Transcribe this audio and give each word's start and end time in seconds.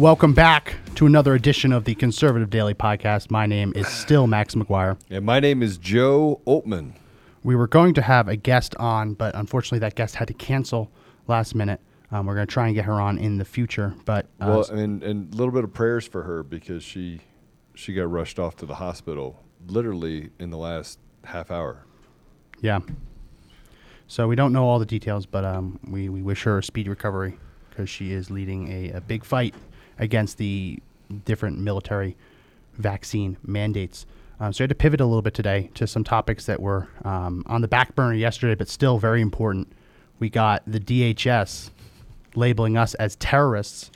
Welcome 0.00 0.32
back 0.32 0.76
to 0.94 1.04
another 1.04 1.34
edition 1.34 1.74
of 1.74 1.84
the 1.84 1.94
Conservative 1.94 2.48
Daily 2.48 2.72
Podcast. 2.72 3.30
My 3.30 3.44
name 3.44 3.74
is 3.76 3.86
still 3.86 4.26
Max 4.26 4.54
McGuire. 4.54 4.98
And 5.10 5.26
my 5.26 5.40
name 5.40 5.62
is 5.62 5.76
Joe 5.76 6.40
Oltmann. 6.46 6.94
We 7.44 7.54
were 7.54 7.66
going 7.66 7.92
to 7.92 8.00
have 8.00 8.26
a 8.26 8.34
guest 8.34 8.74
on, 8.76 9.12
but 9.12 9.34
unfortunately 9.34 9.80
that 9.80 9.96
guest 9.96 10.14
had 10.14 10.28
to 10.28 10.32
cancel 10.32 10.90
last 11.26 11.54
minute. 11.54 11.82
Um, 12.12 12.24
we're 12.24 12.34
going 12.34 12.46
to 12.46 12.50
try 12.50 12.64
and 12.64 12.74
get 12.74 12.86
her 12.86 12.94
on 12.94 13.18
in 13.18 13.36
the 13.36 13.44
future, 13.44 13.94
but 14.06 14.24
uh, 14.40 14.46
Well, 14.48 14.70
and 14.70 15.02
and 15.02 15.34
a 15.34 15.36
little 15.36 15.52
bit 15.52 15.64
of 15.64 15.74
prayers 15.74 16.06
for 16.08 16.22
her 16.22 16.42
because 16.42 16.82
she 16.82 17.20
she 17.74 17.92
got 17.92 18.10
rushed 18.10 18.38
off 18.38 18.56
to 18.56 18.66
the 18.66 18.76
hospital 18.76 19.38
literally 19.66 20.30
in 20.38 20.48
the 20.48 20.56
last 20.56 20.98
half 21.24 21.50
hour. 21.50 21.84
yeah. 22.62 22.80
So 24.06 24.26
we 24.26 24.34
don't 24.34 24.54
know 24.54 24.64
all 24.66 24.78
the 24.78 24.86
details, 24.86 25.26
but 25.26 25.44
um, 25.44 25.78
we, 25.86 26.08
we 26.08 26.22
wish 26.22 26.44
her 26.44 26.56
a 26.56 26.62
speedy 26.62 26.88
recovery 26.88 27.38
because 27.68 27.90
she 27.90 28.12
is 28.12 28.30
leading 28.30 28.66
a, 28.72 28.92
a 28.92 29.00
big 29.02 29.26
fight 29.26 29.54
against 30.00 30.38
the 30.38 30.80
different 31.24 31.58
military 31.58 32.16
vaccine 32.76 33.36
mandates. 33.44 34.06
Um, 34.40 34.52
so 34.52 34.62
I 34.62 34.64
had 34.64 34.70
to 34.70 34.74
pivot 34.74 35.00
a 35.00 35.04
little 35.04 35.22
bit 35.22 35.34
today 35.34 35.70
to 35.74 35.86
some 35.86 36.02
topics 36.02 36.46
that 36.46 36.60
were 36.60 36.88
um, 37.04 37.44
on 37.46 37.60
the 37.60 37.68
back 37.68 37.94
burner 37.94 38.14
yesterday, 38.14 38.54
but 38.54 38.68
still 38.68 38.98
very 38.98 39.20
important. 39.20 39.70
We 40.18 40.30
got 40.30 40.62
the 40.66 40.80
DHS 40.80 41.70
labeling 42.34 42.76
us 42.76 42.94
as 42.94 43.16
terrorists, 43.16 43.90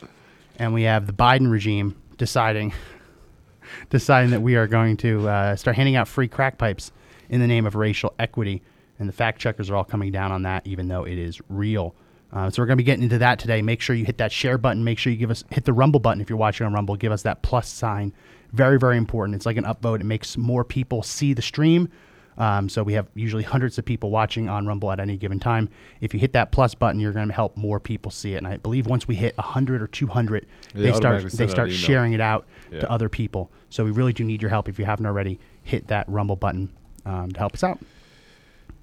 and 0.59 0.75
we 0.75 0.83
have 0.83 1.07
the 1.07 1.13
Biden 1.13 1.51
regime 1.51 1.97
deciding 2.19 2.75
deciding 3.91 4.31
that 4.31 4.43
we 4.43 4.57
are 4.57 4.67
going 4.67 4.97
to 4.99 5.27
uh, 5.29 5.57
start 5.57 5.77
handing 5.77 5.97
out 5.97 6.07
free 6.07 6.29
crack 6.29 6.59
pipes 6.59 6.93
in 7.31 7.41
the 7.41 7.47
name 7.47 7.67
of 7.67 7.75
racial 7.75 8.13
equity. 8.19 8.63
And 8.99 9.09
the 9.09 9.13
fact 9.13 9.41
checkers 9.41 9.71
are 9.71 9.77
all 9.77 9.85
coming 9.85 10.13
down 10.13 10.31
on 10.31 10.43
that, 10.43 10.67
even 10.67 10.89
though 10.89 11.05
it 11.05 11.19
is 11.19 11.41
real. 11.49 11.95
Uh, 12.33 12.51
so 12.51 12.61
we're 12.61 12.67
going 12.67 12.77
to 12.77 12.83
be 12.83 12.85
getting 12.85 13.05
into 13.05 13.19
that 13.19 13.39
today. 13.39 13.63
Make 13.63 13.81
sure 13.81 13.95
you 13.95 14.05
hit 14.05 14.19
that 14.19 14.33
share 14.33 14.59
button. 14.59 14.83
Make 14.83 14.99
sure 14.99 15.13
you 15.13 15.19
give 15.19 15.31
us 15.31 15.45
hit 15.51 15.65
the 15.65 15.73
Rumble 15.73 16.01
button 16.01 16.21
if 16.21 16.29
you're 16.29 16.37
watching 16.39 16.67
on 16.67 16.73
Rumble. 16.73 16.97
Give 16.97 17.13
us 17.13 17.23
that 17.23 17.43
plus 17.43 17.69
sign. 17.69 18.13
Very 18.53 18.79
very 18.79 18.97
important. 18.97 19.37
It's 19.37 19.47
like 19.47 19.57
an 19.57 19.65
upvote. 19.65 20.01
It 20.01 20.05
makes 20.05 20.37
more 20.37 20.65
people 20.65 21.03
see 21.03 21.33
the 21.33 21.43
stream. 21.43 21.89
Um, 22.37 22.69
so 22.69 22.83
we 22.83 22.95
have 22.95 23.07
usually 23.15 23.45
hundreds 23.45 23.79
of 23.79 23.85
people 23.85 24.11
watching 24.11 24.49
on 24.49 24.67
Rumble 24.67 24.91
at 24.91 24.99
any 24.99 25.17
given 25.17 25.39
time. 25.39 25.69
If 26.01 26.13
you 26.13 26.19
hit 26.19 26.33
that 26.33 26.51
plus 26.51 26.75
button, 26.75 26.99
you're 26.99 27.13
going 27.13 27.29
to 27.29 27.35
help 27.35 27.57
more 27.57 27.79
people 27.79 28.11
see 28.11 28.35
it. 28.35 28.39
And 28.39 28.47
I 28.49 28.57
believe 28.57 28.87
once 28.89 29.07
we 29.07 29.15
hit 29.15 29.37
100 29.37 29.81
or 29.81 29.87
200, 29.87 30.45
They 30.75 30.83
they 30.83 30.93
start 30.93 31.23
they 31.31 31.47
start 31.47 31.71
sharing 31.71 32.13
it 32.13 32.21
out 32.21 32.45
Yeah. 32.73 32.81
to 32.81 32.91
other 32.91 33.09
people. 33.09 33.53
So 33.71 33.85
we 33.85 33.93
really 33.93 34.13
do 34.13 34.25
need 34.25 34.43
your 34.43 34.49
help. 34.49 34.69
If 34.69 34.81
you 34.81 34.85
haven't 34.85 35.07
already, 35.07 35.39
hit 35.63 35.87
that 35.87 36.09
Rumble 36.09 36.35
button 36.35 36.71
um, 37.07 37.31
to 37.31 37.39
help 37.39 37.55
us 37.55 37.63
out. 37.63 37.79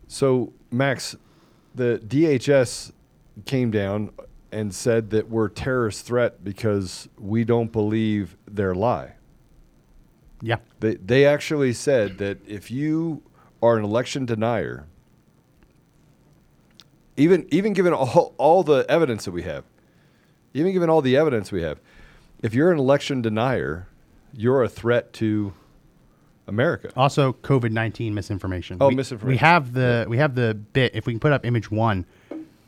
So 0.08 0.54
Max, 0.72 1.16
the 1.76 2.02
DHS 2.06 2.92
came 3.46 3.72
down 3.72 4.12
and 4.52 4.74
said 4.74 5.10
that 5.12 5.30
we're 5.30 5.48
terrorist 5.48 6.06
threat 6.06 6.44
because 6.44 7.08
we 7.18 7.44
don't 7.44 7.72
believe 7.72 8.36
their 8.46 8.76
lie. 8.76 9.14
Yeah. 10.42 10.58
They 10.80 10.96
they 10.96 11.26
actually 11.26 11.74
said 11.74 12.18
that 12.18 12.40
if 12.48 12.72
you 12.72 13.24
are 13.62 13.78
an 13.78 13.84
election 13.84 14.26
denier, 14.26 14.88
even 17.16 17.48
even 17.52 17.74
given 17.74 17.94
all, 17.94 18.34
all 18.38 18.64
the 18.64 18.86
evidence 18.90 19.26
that 19.26 19.32
we 19.32 19.44
have, 19.44 19.64
even 20.54 20.74
given 20.74 20.90
all 20.90 21.02
the 21.02 21.16
evidence 21.16 21.52
we 21.52 21.62
have, 21.62 21.80
if 22.42 22.54
you're 22.54 22.72
an 22.72 22.80
election 22.80 23.22
denier, 23.22 23.88
you're 24.34 24.64
a 24.64 24.70
threat 24.70 25.14
to 25.14 25.54
America. 26.48 26.92
Also, 26.96 27.34
COVID 27.34 27.72
nineteen 27.72 28.14
misinformation. 28.14 28.78
Oh, 28.82 28.88
we, 28.88 28.96
misinformation. 28.96 29.36
We 29.36 29.38
have 29.38 29.74
the 29.74 30.06
we 30.10 30.18
have 30.18 30.36
the 30.36 30.56
bit. 30.56 30.96
If 30.96 31.06
we 31.06 31.14
can 31.14 31.20
put 31.20 31.32
up 31.32 31.46
image 31.46 31.70
one, 31.70 32.06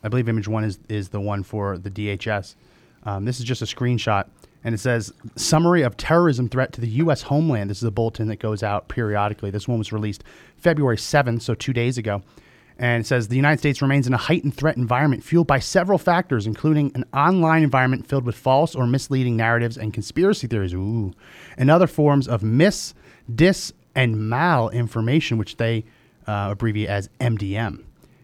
I 0.03 0.09
believe 0.09 0.27
image 0.27 0.47
one 0.47 0.63
is 0.63 0.79
is 0.89 1.09
the 1.09 1.21
one 1.21 1.43
for 1.43 1.77
the 1.77 1.89
DHS. 1.89 2.55
Um, 3.05 3.25
this 3.25 3.39
is 3.39 3.45
just 3.45 3.61
a 3.61 3.65
screenshot, 3.65 4.27
and 4.63 4.73
it 4.73 4.79
says 4.79 5.13
summary 5.35 5.81
of 5.81 5.97
terrorism 5.97 6.49
threat 6.49 6.73
to 6.73 6.81
the 6.81 6.87
U.S. 6.87 7.23
homeland. 7.23 7.69
This 7.69 7.77
is 7.77 7.83
a 7.83 7.91
bulletin 7.91 8.27
that 8.27 8.39
goes 8.39 8.63
out 8.63 8.87
periodically. 8.87 9.49
This 9.49 9.67
one 9.67 9.77
was 9.77 9.91
released 9.91 10.23
February 10.57 10.97
seventh, 10.97 11.41
so 11.41 11.53
two 11.55 11.73
days 11.73 11.97
ago. 11.97 12.21
And 12.79 13.01
it 13.01 13.07
says 13.07 13.27
the 13.27 13.35
United 13.35 13.59
States 13.59 13.81
remains 13.81 14.07
in 14.07 14.13
a 14.13 14.17
heightened 14.17 14.55
threat 14.55 14.77
environment 14.77 15.23
fueled 15.23 15.47
by 15.47 15.59
several 15.59 15.99
factors, 15.99 16.47
including 16.47 16.91
an 16.95 17.05
online 17.13 17.63
environment 17.63 18.07
filled 18.07 18.25
with 18.25 18.35
false 18.35 18.73
or 18.73 18.87
misleading 18.87 19.37
narratives 19.37 19.77
and 19.77 19.93
conspiracy 19.93 20.47
theories, 20.47 20.73
ooh, 20.73 21.13
and 21.55 21.69
other 21.69 21.87
forms 21.87 22.27
of 22.27 22.41
mis, 22.41 22.95
dis, 23.33 23.73
and 23.95 24.15
malinformation, 24.15 25.37
which 25.37 25.57
they 25.57 25.85
uh, 26.25 26.49
abbreviate 26.51 26.89
as 26.89 27.09
MDM. 27.19 27.83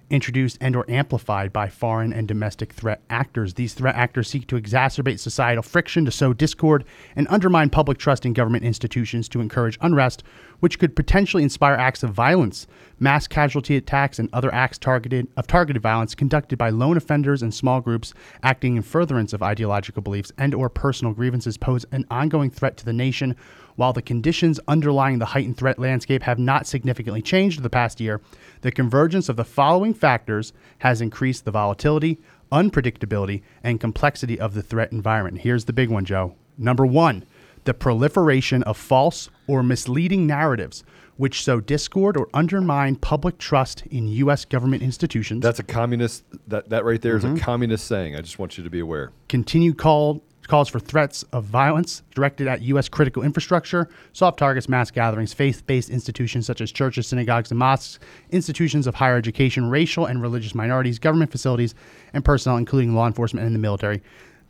Introduced 0.10 0.58
and 0.60 0.76
or 0.76 0.90
amplified 0.90 1.54
by 1.54 1.70
foreign 1.70 2.12
and 2.14 2.28
domestic 2.28 2.74
threat 2.74 3.02
actors. 3.12 3.54
These 3.54 3.76
threat 3.76 3.96
actors 3.96 4.28
seek 4.28 4.48
to 4.48 4.60
exacerbate 4.60 5.20
societal 5.20 5.62
friction, 5.62 6.04
to 6.06 6.12
sow 6.12 6.34
discord, 6.34 6.84
and 7.16 7.28
undermine 7.30 7.70
public 7.70 8.00
trust 8.00 8.26
in 8.26 8.34
government 8.34 8.64
institutions 8.64 9.30
to 9.30 9.40
encourage 9.40 9.78
unrest, 9.82 10.24
which 10.62 10.80
could 10.80 10.96
potentially 10.96 11.44
inspire 11.44 11.76
acts 11.76 12.02
of 12.02 12.10
violence, 12.10 12.66
mass 13.00 13.28
casualty 13.28 13.76
attacks, 13.76 14.18
and 14.18 14.30
other 14.34 14.52
acts 14.52 14.80
targeted 14.80 15.28
of 15.38 15.46
targeted 15.46 15.84
violence 15.84 16.16
conducted 16.16 16.58
by 16.58 16.72
lone 16.72 16.98
offenders 16.98 17.44
and 17.44 17.54
small 17.54 17.80
groups 17.80 18.12
acting 18.42 18.78
in 18.78 18.82
furtherance 18.82 19.32
of 19.32 19.44
ideological 19.44 20.02
beliefs 20.02 20.32
and 20.40 20.56
or 20.56 20.70
personal 20.70 21.14
grievances 21.14 21.56
pose 21.56 21.86
an 21.92 22.04
ongoing 22.10 22.50
threat 22.50 22.78
to 22.78 22.86
the 22.86 22.94
nation. 22.94 23.36
While 23.80 23.94
the 23.94 24.02
conditions 24.02 24.60
underlying 24.68 25.20
the 25.20 25.28
heightened 25.28 25.56
threat 25.56 25.80
landscape 25.80 26.24
have 26.24 26.38
not 26.38 26.68
significantly 26.68 27.22
changed 27.22 27.64
the 27.64 27.70
past 27.70 28.02
year, 28.02 28.20
the 28.60 28.74
convergence 28.74 29.30
of 29.30 29.38
the 29.38 29.46
following 29.46 29.94
factors 29.94 30.52
has 30.80 31.00
increased 31.00 31.46
the 31.46 31.52
volatility, 31.52 32.20
unpredictability, 32.52 33.42
and 33.64 33.80
complexity 33.80 34.38
of 34.38 34.54
the 34.54 34.62
threat 34.62 34.92
environment. 34.92 35.44
Here's 35.44 35.64
the 35.64 35.72
big 35.72 35.90
one, 35.90 36.04
Joe. 36.04 36.36
Number 36.58 36.86
one, 36.86 37.24
the 37.64 37.74
proliferation 37.74 38.64
of 38.64 38.76
false 38.76 39.30
or 39.48 39.64
misleading 39.64 40.28
narratives 40.28 40.84
which 41.16 41.44
sow 41.44 41.62
discord 41.62 42.16
or 42.18 42.28
undermine 42.34 42.96
public 42.96 43.38
trust 43.38 43.86
in 43.88 44.08
U.S. 44.08 44.44
government 44.46 44.82
institutions. 44.82 45.42
That's 45.42 45.60
a 45.60 45.64
communist. 45.64 46.24
That 46.48 46.70
that 46.70 46.86
right 46.86 47.02
there 47.02 47.18
is 47.18 47.26
a 47.26 47.28
mm-hmm. 47.28 47.38
communist 47.38 47.88
saying. 47.88 48.16
I 48.16 48.22
just 48.22 48.40
want 48.40 48.58
you 48.58 48.64
to 48.64 48.70
be 48.70 48.80
aware. 48.80 49.12
continued 49.28 49.78
call 49.78 50.24
calls 50.50 50.68
for 50.68 50.80
threats 50.80 51.24
of 51.32 51.46
violence 51.46 52.02
directed 52.14 52.48
at 52.48 52.62
U.S. 52.64 52.90
critical 52.90 53.24
infrastructure, 53.24 53.88
soft 54.12 54.40
targets, 54.40 54.68
mass 54.68 54.92
gatherings, 54.92 55.32
faith-based 55.32 55.90
institutions 55.90 56.46
such 56.46 56.60
as 56.60 56.72
churches, 56.72 57.08
synagogues, 57.08 57.52
and 57.52 57.60
mosques, 57.60 58.00
institutions 58.32 58.88
of 58.88 58.96
higher 58.96 59.16
education, 59.16 59.70
racial 59.70 60.06
and 60.06 60.22
religious 60.22 60.54
minorities, 60.54 61.00
government 61.00 61.32
facilities, 61.32 61.76
and 62.14 62.26
personnel, 62.26 62.58
including 62.58 62.96
law 62.96 63.08
enforcement 63.08 63.46
and 63.46 63.56
the 63.56 63.60
military, 63.60 64.02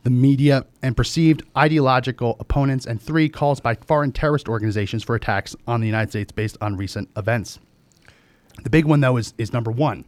the 0.02 0.10
media, 0.10 0.64
and 0.82 0.96
perceived 0.96 1.42
ideological 1.56 2.36
opponents. 2.40 2.86
And 2.86 3.00
three 3.00 3.28
calls 3.28 3.60
by 3.60 3.74
foreign 3.74 4.10
terrorist 4.10 4.48
organizations 4.48 5.04
for 5.04 5.14
attacks 5.14 5.54
on 5.66 5.80
the 5.80 5.86
United 5.86 6.10
States 6.10 6.32
based 6.32 6.56
on 6.60 6.76
recent 6.76 7.08
events. 7.16 7.58
The 8.64 8.70
big 8.70 8.86
one, 8.86 9.00
though, 9.00 9.18
is, 9.18 9.34
is 9.38 9.52
number 9.52 9.70
one 9.70 10.04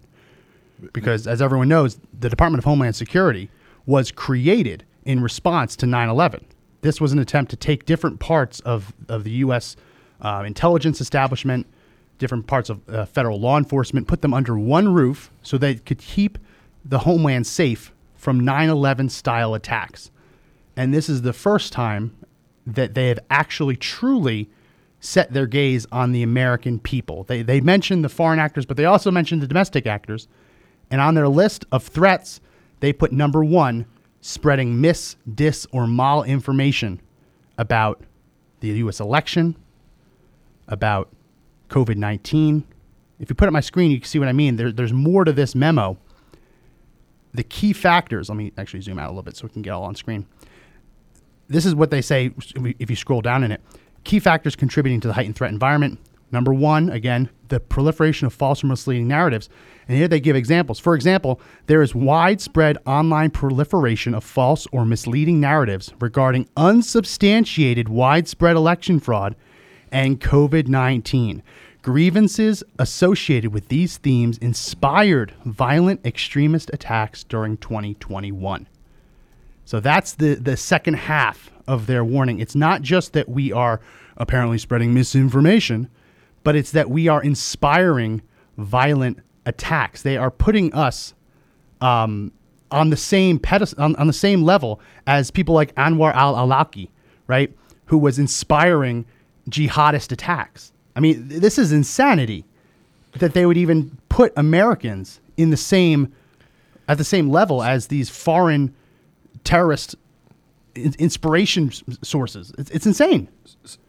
because 0.93 1.29
as 1.29 1.41
everyone 1.41 1.69
knows, 1.69 1.99
the 2.19 2.29
Department 2.29 2.59
of 2.59 2.65
Homeland 2.65 2.97
Security 2.97 3.51
was 3.87 4.11
created 4.11 4.85
in 5.05 5.23
response 5.23 5.77
to 5.77 5.87
9 5.87 6.09
11. 6.09 6.45
This 6.83 7.01
was 7.01 7.13
an 7.13 7.19
attempt 7.19 7.51
to 7.51 7.57
take 7.57 7.87
different 7.87 8.21
parts 8.21 8.61
of, 8.61 8.93
of 9.09 9.25
the 9.25 9.31
U.S. 9.31 9.77
Uh, 10.21 10.43
intelligence 10.47 11.01
establishment, 11.01 11.67
different 12.19 12.47
parts 12.47 12.71
of 12.71 12.89
uh, 12.89 13.05
federal 13.07 13.41
law 13.41 13.57
enforcement, 13.57 14.09
put 14.09 14.23
them 14.23 14.35
under 14.35 14.59
one 14.59 14.93
roof 14.93 15.31
so 15.43 15.59
they 15.59 15.77
could 15.77 15.99
keep 15.99 16.39
the 16.85 17.01
homeland 17.01 17.47
safe 17.47 17.93
from 18.17 18.41
9 18.41 18.69
11 18.69 19.09
style 19.09 19.55
attacks. 19.55 20.11
And 20.77 20.93
this 20.93 21.09
is 21.09 21.23
the 21.23 21.33
first 21.33 21.73
time 21.73 22.17
that 22.67 22.95
they 22.95 23.09
have 23.09 23.19
actually 23.31 23.77
truly 23.77 24.49
set 25.01 25.33
their 25.33 25.47
gaze 25.47 25.87
on 25.91 26.13
the 26.13 26.23
American 26.23 26.79
people. 26.79 27.25
They, 27.25 27.43
they 27.43 27.61
mentioned 27.61 28.05
the 28.05 28.09
foreign 28.09 28.39
actors, 28.39 28.65
but 28.65 28.77
they 28.77 28.85
also 28.85 29.11
mentioned 29.11 29.43
the 29.43 29.49
domestic 29.49 29.87
actors. 29.87 30.29
And 30.91 31.01
on 31.01 31.15
their 31.15 31.29
list 31.29 31.65
of 31.73 31.83
threats, 31.83 32.41
they 32.81 32.93
put 32.93 33.13
number 33.13 33.45
one 33.45 33.87
spreading 34.23 34.81
mis, 34.81 35.17
dis, 35.35 35.67
or 35.73 35.87
mal 35.87 36.23
information 36.23 37.01
about 37.59 38.01
the 38.61 38.69
U.S. 38.69 39.01
election, 39.01 39.55
about 40.69 41.11
COVID 41.69 41.97
19. 41.97 42.65
If 43.19 43.29
you 43.29 43.35
put 43.35 43.47
up 43.47 43.53
my 43.53 43.61
screen, 43.61 43.91
you 43.91 44.01
can 44.01 44.07
see 44.07 44.19
what 44.19 44.29
I 44.29 44.33
mean. 44.33 44.57
There, 44.57 44.73
there's 44.73 44.93
more 44.93 45.25
to 45.25 45.33
this 45.33 45.55
memo. 45.55 45.99
The 47.35 47.43
key 47.43 47.73
factors, 47.73 48.29
let 48.29 48.37
me 48.37 48.53
actually 48.57 48.81
zoom 48.81 48.99
out 48.99 49.07
a 49.07 49.13
little 49.13 49.23
bit 49.23 49.37
so 49.37 49.45
we 49.45 49.51
can 49.51 49.63
get 49.63 49.71
all 49.71 49.85
on 49.85 49.95
screen. 49.95 50.27
this 51.49 51.67
is 51.67 51.75
what 51.75 51.91
they 51.91 52.03
say 52.03 52.33
if 52.79 52.89
you 52.89 52.97
scroll 52.97 53.21
down 53.21 53.45
in 53.45 53.53
it. 53.53 53.61
Key 54.05 54.19
factors 54.21 54.57
contributing 54.57 55.01
to 55.01 55.09
the 55.09 55.15
heightened 55.15 55.37
threat 55.37 55.51
environment. 55.53 55.99
Number 56.33 56.53
one, 56.55 56.89
again, 56.89 57.29
the 57.49 57.61
proliferation 57.61 58.27
of 58.27 58.33
false 58.33 58.65
or 58.65 58.67
misleading 58.67 59.07
narratives. 59.07 59.51
And 59.87 59.99
here 59.99 60.09
they 60.09 60.21
give 60.21 60.35
examples. 60.35 60.79
For 60.79 60.95
example, 60.95 61.41
there 61.67 61.83
is 61.83 61.95
widespread 61.95 62.79
online 62.87 63.31
proliferation 63.31 64.15
of 64.15 64.25
false 64.25 64.67
or 64.73 64.87
misleading 64.87 65.39
narratives 65.39 65.93
regarding 66.01 66.49
unsubstantiated 66.57 67.91
widespread 67.91 68.57
election 68.57 68.99
fraud 68.99 69.37
and 69.91 70.21
COVID 70.21 70.69
19. 70.69 71.43
Grievances 71.83 72.63
associated 72.79 73.53
with 73.53 73.69
these 73.69 73.99
themes 73.99 74.39
inspired 74.39 75.35
violent 75.45 76.05
extremist 76.07 76.71
attacks 76.73 77.25
during 77.25 77.57
2021. 77.59 78.69
So 79.65 79.81
that's 79.81 80.15
the, 80.15 80.35
the 80.35 80.57
second 80.57 80.95
half 80.95 81.51
of 81.67 81.87
their 81.87 82.05
warning. 82.05 82.39
It's 82.39 82.55
not 82.55 82.83
just 82.83 83.13
that 83.13 83.29
we 83.29 83.53
are 83.53 83.81
apparently 84.17 84.59
spreading 84.59 84.95
misinformation, 84.95 85.89
but 86.45 86.57
it's 86.57 86.73
that 86.73 86.91
we 86.91 87.09
are 87.09 87.23
inspiring 87.23 88.23
violent 88.59 89.19
attacks. 89.47 90.03
They 90.03 90.17
are 90.17 90.31
putting 90.31 90.73
us 90.75 91.15
um, 91.81 92.33
on 92.71 92.91
the 92.91 92.97
same 92.97 93.39
pedestal, 93.39 93.83
on, 93.83 93.97
on, 93.97 94.07
the 94.07 94.13
same 94.13 94.43
level 94.43 94.81
as 95.07 95.31
people 95.31 95.55
like 95.55 95.75
Anwar 95.75 96.15
al-Awlaki, 96.15 96.89
right, 97.27 97.53
who 97.87 97.99
was 97.99 98.19
inspiring 98.19 99.05
jihadist 99.49 100.13
attacks. 100.13 100.73
I 100.95 101.01
mean, 101.01 101.29
this 101.29 101.59
is 101.59 101.73
insanity 101.73 102.45
that 103.19 103.35
they 103.35 103.47
would 103.47 103.57
even 103.57 103.97
put 104.09 104.33
Americans 104.37 105.21
in 105.37 105.51
the 105.51 105.57
same 105.57 106.13
at 106.89 106.99
the 106.99 107.05
same 107.05 107.31
level 107.31 107.63
as 107.63 107.87
these 107.87 108.11
foreign 108.11 108.75
terrorist 109.45 109.97
inspiration 110.75 111.71
sources. 112.03 112.53
It's, 112.59 112.71
it's 112.71 112.87
insane. 112.87 113.29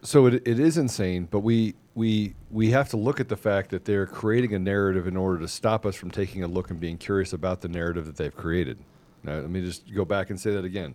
So 0.02 0.26
it, 0.26 0.46
it 0.46 0.60
is 0.60 0.76
insane, 0.76 1.28
but 1.30 1.40
we 1.40 1.74
we 1.94 2.34
we 2.50 2.70
have 2.70 2.88
to 2.90 2.96
look 2.96 3.20
at 3.20 3.28
the 3.28 3.36
fact 3.36 3.70
that 3.70 3.84
they're 3.84 4.06
creating 4.06 4.54
a 4.54 4.58
narrative 4.58 5.06
in 5.06 5.16
order 5.16 5.38
to 5.40 5.48
stop 5.48 5.86
us 5.86 5.94
from 5.94 6.10
taking 6.10 6.42
a 6.42 6.48
look 6.48 6.70
and 6.70 6.80
being 6.80 6.98
curious 6.98 7.32
about 7.32 7.60
the 7.60 7.68
narrative 7.68 8.06
that 8.06 8.16
they've 8.16 8.36
created. 8.36 8.78
Now, 9.22 9.34
let 9.36 9.50
me 9.50 9.62
just 9.62 9.92
go 9.94 10.04
back 10.04 10.30
and 10.30 10.38
say 10.38 10.52
that 10.52 10.64
again. 10.64 10.94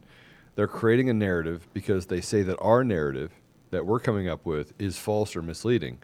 They're 0.55 0.67
creating 0.67 1.09
a 1.09 1.13
narrative 1.13 1.67
because 1.73 2.07
they 2.07 2.21
say 2.21 2.43
that 2.43 2.57
our 2.59 2.83
narrative 2.83 3.31
that 3.71 3.85
we're 3.85 3.99
coming 3.99 4.27
up 4.27 4.45
with 4.45 4.73
is 4.79 4.97
false 4.97 5.35
or 5.35 5.41
misleading. 5.41 5.99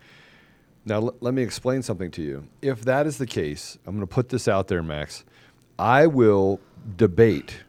Now, 0.86 0.96
l- 0.98 1.16
let 1.20 1.34
me 1.34 1.44
explain 1.44 1.82
something 1.82 2.12
to 2.12 2.22
you. 2.22 2.48
If 2.62 2.86
that 2.86 3.06
is 3.06 3.18
the 3.18 3.26
case, 3.26 3.78
I'm 3.86 3.96
going 3.96 4.08
to 4.08 4.14
put 4.14 4.30
this 4.30 4.48
out 4.48 4.68
there, 4.68 4.84
Max. 4.84 5.26
I 5.78 6.08
will 6.08 6.60
debate 6.96 7.65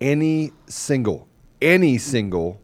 any 0.00 0.52
single, 0.66 1.28
any 1.60 1.98
single 1.98 2.60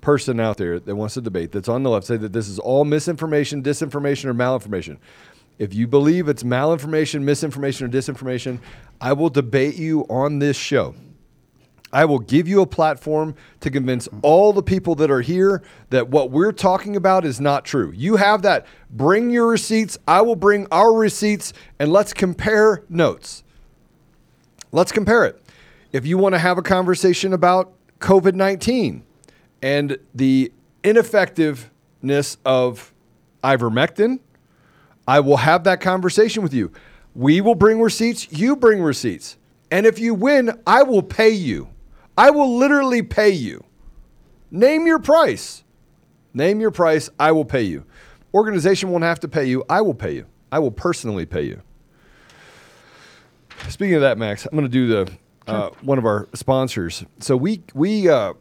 person 0.00 0.38
out 0.38 0.56
there 0.56 0.78
that 0.78 0.94
wants 0.94 1.14
to 1.14 1.20
debate 1.20 1.50
that's 1.50 1.68
on 1.68 1.82
the 1.82 1.90
left 1.90 2.06
say 2.06 2.16
that 2.16 2.32
this 2.32 2.48
is 2.48 2.58
all 2.58 2.84
misinformation, 2.84 3.62
disinformation, 3.62 4.26
or 4.26 4.34
malinformation. 4.34 4.98
If 5.58 5.74
you 5.74 5.86
believe 5.86 6.28
it's 6.28 6.42
malinformation, 6.42 7.22
misinformation, 7.22 7.86
or 7.86 7.90
disinformation, 7.90 8.60
I 9.00 9.14
will 9.14 9.30
debate 9.30 9.76
you 9.76 10.02
on 10.08 10.38
this 10.38 10.56
show. 10.56 10.94
I 11.92 12.04
will 12.04 12.18
give 12.18 12.46
you 12.46 12.60
a 12.60 12.66
platform 12.66 13.34
to 13.60 13.70
convince 13.70 14.08
all 14.22 14.52
the 14.52 14.62
people 14.62 14.94
that 14.96 15.10
are 15.10 15.20
here 15.20 15.62
that 15.90 16.08
what 16.08 16.30
we're 16.30 16.52
talking 16.52 16.96
about 16.96 17.24
is 17.24 17.40
not 17.40 17.64
true. 17.64 17.92
You 17.94 18.16
have 18.16 18.42
that. 18.42 18.66
Bring 18.90 19.30
your 19.30 19.46
receipts. 19.46 19.96
I 20.06 20.20
will 20.20 20.36
bring 20.36 20.66
our 20.70 20.92
receipts 20.92 21.52
and 21.78 21.92
let's 21.92 22.12
compare 22.12 22.82
notes. 22.88 23.44
Let's 24.72 24.92
compare 24.92 25.24
it. 25.24 25.42
If 25.96 26.04
you 26.04 26.18
want 26.18 26.34
to 26.34 26.38
have 26.38 26.58
a 26.58 26.62
conversation 26.62 27.32
about 27.32 27.72
COVID 28.00 28.34
19, 28.34 29.02
and 29.62 29.96
the 30.14 30.52
ineffectiveness 30.84 32.36
of 32.44 32.92
ivermectin, 33.42 34.20
I 35.08 35.20
will 35.20 35.38
have 35.38 35.64
that 35.64 35.80
conversation 35.80 36.42
with 36.42 36.52
you. 36.52 36.70
We 37.14 37.40
will 37.40 37.54
bring 37.54 37.80
receipts, 37.80 38.30
you 38.30 38.56
bring 38.56 38.82
receipts. 38.82 39.38
And 39.70 39.86
if 39.86 39.98
you 39.98 40.12
win, 40.12 40.60
I 40.66 40.82
will 40.82 41.00
pay 41.02 41.30
you. 41.30 41.70
I 42.18 42.28
will 42.28 42.58
literally 42.58 43.00
pay 43.00 43.30
you. 43.30 43.64
Name 44.50 44.86
your 44.86 44.98
price. 44.98 45.64
Name 46.34 46.60
your 46.60 46.72
price, 46.72 47.08
I 47.18 47.32
will 47.32 47.46
pay 47.46 47.62
you. 47.62 47.86
Organization 48.34 48.90
won't 48.90 49.04
have 49.04 49.20
to 49.20 49.28
pay 49.28 49.46
you, 49.46 49.64
I 49.70 49.80
will 49.80 49.94
pay 49.94 50.12
you. 50.12 50.26
I 50.52 50.58
will 50.58 50.72
personally 50.72 51.24
pay 51.24 51.44
you. 51.44 51.62
Speaking 53.70 53.94
of 53.94 54.02
that, 54.02 54.18
Max, 54.18 54.44
I'm 54.44 54.50
going 54.50 54.64
to 54.64 54.68
do 54.68 54.88
the 54.88 55.10
uh, 55.46 55.70
one 55.82 55.98
of 55.98 56.04
our 56.04 56.28
sponsors. 56.34 57.04
So 57.20 57.36
we 57.36 57.62
we 57.74 58.08
uh, 58.08 58.34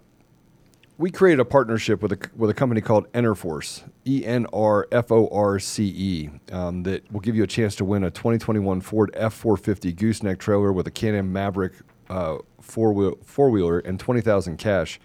we 0.98 1.12
created 1.12 1.40
a 1.40 1.46
partnership 1.46 2.02
with 2.02 2.14
a 2.14 2.30
with 2.36 2.50
a 2.50 2.54
company 2.54 2.82
called 2.82 3.12
ENRFORCE, 3.14 3.84
E 4.06 4.26
N 4.26 4.46
R 4.54 4.88
F 4.92 5.12
O 5.12 5.28
R 5.30 5.60
C 5.60 5.86
E, 5.86 6.30
um, 6.52 6.84
that 6.84 7.12
will 7.12 7.20
give 7.20 7.36
you 7.36 7.44
a 7.44 7.48
chance 7.48 7.76
to 7.76 7.86
win 7.86 8.04
a 8.04 8.12
2021 8.12 8.82
Ford 8.82 9.12
F450 9.16 9.96
gooseneck 9.96 10.40
trailer 10.40 10.72
with 10.72 10.88
a 10.88 10.92
Can-Am 10.92 11.32
Maverick 11.32 11.74
uh, 12.10 12.38
four 12.62 12.94
wheel 12.94 13.18
four 13.24 13.50
wheeler 13.50 13.80
and 13.80 14.00
20,000 14.00 14.58
cash. 14.58 15.00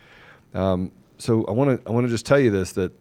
Um, 0.55 0.93
so 1.19 1.45
I 1.45 1.53
want 1.53 1.83
to 1.83 1.89
I 1.89 1.93
want 1.93 2.07
to 2.07 2.11
just 2.11 2.27
tell 2.27 2.39
you 2.41 2.51
this 2.51 2.73
that 2.73 2.93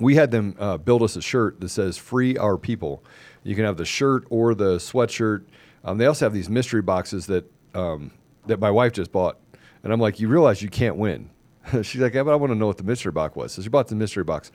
we 0.00 0.14
had 0.14 0.30
them 0.30 0.54
uh, 0.58 0.76
build 0.78 1.02
us 1.02 1.16
a 1.16 1.22
shirt 1.22 1.60
that 1.60 1.68
says 1.70 1.96
"Free 1.96 2.36
Our 2.36 2.58
People." 2.58 3.02
You 3.42 3.54
can 3.54 3.64
have 3.64 3.76
the 3.76 3.84
shirt 3.84 4.24
or 4.30 4.54
the 4.54 4.76
sweatshirt. 4.76 5.44
Um, 5.84 5.98
they 5.98 6.06
also 6.06 6.26
have 6.26 6.34
these 6.34 6.50
mystery 6.50 6.82
boxes 6.82 7.26
that 7.26 7.50
um, 7.74 8.10
that 8.48 8.60
my 8.60 8.70
wife 8.70 8.92
just 8.92 9.12
bought, 9.12 9.38
and 9.82 9.92
I'm 9.92 10.00
like, 10.00 10.20
you 10.20 10.28
realize 10.28 10.60
you 10.62 10.68
can't 10.68 10.96
win 10.96 11.30
She's 11.82 12.00
like, 12.00 12.14
yeah, 12.14 12.22
but 12.22 12.32
I 12.32 12.36
want 12.36 12.52
to 12.52 12.58
know 12.58 12.66
what 12.66 12.78
the 12.78 12.84
mystery 12.84 13.12
box 13.12 13.36
was. 13.36 13.52
So 13.52 13.62
she 13.62 13.68
bought 13.68 13.88
the 13.88 13.94
mystery 13.94 14.24
box. 14.24 14.50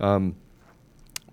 Um, 0.00 0.36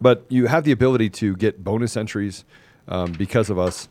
but 0.02 0.26
you 0.30 0.48
have 0.48 0.64
the 0.64 0.72
ability 0.72 1.10
to 1.12 1.36
get 1.36 1.64
bonus 1.64 1.96
entries 1.96 2.46
um, 2.88 3.14
because 3.14 3.50
of 3.50 3.58
us, 3.58 3.88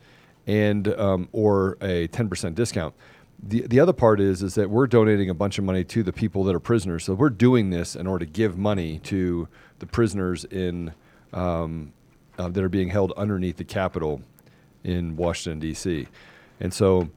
and 0.46 0.88
um, 0.88 1.28
or 1.32 1.78
a 1.80 2.08
10% 2.08 2.54
discount. 2.54 2.94
The, 3.42 3.66
the 3.66 3.80
other 3.80 3.92
part 3.92 4.20
is 4.20 4.42
is 4.42 4.54
that 4.54 4.70
we're 4.70 4.86
donating 4.86 5.30
a 5.30 5.34
bunch 5.34 5.58
of 5.58 5.64
money 5.64 5.84
to 5.84 6.02
the 6.02 6.12
people 6.12 6.44
that 6.44 6.54
are 6.54 6.60
prisoners. 6.60 7.04
So 7.04 7.14
we're 7.14 7.30
doing 7.30 7.70
this 7.70 7.96
in 7.96 8.06
order 8.06 8.24
to 8.24 8.30
give 8.30 8.56
money 8.56 8.98
to 9.04 9.48
the 9.78 9.86
prisoners 9.86 10.44
in 10.44 10.92
um, 11.32 11.92
uh, 12.38 12.48
that 12.48 12.62
are 12.62 12.68
being 12.68 12.88
held 12.88 13.12
underneath 13.16 13.56
the 13.56 13.64
Capitol 13.64 14.22
in 14.82 15.16
Washington 15.16 15.58
D.C. 15.58 16.06
And 16.60 16.72
so 16.72 17.08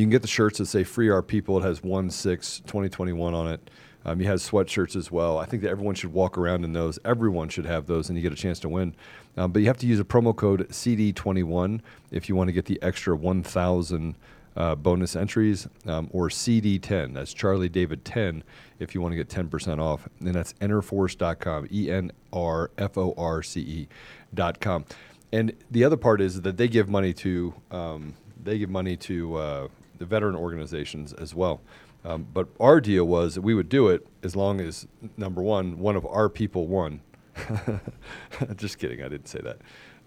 you 0.00 0.06
can 0.06 0.10
get 0.10 0.22
the 0.22 0.28
shirts 0.28 0.58
that 0.58 0.66
say 0.66 0.82
"Free 0.82 1.10
Our 1.10 1.22
People." 1.22 1.58
It 1.58 1.62
has 1.62 1.82
one 1.82 2.10
six 2.10 2.60
2021 2.60 3.34
on 3.34 3.48
it. 3.48 3.70
Um, 4.04 4.18
you 4.18 4.26
have 4.28 4.38
sweatshirts 4.38 4.96
as 4.96 5.10
well. 5.10 5.36
I 5.36 5.44
think 5.44 5.62
that 5.62 5.68
everyone 5.68 5.94
should 5.94 6.12
walk 6.12 6.38
around 6.38 6.64
in 6.64 6.72
those. 6.72 6.98
Everyone 7.04 7.50
should 7.50 7.66
have 7.66 7.86
those, 7.86 8.08
and 8.08 8.16
you 8.16 8.22
get 8.22 8.32
a 8.32 8.36
chance 8.36 8.58
to 8.60 8.68
win. 8.68 8.94
Um, 9.36 9.52
but 9.52 9.60
you 9.60 9.66
have 9.66 9.76
to 9.78 9.86
use 9.86 10.00
a 10.00 10.04
promo 10.04 10.34
code 10.34 10.66
CD21 10.70 11.80
if 12.10 12.28
you 12.28 12.34
want 12.34 12.48
to 12.48 12.52
get 12.52 12.64
the 12.64 12.78
extra 12.82 13.14
1,000 13.14 14.14
uh, 14.56 14.74
bonus 14.74 15.14
entries, 15.16 15.68
um, 15.86 16.08
or 16.12 16.28
CD10. 16.28 17.14
That's 17.14 17.34
Charlie 17.34 17.68
David 17.68 18.04
10 18.04 18.42
if 18.78 18.94
you 18.94 19.02
want 19.02 19.12
to 19.12 19.16
get 19.16 19.28
10% 19.28 19.78
off. 19.78 20.08
And 20.20 20.34
that's 20.34 20.54
enrforce.com, 20.54 21.68
E 21.70 21.90
N 21.90 22.10
R 22.32 22.70
F 22.78 22.96
O 22.96 23.14
R 23.18 23.42
C 23.42 23.60
E.com. 23.60 24.86
And 25.30 25.54
the 25.70 25.84
other 25.84 25.96
part 25.98 26.22
is 26.22 26.40
that 26.40 26.56
they 26.56 26.68
give 26.68 26.88
money 26.88 27.12
to 27.12 27.54
um, 27.70 28.14
they 28.42 28.58
give 28.58 28.70
money 28.70 28.96
to 28.96 29.36
uh, 29.36 29.68
the 30.00 30.06
veteran 30.06 30.34
organizations 30.34 31.12
as 31.12 31.34
well. 31.34 31.60
Um, 32.04 32.26
but 32.32 32.48
our 32.58 32.80
deal 32.80 33.04
was 33.04 33.34
that 33.34 33.42
we 33.42 33.54
would 33.54 33.68
do 33.68 33.88
it 33.88 34.06
as 34.22 34.34
long 34.34 34.60
as 34.60 34.88
number 35.16 35.42
one, 35.42 35.78
one 35.78 35.94
of 35.94 36.04
our 36.06 36.28
people 36.28 36.66
won. 36.66 37.02
Just 38.56 38.78
kidding, 38.78 39.02
I 39.02 39.08
didn't 39.08 39.28
say 39.28 39.40
that. 39.42 39.58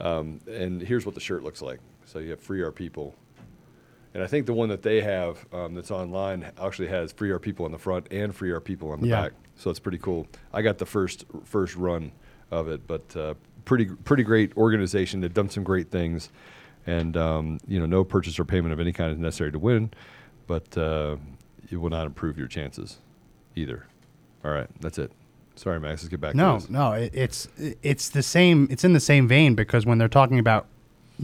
Um, 0.05 0.41
and 0.47 0.81
here's 0.81 1.05
what 1.05 1.15
the 1.15 1.21
shirt 1.21 1.43
looks 1.43 1.61
like. 1.61 1.79
So 2.05 2.19
you 2.19 2.31
have 2.31 2.41
free 2.41 2.63
our 2.63 2.71
people, 2.71 3.15
and 4.13 4.21
I 4.21 4.27
think 4.27 4.47
the 4.47 4.53
one 4.53 4.69
that 4.69 4.81
they 4.81 5.01
have 5.01 5.45
um, 5.53 5.75
that's 5.75 5.91
online 5.91 6.51
actually 6.61 6.89
has 6.89 7.13
free 7.13 7.31
our 7.31 7.39
people 7.39 7.65
on 7.65 7.71
the 7.71 7.77
front 7.77 8.11
and 8.11 8.35
free 8.35 8.51
our 8.51 8.59
people 8.59 8.91
on 8.91 8.99
the 8.99 9.07
yeah. 9.07 9.21
back. 9.21 9.31
So 9.55 9.69
it's 9.69 9.79
pretty 9.79 9.99
cool. 9.99 10.27
I 10.51 10.63
got 10.63 10.79
the 10.79 10.85
first 10.85 11.25
first 11.45 11.75
run 11.75 12.11
of 12.51 12.67
it, 12.67 12.85
but 12.87 13.15
uh, 13.15 13.35
pretty 13.65 13.85
pretty 13.85 14.23
great 14.23 14.57
organization. 14.57 15.21
They've 15.21 15.33
done 15.33 15.49
some 15.49 15.63
great 15.63 15.91
things 15.91 16.29
and 16.85 17.15
um, 17.17 17.59
you 17.67 17.79
know 17.79 17.85
no 17.85 18.03
purchase 18.03 18.39
or 18.39 18.45
payment 18.45 18.73
of 18.73 18.79
any 18.79 18.91
kind 18.91 19.11
is 19.11 19.17
necessary 19.17 19.51
to 19.51 19.59
win, 19.59 19.91
but 20.47 20.77
uh, 20.77 21.17
it 21.71 21.77
will 21.77 21.89
not 21.89 22.05
improve 22.05 22.37
your 22.37 22.47
chances 22.47 22.97
either. 23.55 23.85
All 24.43 24.51
right, 24.51 24.67
that's 24.81 24.97
it. 24.97 25.11
Sorry, 25.55 25.79
Max. 25.79 26.01
Let's 26.01 26.09
get 26.09 26.19
back. 26.19 26.35
No, 26.35 26.55
to 26.55 26.61
this. 26.61 26.69
no, 26.69 26.91
it, 26.93 27.11
it's 27.13 27.47
it's 27.81 28.09
the 28.09 28.23
same. 28.23 28.67
It's 28.69 28.83
in 28.83 28.93
the 28.93 28.99
same 28.99 29.27
vein 29.27 29.55
because 29.55 29.85
when 29.85 29.97
they're 29.97 30.07
talking 30.07 30.39
about 30.39 30.67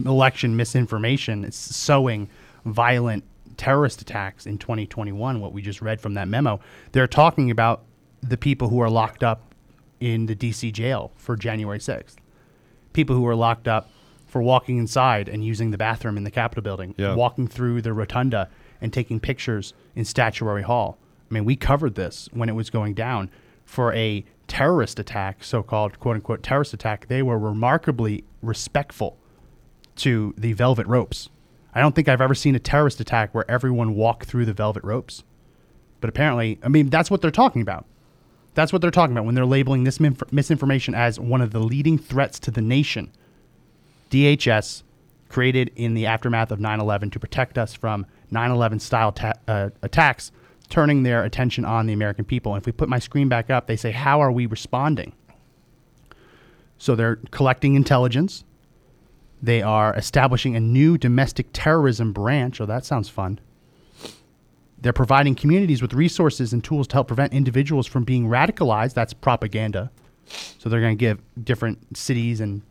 election 0.04 0.56
misinformation, 0.56 1.44
it's 1.44 1.56
sowing 1.56 2.28
violent 2.64 3.24
terrorist 3.56 4.00
attacks 4.00 4.46
in 4.46 4.58
2021. 4.58 5.40
What 5.40 5.52
we 5.52 5.62
just 5.62 5.82
read 5.82 6.00
from 6.00 6.14
that 6.14 6.28
memo, 6.28 6.60
they're 6.92 7.06
talking 7.06 7.50
about 7.50 7.82
the 8.22 8.36
people 8.36 8.68
who 8.68 8.80
are 8.80 8.90
locked 8.90 9.22
up 9.22 9.54
in 9.98 10.26
the 10.26 10.34
D.C. 10.34 10.72
jail 10.72 11.12
for 11.16 11.36
January 11.36 11.78
6th. 11.78 12.16
People 12.92 13.16
who 13.16 13.26
are 13.26 13.34
locked 13.34 13.68
up 13.68 13.90
for 14.30 14.42
walking 14.42 14.78
inside 14.78 15.28
and 15.28 15.44
using 15.44 15.70
the 15.70 15.78
bathroom 15.78 16.16
in 16.16 16.24
the 16.24 16.30
Capitol 16.30 16.62
building, 16.62 16.94
yeah. 16.96 17.14
walking 17.14 17.48
through 17.48 17.82
the 17.82 17.92
rotunda 17.92 18.48
and 18.80 18.92
taking 18.92 19.20
pictures 19.20 19.74
in 19.94 20.04
Statuary 20.04 20.62
Hall. 20.62 20.98
I 21.30 21.34
mean, 21.34 21.44
we 21.44 21.56
covered 21.56 21.94
this 21.94 22.28
when 22.32 22.48
it 22.48 22.54
was 22.54 22.70
going 22.70 22.94
down 22.94 23.30
for 23.64 23.92
a 23.92 24.24
terrorist 24.46 24.98
attack, 24.98 25.44
so 25.44 25.62
called 25.62 26.00
quote 26.00 26.16
unquote 26.16 26.42
terrorist 26.42 26.74
attack. 26.74 27.08
They 27.08 27.22
were 27.22 27.38
remarkably 27.38 28.24
respectful 28.42 29.16
to 29.96 30.34
the 30.38 30.52
velvet 30.54 30.86
ropes. 30.86 31.28
I 31.74 31.80
don't 31.80 31.94
think 31.94 32.08
I've 32.08 32.20
ever 32.20 32.34
seen 32.34 32.54
a 32.54 32.58
terrorist 32.58 33.00
attack 33.00 33.34
where 33.34 33.48
everyone 33.50 33.94
walked 33.94 34.26
through 34.26 34.44
the 34.44 34.52
velvet 34.52 34.82
ropes. 34.82 35.22
But 36.00 36.08
apparently, 36.10 36.58
I 36.62 36.68
mean, 36.68 36.88
that's 36.88 37.10
what 37.10 37.20
they're 37.20 37.30
talking 37.30 37.62
about. 37.62 37.86
That's 38.54 38.72
what 38.72 38.82
they're 38.82 38.90
talking 38.90 39.14
about 39.14 39.24
when 39.24 39.34
they're 39.34 39.46
labeling 39.46 39.84
this 39.84 40.00
misinformation 40.00 40.94
as 40.94 41.20
one 41.20 41.40
of 41.40 41.52
the 41.52 41.60
leading 41.60 41.98
threats 41.98 42.38
to 42.40 42.50
the 42.50 42.62
nation. 42.62 43.12
DHS, 44.10 44.82
created 45.28 45.70
in 45.76 45.94
the 45.94 46.06
aftermath 46.06 46.50
of 46.50 46.60
9 46.60 46.80
11 46.80 47.10
to 47.10 47.20
protect 47.20 47.56
us 47.56 47.72
from 47.72 48.04
9 48.30 48.50
11 48.50 48.80
style 48.80 49.12
ta- 49.12 49.32
uh, 49.48 49.70
attacks, 49.82 50.32
turning 50.68 51.02
their 51.02 51.24
attention 51.24 51.64
on 51.64 51.86
the 51.86 51.92
American 51.92 52.24
people. 52.24 52.54
And 52.54 52.60
if 52.60 52.66
we 52.66 52.72
put 52.72 52.88
my 52.88 52.98
screen 52.98 53.28
back 53.28 53.50
up, 53.50 53.66
they 53.66 53.76
say, 53.76 53.92
How 53.92 54.20
are 54.20 54.32
we 54.32 54.46
responding? 54.46 55.12
So 56.78 56.96
they're 56.96 57.16
collecting 57.30 57.74
intelligence. 57.74 58.44
They 59.42 59.62
are 59.62 59.94
establishing 59.94 60.56
a 60.56 60.60
new 60.60 60.98
domestic 60.98 61.46
terrorism 61.52 62.12
branch. 62.12 62.60
Oh, 62.60 62.66
that 62.66 62.84
sounds 62.84 63.08
fun. 63.08 63.38
They're 64.80 64.92
providing 64.92 65.34
communities 65.34 65.82
with 65.82 65.92
resources 65.92 66.52
and 66.52 66.64
tools 66.64 66.86
to 66.88 66.96
help 66.96 67.08
prevent 67.08 67.34
individuals 67.34 67.86
from 67.86 68.04
being 68.04 68.26
radicalized. 68.26 68.94
That's 68.94 69.12
propaganda. 69.12 69.90
So 70.58 70.68
they're 70.68 70.80
going 70.80 70.96
to 70.96 71.00
give 71.00 71.20
different 71.42 71.96
cities 71.96 72.40
and 72.40 72.62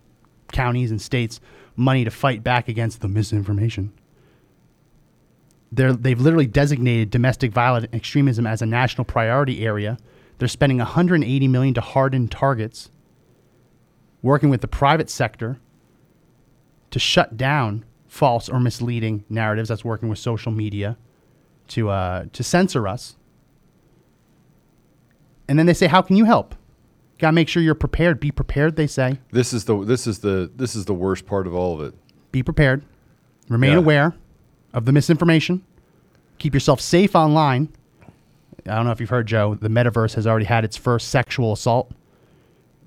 counties 0.52 0.92
and 0.92 1.02
states 1.02 1.40
money 1.76 2.04
to 2.04 2.12
fight 2.12 2.44
back 2.44 2.68
against 2.68 3.02
the 3.02 3.08
misinformation. 3.08 3.94
They're, 5.72 5.94
they've 5.94 6.20
literally 6.20 6.48
designated 6.48 7.10
domestic 7.10 7.52
violent 7.52 7.94
extremism 7.94 8.48
as 8.48 8.62
a 8.62 8.66
national 8.66 9.06
priority 9.06 9.66
area. 9.66 9.98
They're 10.38 10.48
spending 10.48 10.80
180 10.80 11.48
million 11.48 11.74
to 11.76 11.82
harden 11.82 12.28
targets, 12.28 12.90
working 14.22 14.50
with 14.50 14.62
the 14.62 14.68
private 14.68 15.10
sector 15.10 15.60
to 16.92 17.00
shut 17.00 17.38
down 17.38 17.86
false 18.08 18.50
or 18.50 18.60
misleading 18.60 19.26
narratives. 19.30 19.70
That's 19.70 19.86
working 19.86 20.10
with 20.10 20.18
social 20.18 20.52
media 20.52 20.98
to 21.70 21.90
uh, 21.90 22.26
to 22.34 22.44
censor 22.44 22.88
us. 22.88 23.16
And 25.48 25.60
then 25.60 25.66
they 25.66 25.74
say, 25.74 25.88
"How 25.88 26.02
can 26.02 26.16
you 26.16 26.26
help?" 26.26 26.56
Got 27.20 27.30
to 27.30 27.32
make 27.34 27.48
sure 27.50 27.62
you're 27.62 27.76
prepared. 27.76 28.20
Be 28.20 28.32
prepared, 28.32 28.76
they 28.76 28.88
say. 28.88 29.20
This 29.32 29.54
is 29.54 29.66
the 29.66 29.84
this 29.84 30.08
is 30.08 30.20
the 30.20 30.50
this 30.56 30.76
is 30.76 30.86
the 30.86 30.94
worst 30.94 31.26
part 31.26 31.46
of 31.48 31.54
all 31.54 31.80
of 31.80 31.86
it. 31.88 31.94
Be 32.32 32.42
prepared. 32.44 32.82
Remain 33.50 33.72
Yeah. 33.74 33.78
aware 33.78 34.16
of 34.74 34.86
the 34.86 34.92
misinformation. 34.92 35.64
Keep 36.38 36.54
yourself 36.54 36.80
safe 36.80 37.16
online. 37.16 37.70
I 38.66 38.76
don't 38.76 38.86
know 38.86 38.92
if 38.92 39.00
you've 39.02 39.10
heard, 39.10 39.28
Joe. 39.28 39.56
The 39.56 39.68
metaverse 39.70 40.14
has 40.16 40.26
already 40.26 40.46
had 40.46 40.64
its 40.64 40.78
first 40.78 41.10
sexual 41.10 41.54
assault. 41.54 41.92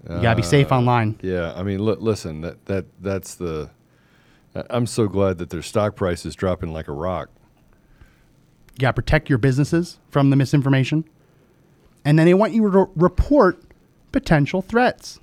You 0.08 0.20
gotta 0.22 0.36
be 0.36 0.42
safe 0.42 0.72
uh, 0.72 0.76
online. 0.78 1.18
Yeah, 1.22 1.52
I 1.54 1.62
mean, 1.62 1.84
li- 1.84 1.96
listen, 1.98 2.40
that 2.40 2.64
that 2.66 2.86
that's 3.00 3.34
the. 3.34 3.70
I'm 4.68 4.86
so 4.86 5.06
glad 5.08 5.38
that 5.38 5.50
their 5.50 5.62
stock 5.62 5.94
price 5.96 6.26
is 6.26 6.34
dropping 6.34 6.72
like 6.72 6.88
a 6.88 6.92
rock. 6.92 7.30
You 8.74 8.78
got 8.80 8.88
to 8.90 8.92
protect 8.94 9.28
your 9.28 9.38
businesses 9.38 9.98
from 10.10 10.28
the 10.30 10.36
misinformation. 10.36 11.04
And 12.04 12.18
then 12.18 12.26
they 12.26 12.34
want 12.34 12.52
you 12.52 12.70
to 12.70 12.90
report 12.96 13.62
potential 14.12 14.62
threats. 14.62 15.20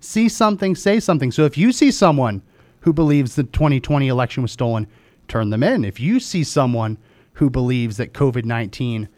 See 0.00 0.28
something, 0.28 0.74
say 0.76 1.00
something. 1.00 1.32
So 1.32 1.44
if 1.44 1.56
you 1.56 1.72
see 1.72 1.90
someone 1.90 2.42
who 2.80 2.92
believes 2.92 3.36
the 3.36 3.44
2020 3.44 4.08
election 4.08 4.42
was 4.42 4.52
stolen, 4.52 4.86
turn 5.28 5.50
them 5.50 5.62
in. 5.62 5.84
If 5.84 5.98
you 5.98 6.20
see 6.20 6.44
someone 6.44 6.98
who 7.34 7.48
believes 7.48 7.96
that 7.96 8.12
COVID 8.12 8.44
19 8.44 9.08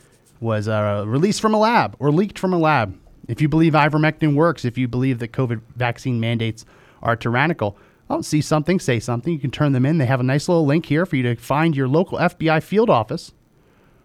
was 0.41 0.69
uh, 0.69 1.05
released 1.07 1.41
from 1.41 1.55
a 1.55 1.59
lab 1.59 1.97
or 1.99 2.13
leaked 2.13 2.39
from 2.39 2.53
a 2.53 2.59
lab, 2.59 2.97
if 3.27 3.41
you 3.41 3.49
believe 3.49 3.73
ivermectin 3.73 4.35
works, 4.35 4.65
if 4.65 4.79
you 4.79 4.87
believe 4.87 5.19
that 5.19 5.33
COVID 5.33 5.61
vaccine 5.75 6.21
mandates 6.21 6.65
are 7.03 7.17
tyrannical, 7.17 7.77
well, 8.09 8.23
see 8.23 8.41
something, 8.41 8.79
say 8.79 9.01
something. 9.01 9.33
You 9.33 9.41
can 9.41 9.51
turn 9.51 9.73
them 9.73 9.85
in. 9.85 9.99
They 9.99 10.07
have 10.07 10.21
a 10.21 10.25
nice 10.25 10.49
little 10.49 10.65
link 10.65 10.87
here 10.87 11.05
for 11.05 11.17
you 11.17 11.25
to 11.25 11.35
find 11.35 11.75
your 11.75 11.89
local 11.89 12.19
FBI 12.19 12.63
field 12.63 12.89
office 12.89 13.33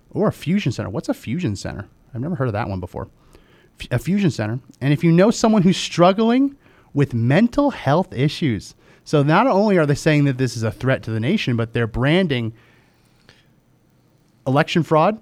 or 0.10 0.28
a 0.28 0.34
fusion 0.34 0.72
center. 0.72 0.90
What's 0.90 1.10
a 1.10 1.14
fusion 1.14 1.56
center? 1.56 1.88
I've 2.14 2.22
never 2.22 2.36
heard 2.36 2.48
of 2.48 2.54
that 2.54 2.68
one 2.68 2.80
before. 2.80 3.10
A 3.90 4.00
fusion 4.00 4.32
center. 4.32 4.60
And 4.80 4.94
if 4.94 5.04
you 5.04 5.12
know 5.12 5.32
someone 5.32 5.62
who's 5.64 5.78
struggling 5.78 6.56
with 6.94 7.14
mental 7.14 7.72
health 7.72 8.14
issues, 8.14 8.76
so 9.04 9.24
not 9.24 9.48
only 9.48 9.78
are 9.78 9.86
they 9.86 9.96
saying 9.96 10.26
that 10.26 10.38
this 10.38 10.56
is 10.56 10.64
a 10.64 10.72
threat 10.72 11.04
to 11.04 11.12
the 11.12 11.20
nation, 11.20 11.56
but 11.56 11.74
they're 11.74 11.88
branding 11.88 12.54
election 14.46 14.84
fraud, 14.84 15.20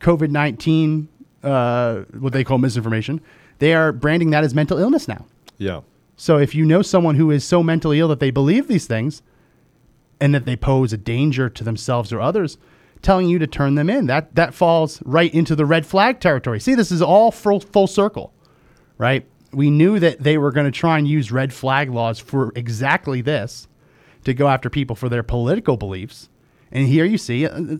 COVID 0.00 0.30
19, 0.30 1.08
uh, 1.42 2.00
what 2.18 2.32
they 2.32 2.44
call 2.44 2.58
misinformation. 2.58 3.20
They 3.58 3.74
are 3.74 3.92
branding 3.92 4.30
that 4.30 4.44
as 4.44 4.54
mental 4.54 4.78
illness 4.78 5.08
now. 5.08 5.24
Yeah, 5.58 5.80
So 6.16 6.38
if 6.38 6.54
you 6.54 6.66
know 6.66 6.82
someone 6.82 7.14
who 7.14 7.30
is 7.30 7.44
so 7.44 7.62
mentally 7.62 7.98
ill 7.98 8.08
that 8.08 8.20
they 8.20 8.30
believe 8.30 8.68
these 8.68 8.86
things 8.86 9.22
and 10.20 10.34
that 10.34 10.44
they 10.44 10.56
pose 10.56 10.92
a 10.92 10.98
danger 10.98 11.48
to 11.48 11.64
themselves 11.64 12.12
or 12.12 12.20
others, 12.20 12.58
telling 13.02 13.28
you 13.28 13.38
to 13.38 13.46
turn 13.46 13.74
them 13.74 13.88
in, 13.90 14.06
that 14.06 14.34
that 14.34 14.54
falls 14.54 15.02
right 15.04 15.32
into 15.34 15.54
the 15.54 15.66
red 15.66 15.86
flag 15.86 16.20
territory. 16.20 16.60
See, 16.60 16.74
this 16.74 16.90
is 16.90 17.02
all 17.02 17.30
full, 17.30 17.60
full 17.60 17.86
circle, 17.86 18.32
right? 18.98 19.26
We 19.52 19.70
knew 19.70 19.98
that 20.00 20.20
they 20.20 20.38
were 20.38 20.52
going 20.52 20.66
to 20.66 20.72
try 20.72 20.98
and 20.98 21.06
use 21.08 21.32
red 21.32 21.52
flag 21.52 21.90
laws 21.90 22.18
for 22.18 22.52
exactly 22.54 23.20
this 23.20 23.68
to 24.24 24.34
go 24.34 24.48
after 24.48 24.68
people 24.68 24.96
for 24.96 25.08
their 25.08 25.22
political 25.22 25.76
beliefs. 25.76 26.28
And 26.72 26.88
here 26.88 27.04
you 27.04 27.16
see 27.16 27.46
uh, 27.46 27.76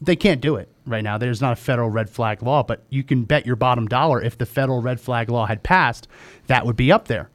they 0.00 0.16
can't 0.16 0.40
do 0.40 0.56
it 0.56 0.68
right 0.86 1.02
now. 1.02 1.18
There's 1.18 1.40
not 1.40 1.52
a 1.52 1.56
federal 1.56 1.90
red 1.90 2.10
flag 2.10 2.42
law, 2.42 2.62
but 2.62 2.84
you 2.90 3.02
can 3.02 3.24
bet 3.24 3.46
your 3.46 3.56
bottom 3.56 3.86
dollar 3.86 4.20
if 4.20 4.36
the 4.36 4.46
federal 4.46 4.82
red 4.82 5.00
flag 5.00 5.30
law 5.30 5.46
had 5.46 5.62
passed, 5.62 6.06
that 6.46 6.66
would 6.66 6.76
be 6.76 6.92
up 6.92 7.08
there. 7.08 7.30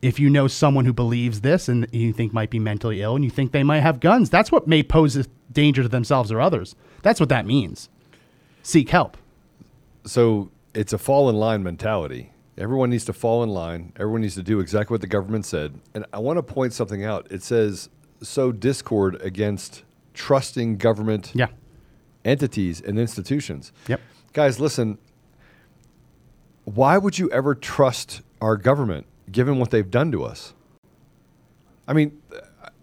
If 0.00 0.20
you 0.20 0.30
know 0.30 0.46
someone 0.46 0.84
who 0.84 0.92
believes 0.92 1.40
this 1.40 1.68
and 1.68 1.86
you 1.92 2.12
think 2.12 2.32
might 2.32 2.50
be 2.50 2.58
mentally 2.60 3.02
ill 3.02 3.16
and 3.16 3.24
you 3.24 3.30
think 3.30 3.50
they 3.52 3.64
might 3.64 3.80
have 3.80 3.98
guns, 4.00 4.30
that's 4.30 4.52
what 4.52 4.66
may 4.68 4.82
pose 4.82 5.16
a 5.16 5.24
danger 5.50 5.82
to 5.82 5.88
themselves 5.88 6.30
or 6.30 6.40
others. 6.40 6.76
That's 7.02 7.18
what 7.18 7.28
that 7.30 7.46
means. 7.46 7.88
Seek 8.62 8.90
help. 8.90 9.16
so 10.04 10.50
it's 10.74 10.92
a 10.92 10.98
fall 10.98 11.28
in 11.28 11.34
line 11.36 11.62
mentality. 11.62 12.30
Everyone 12.56 12.90
needs 12.90 13.04
to 13.06 13.12
fall 13.12 13.42
in 13.42 13.48
line. 13.48 13.92
Everyone 13.96 14.20
needs 14.20 14.34
to 14.36 14.42
do 14.42 14.60
exactly 14.60 14.94
what 14.94 15.00
the 15.00 15.06
government 15.08 15.46
said. 15.46 15.80
And 15.94 16.04
I 16.12 16.18
want 16.18 16.36
to 16.36 16.42
point 16.42 16.72
something 16.72 17.04
out. 17.04 17.26
It 17.30 17.42
says 17.42 17.88
sow 18.22 18.52
discord 18.52 19.20
against 19.22 19.82
trusting 20.14 20.76
government 20.76 21.32
Yeah. 21.34 21.48
entities 22.24 22.80
and 22.80 22.98
institutions. 22.98 23.72
Yep. 23.88 24.00
Guys, 24.32 24.60
listen. 24.60 24.98
Why 26.64 26.98
would 26.98 27.18
you 27.18 27.30
ever 27.30 27.54
trust 27.54 28.20
our 28.40 28.56
government 28.56 29.06
given 29.32 29.58
what 29.58 29.70
they've 29.70 29.90
done 29.90 30.12
to 30.12 30.24
us? 30.24 30.54
I 31.86 31.92
mean, 31.92 32.20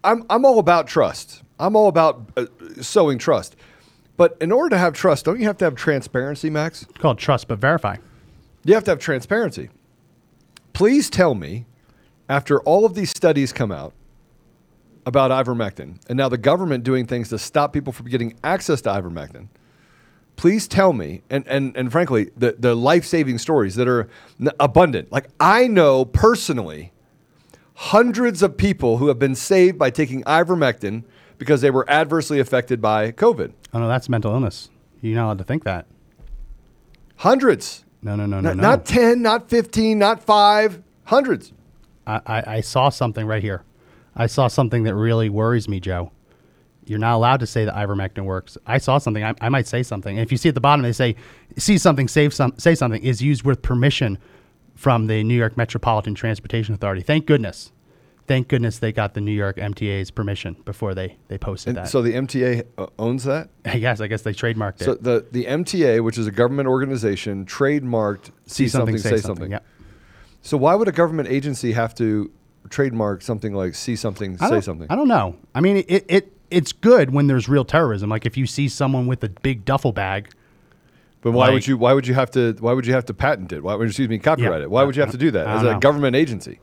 I'm, 0.03 0.25
I'm 0.29 0.45
all 0.45 0.59
about 0.59 0.87
trust. 0.87 1.43
I'm 1.59 1.75
all 1.75 1.87
about 1.87 2.29
uh, 2.37 2.45
sowing 2.81 3.17
trust. 3.17 3.55
But 4.17 4.37
in 4.39 4.51
order 4.51 4.69
to 4.69 4.77
have 4.77 4.93
trust, 4.93 5.25
don't 5.25 5.39
you 5.39 5.45
have 5.45 5.57
to 5.57 5.65
have 5.65 5.75
transparency, 5.75 6.49
Max? 6.49 6.83
It's 6.83 6.97
called 6.97 7.19
trust 7.19 7.47
but 7.47 7.59
verify. 7.59 7.97
You 8.63 8.73
have 8.73 8.83
to 8.85 8.91
have 8.91 8.99
transparency. 8.99 9.69
Please 10.73 11.09
tell 11.09 11.35
me, 11.35 11.65
after 12.27 12.59
all 12.61 12.85
of 12.85 12.95
these 12.95 13.11
studies 13.11 13.53
come 13.53 13.71
out 13.71 13.93
about 15.05 15.31
ivermectin, 15.31 15.99
and 16.09 16.17
now 16.17 16.27
the 16.29 16.37
government 16.37 16.83
doing 16.83 17.05
things 17.05 17.29
to 17.29 17.37
stop 17.37 17.71
people 17.71 17.93
from 17.93 18.07
getting 18.07 18.33
access 18.43 18.81
to 18.81 18.89
ivermectin, 18.89 19.47
please 20.35 20.67
tell 20.67 20.93
me, 20.93 21.21
and, 21.29 21.47
and, 21.47 21.75
and 21.77 21.91
frankly, 21.91 22.31
the, 22.35 22.55
the 22.57 22.75
life 22.75 23.05
saving 23.05 23.37
stories 23.37 23.75
that 23.75 23.87
are 23.87 24.07
n- 24.39 24.49
abundant. 24.59 25.11
Like, 25.11 25.27
I 25.39 25.67
know 25.67 26.05
personally 26.05 26.91
hundreds 27.75 28.41
of 28.41 28.57
people 28.57 28.97
who 28.97 29.07
have 29.07 29.19
been 29.19 29.35
saved 29.35 29.77
by 29.77 29.89
taking 29.89 30.23
ivermectin 30.23 31.03
because 31.37 31.61
they 31.61 31.71
were 31.71 31.89
adversely 31.89 32.39
affected 32.39 32.81
by 32.81 33.11
COVID. 33.11 33.51
Oh, 33.73 33.79
no, 33.79 33.87
that's 33.87 34.07
mental 34.07 34.31
illness. 34.31 34.69
You're 35.01 35.15
not 35.15 35.25
allowed 35.25 35.37
to 35.39 35.43
think 35.43 35.63
that. 35.65 35.85
Hundreds. 37.17 37.83
No, 38.01 38.15
no, 38.15 38.25
no, 38.25 38.39
no, 38.39 38.49
Not, 38.53 38.57
no. 38.57 38.61
not 38.61 38.85
10, 38.85 39.21
not 39.21 39.49
15, 39.49 39.97
not 39.97 40.23
five, 40.23 40.81
hundreds. 41.05 41.53
I, 42.05 42.21
I, 42.25 42.43
I 42.57 42.61
saw 42.61 42.89
something 42.89 43.25
right 43.25 43.41
here. 43.41 43.63
I 44.15 44.27
saw 44.27 44.47
something 44.47 44.83
that 44.83 44.95
really 44.95 45.29
worries 45.29 45.67
me, 45.67 45.79
Joe. 45.79 46.11
You're 46.85 46.99
not 46.99 47.15
allowed 47.15 47.39
to 47.39 47.47
say 47.47 47.65
that 47.65 47.73
ivermectin 47.75 48.25
works. 48.25 48.57
I 48.65 48.77
saw 48.77 48.97
something. 48.97 49.23
I, 49.23 49.33
I 49.41 49.49
might 49.49 49.67
say 49.67 49.83
something. 49.83 50.17
And 50.17 50.25
if 50.25 50.31
you 50.31 50.37
see 50.37 50.49
at 50.49 50.55
the 50.55 50.61
bottom, 50.61 50.83
they 50.83 50.91
say, 50.93 51.15
"See 51.57 51.77
something, 51.77 52.07
save 52.07 52.33
some, 52.33 52.53
say 52.57 52.75
something." 52.75 53.01
Is 53.03 53.21
used 53.21 53.43
with 53.43 53.61
permission 53.61 54.17
from 54.75 55.07
the 55.07 55.23
New 55.23 55.35
York 55.35 55.57
Metropolitan 55.57 56.15
Transportation 56.15 56.75
Authority. 56.75 57.01
Thank 57.01 57.25
goodness. 57.25 57.71
Thank 58.27 58.47
goodness 58.47 58.79
they 58.79 58.91
got 58.91 59.13
the 59.13 59.21
New 59.21 59.31
York 59.31 59.57
MTA's 59.57 60.09
permission 60.09 60.55
before 60.65 60.95
they 60.95 61.17
they 61.27 61.37
posted 61.37 61.69
And 61.69 61.77
that. 61.85 61.89
so 61.89 62.01
the 62.01 62.13
MTA 62.13 62.65
uh, 62.77 62.87
owns 62.97 63.23
that. 63.25 63.49
I 63.65 63.77
guess 63.79 64.01
I 64.01 64.07
guess 64.07 64.23
they 64.23 64.33
trademarked 64.33 64.81
it. 64.81 64.85
So 64.85 64.95
the 64.95 65.25
the 65.31 65.45
MTA, 65.45 66.03
which 66.03 66.17
is 66.17 66.27
a 66.27 66.31
government 66.31 66.67
organization, 66.67 67.45
trademarked 67.45 68.31
"see, 68.45 68.67
something, 68.67 68.97
say, 68.97 69.17
something." 69.17 69.51
Yep. 69.51 69.65
So 70.41 70.57
why 70.57 70.75
would 70.75 70.87
a 70.87 70.91
government 70.91 71.29
agency 71.29 71.71
have 71.73 71.95
to 71.95 72.31
trademark 72.69 73.21
something 73.21 73.53
like 73.53 73.75
"see 73.75 73.95
something, 73.95 74.37
say 74.37 74.61
something"? 74.61 74.87
I 74.89 74.95
don't 74.95 75.07
know. 75.07 75.35
I 75.53 75.61
mean, 75.61 75.83
it, 75.87 76.05
it 76.07 76.31
it's 76.51 76.71
good 76.71 77.11
when 77.11 77.27
there's 77.27 77.47
real 77.49 77.65
terrorism. 77.65 78.09
Like 78.09 78.25
if 78.25 78.37
you 78.37 78.45
see 78.45 78.67
someone 78.69 79.07
with 79.07 79.23
a 79.23 79.29
big 79.29 79.65
duffel 79.65 79.91
bag, 79.91 80.29
But 81.21 81.31
why 81.31 81.45
Like- 81.45 81.53
would 81.53 81.67
you? 81.67 81.75
Why 81.77 81.93
would 81.93 82.05
you 82.05 82.13
have 82.13 82.29
to? 82.31 82.55
Why 82.59 82.73
would 82.73 82.85
you 82.85 82.93
have 82.93 83.05
to 83.05 83.13
patent 83.13 83.51
it? 83.51 83.63
Why 83.63 83.73
would 83.73 83.87
excuse 83.87 84.07
me 84.07 84.19
copyright 84.19 84.59
Yeah. 84.59 84.65
it? 84.65 84.69
Why 84.69 84.83
would 84.83 84.95
you 84.95 85.01
have 85.01 85.11
to 85.11 85.17
do 85.17 85.31
that 85.31 85.47
as 85.47 85.63
a 85.63 85.71
know. 85.73 85.79
government 85.79 86.15
agency? 86.15 86.59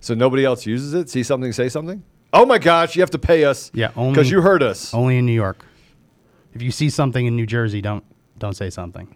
So 0.00 0.14
nobody 0.14 0.44
else 0.46 0.64
uses 0.64 0.94
it. 0.94 1.10
See 1.10 1.22
something, 1.22 1.52
say 1.52 1.68
something. 1.68 2.02
Oh 2.32 2.46
my 2.46 2.58
gosh, 2.58 2.96
you 2.96 3.02
have 3.02 3.10
to 3.10 3.18
pay 3.18 3.44
us. 3.44 3.70
Yeah, 3.74 3.90
only- 3.94 4.12
because 4.14 4.30
you 4.30 4.40
heard 4.40 4.62
us. 4.62 4.94
Only 4.94 5.18
in 5.18 5.26
New 5.26 5.34
York. 5.34 5.66
If 6.54 6.62
you 6.62 6.70
see 6.70 6.88
something 6.88 7.26
in 7.26 7.36
New 7.36 7.44
Jersey, 7.46 7.82
don't 7.82 8.02
don't 8.38 8.54
say 8.56 8.70
something. 8.70 9.14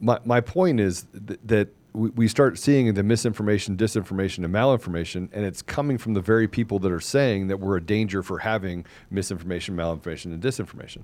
my, 0.00 0.18
my 0.24 0.40
point 0.40 0.80
is 0.80 1.04
th- 1.26 1.40
that 1.44 1.68
we, 1.96 2.10
we 2.10 2.28
start 2.28 2.58
seeing 2.58 2.92
the 2.94 3.02
misinformation, 3.02 3.76
disinformation, 3.76 4.44
and 4.44 4.52
malinformation, 4.54 5.28
and 5.32 5.44
it's 5.44 5.62
coming 5.62 5.98
from 5.98 6.14
the 6.14 6.20
very 6.20 6.46
people 6.46 6.78
that 6.80 6.92
are 6.92 7.00
saying 7.00 7.48
that 7.48 7.58
we're 7.58 7.76
a 7.76 7.82
danger 7.82 8.22
for 8.22 8.40
having 8.40 8.84
misinformation, 9.10 9.74
malinformation, 9.76 10.26
and 10.26 10.42
disinformation. 10.42 11.02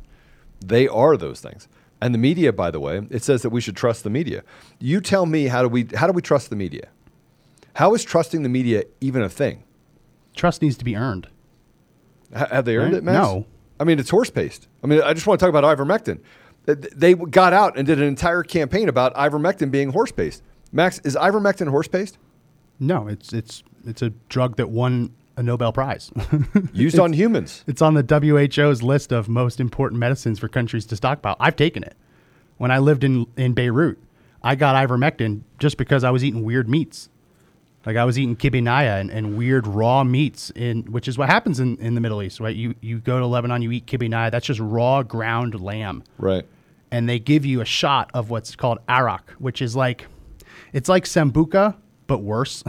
They 0.64 0.86
are 0.88 1.16
those 1.16 1.40
things. 1.40 1.66
And 2.00 2.12
the 2.14 2.18
media, 2.18 2.52
by 2.52 2.70
the 2.70 2.80
way, 2.80 3.00
it 3.10 3.22
says 3.22 3.42
that 3.42 3.50
we 3.50 3.60
should 3.60 3.76
trust 3.76 4.04
the 4.04 4.10
media. 4.10 4.42
You 4.80 5.00
tell 5.00 5.24
me 5.24 5.46
how 5.46 5.62
do 5.62 5.68
we 5.68 5.86
how 5.94 6.06
do 6.06 6.12
we 6.12 6.22
trust 6.22 6.50
the 6.50 6.56
media? 6.56 6.88
How 7.74 7.94
is 7.94 8.04
trusting 8.04 8.42
the 8.42 8.48
media 8.48 8.84
even 9.00 9.22
a 9.22 9.28
thing? 9.28 9.64
Trust 10.34 10.62
needs 10.62 10.76
to 10.78 10.84
be 10.84 10.96
earned. 10.96 11.28
H- 12.34 12.48
have 12.50 12.64
they 12.64 12.76
earned 12.76 12.92
Right? 12.92 12.98
it, 12.98 13.04
Max? 13.04 13.16
No. 13.16 13.46
I 13.80 13.84
mean, 13.84 13.98
it's 13.98 14.10
horse 14.10 14.30
paste. 14.30 14.68
I 14.82 14.86
mean, 14.88 15.00
I 15.02 15.12
just 15.14 15.26
want 15.26 15.38
to 15.40 15.46
talk 15.46 15.54
about 15.54 15.64
ivermectin. 15.78 16.20
Th- 16.66 16.78
They 16.94 17.14
got 17.14 17.52
out 17.52 17.76
and 17.76 17.86
did 17.86 17.98
an 17.98 18.04
entire 18.08 18.42
campaign 18.42 18.88
about 18.88 19.14
ivermectin 19.14 19.70
being 19.70 19.90
horse 19.92 20.12
paste. 20.12 20.42
Max, 20.72 20.98
is 21.00 21.16
ivermectin 21.16 21.68
horse 21.68 21.88
paste? 21.88 22.18
No, 22.80 23.06
it's 23.08 23.32
it's 23.32 23.62
it's 23.86 24.02
a 24.02 24.10
drug 24.28 24.56
that 24.56 24.70
won 24.70 25.12
a 25.36 25.42
Nobel 25.42 25.72
Prize. 25.72 26.10
Used 26.72 26.98
on 26.98 27.12
humans. 27.12 27.64
it's 27.66 27.80
on 27.82 27.94
the 27.94 28.02
WHO's 28.02 28.82
list 28.82 29.12
of 29.12 29.28
most 29.28 29.60
important 29.60 29.98
medicines 29.98 30.38
for 30.38 30.48
countries 30.48 30.84
to 30.86 30.96
stockpile. 30.96 31.36
I've 31.40 31.56
taken 31.56 31.82
it. 31.82 31.96
When 32.58 32.70
I 32.70 32.78
lived 32.78 33.04
in 33.04 33.26
in 33.36 33.52
Beirut, 33.54 33.98
I 34.42 34.54
got 34.54 34.74
ivermectin 34.76 35.42
just 35.58 35.76
because 35.76 36.04
I 36.04 36.10
was 36.10 36.24
eating 36.24 36.42
weird 36.44 36.68
meats. 36.68 37.08
Like 37.84 37.96
I 37.96 38.04
was 38.04 38.16
eating 38.18 38.36
kibbeh 38.36 38.62
nayyeh 38.62 39.00
and, 39.00 39.10
and 39.10 39.36
weird 39.36 39.66
raw 39.66 40.04
meats 40.04 40.50
in 40.54 40.82
which 40.84 41.08
is 41.08 41.18
what 41.18 41.28
happens 41.28 41.58
in, 41.60 41.76
in 41.78 41.94
the 41.96 42.00
Middle 42.00 42.22
East, 42.22 42.38
right? 42.40 42.54
You 42.54 42.74
you 42.80 42.98
go 43.00 43.18
to 43.18 43.26
Lebanon, 43.26 43.60
you 43.62 43.72
eat 43.72 43.86
kibbeh 43.86 44.08
nayyeh, 44.08 44.30
that's 44.30 44.46
just 44.46 44.60
raw 44.60 45.02
ground 45.02 45.60
lamb. 45.60 46.04
Right. 46.18 46.44
and 46.90 47.08
they 47.08 47.18
give 47.18 47.44
you 47.44 47.60
a 47.60 47.64
shot 47.64 48.10
of 48.14 48.30
what's 48.30 48.54
called 48.54 48.78
arak, 48.88 49.30
which 49.38 49.60
is 49.62 49.74
like 49.74 50.06
it's 50.72 50.88
like 50.88 51.04
sambuca 51.04 51.76
but 52.06 52.18
worse. 52.18 52.62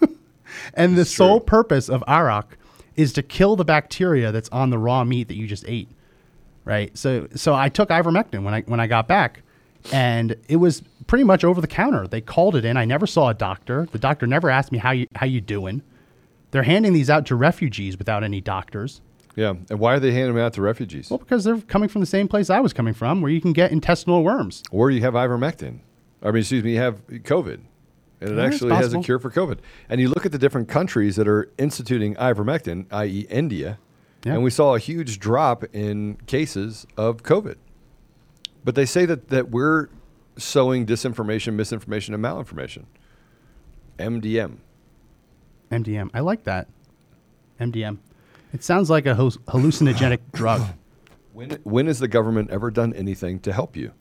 and 0.74 0.96
the 0.96 1.04
sole 1.04 1.40
purpose 1.40 1.88
of 1.88 2.04
arak 2.06 2.56
is 2.96 3.12
to 3.14 3.22
kill 3.22 3.56
the 3.56 3.64
bacteria 3.64 4.32
that's 4.32 4.48
on 4.50 4.70
the 4.70 4.78
raw 4.78 5.04
meat 5.04 5.28
that 5.28 5.36
you 5.36 5.46
just 5.46 5.64
ate. 5.66 5.88
Right? 6.64 6.96
So 6.96 7.28
so 7.34 7.54
I 7.54 7.68
took 7.68 7.88
ivermectin 7.88 8.42
when 8.42 8.54
I 8.54 8.62
when 8.62 8.80
I 8.80 8.86
got 8.86 9.08
back 9.08 9.42
and 9.92 10.36
it 10.48 10.56
was 10.56 10.82
pretty 11.06 11.24
much 11.24 11.44
over 11.44 11.60
the 11.60 11.66
counter. 11.66 12.06
They 12.06 12.20
called 12.20 12.56
it 12.56 12.64
in. 12.64 12.76
I 12.76 12.84
never 12.84 13.06
saw 13.06 13.28
a 13.28 13.34
doctor. 13.34 13.88
The 13.90 13.98
doctor 13.98 14.26
never 14.26 14.50
asked 14.50 14.72
me 14.72 14.78
how 14.78 14.90
you 14.90 15.06
how 15.14 15.26
you 15.26 15.40
doing. 15.40 15.82
They're 16.50 16.62
handing 16.62 16.92
these 16.92 17.10
out 17.10 17.26
to 17.26 17.36
refugees 17.36 17.98
without 17.98 18.24
any 18.24 18.40
doctors. 18.40 19.00
Yeah. 19.36 19.54
And 19.70 19.78
why 19.78 19.94
are 19.94 20.00
they 20.00 20.12
handing 20.12 20.34
them 20.34 20.44
out 20.44 20.54
to 20.54 20.62
refugees? 20.62 21.10
Well, 21.10 21.18
because 21.18 21.44
they're 21.44 21.60
coming 21.60 21.88
from 21.88 22.00
the 22.00 22.06
same 22.06 22.26
place 22.26 22.50
I 22.50 22.60
was 22.60 22.72
coming 22.72 22.94
from, 22.94 23.20
where 23.20 23.30
you 23.30 23.40
can 23.40 23.52
get 23.52 23.70
intestinal 23.70 24.24
worms. 24.24 24.64
Or 24.72 24.90
you 24.90 25.00
have 25.02 25.14
ivermectin. 25.14 25.80
I 26.22 26.26
mean, 26.30 26.40
excuse 26.40 26.64
me, 26.64 26.72
you 26.72 26.78
have 26.78 27.06
COVID. 27.08 27.60
And 28.20 28.30
it 28.30 28.36
Yeah, 28.36 28.44
actually 28.44 28.74
has 28.74 28.92
a 28.92 29.00
cure 29.00 29.18
for 29.20 29.30
COVID. 29.30 29.58
And 29.88 30.00
you 30.00 30.08
look 30.08 30.26
at 30.26 30.32
the 30.32 30.38
different 30.38 30.68
countries 30.68 31.16
that 31.16 31.28
are 31.28 31.50
instituting 31.58 32.14
ivermectin, 32.16 32.86
i.e., 32.90 33.26
India, 33.30 33.78
Yeah. 34.24 34.34
and 34.34 34.42
we 34.42 34.50
saw 34.50 34.74
a 34.74 34.78
huge 34.80 35.20
drop 35.20 35.62
in 35.72 36.16
cases 36.26 36.86
of 36.96 37.22
COVID. 37.22 37.56
But 38.64 38.74
they 38.74 38.86
say 38.86 39.06
that, 39.06 39.28
that 39.28 39.50
we're 39.50 39.88
sowing 40.36 40.84
disinformation, 40.84 41.54
misinformation, 41.54 42.12
and 42.14 42.22
malinformation. 42.24 42.86
MDM. 43.98 44.58
MDM. 45.70 46.10
I 46.12 46.20
like 46.20 46.44
that. 46.44 46.66
MDM. 47.60 47.98
It 48.52 48.64
sounds 48.64 48.88
like 48.90 49.06
a 49.06 49.14
hallucinogenic 49.14 50.20
drug. 50.32 50.62
When, 51.32 51.50
when 51.62 51.86
has 51.86 51.98
the 52.00 52.08
government 52.08 52.50
ever 52.50 52.70
done 52.70 52.92
anything 52.94 53.38
to 53.40 53.52
help 53.52 53.76
you? 53.76 53.92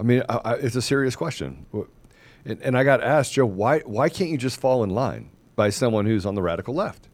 I 0.00 0.02
mean, 0.02 0.22
I, 0.30 0.36
I, 0.36 0.54
it's 0.54 0.76
a 0.76 0.82
serious 0.82 1.14
question. 1.14 1.66
And, 2.46 2.60
and 2.62 2.76
I 2.76 2.84
got 2.84 3.02
asked, 3.02 3.34
Joe, 3.34 3.44
why, 3.44 3.80
why 3.80 4.08
can't 4.08 4.30
you 4.30 4.38
just 4.38 4.58
fall 4.58 4.82
in 4.82 4.88
line 4.88 5.30
by 5.56 5.68
someone 5.68 6.06
who's 6.06 6.24
on 6.24 6.34
the 6.34 6.42
radical 6.42 6.74
left? 6.74 7.08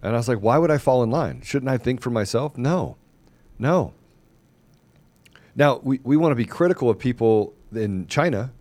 And 0.00 0.14
I 0.14 0.16
was 0.16 0.28
like, 0.28 0.38
why 0.38 0.58
would 0.58 0.70
I 0.70 0.78
fall 0.78 1.02
in 1.02 1.10
line? 1.10 1.42
Shouldn't 1.42 1.68
I 1.68 1.76
think 1.76 2.00
for 2.00 2.10
myself? 2.10 2.56
No, 2.56 2.96
no. 3.58 3.92
Now, 5.56 5.80
we, 5.82 5.98
we 6.04 6.16
want 6.16 6.30
to 6.30 6.36
be 6.36 6.46
critical 6.46 6.88
of 6.88 6.98
people 7.00 7.52
in 7.74 8.06
China 8.06 8.52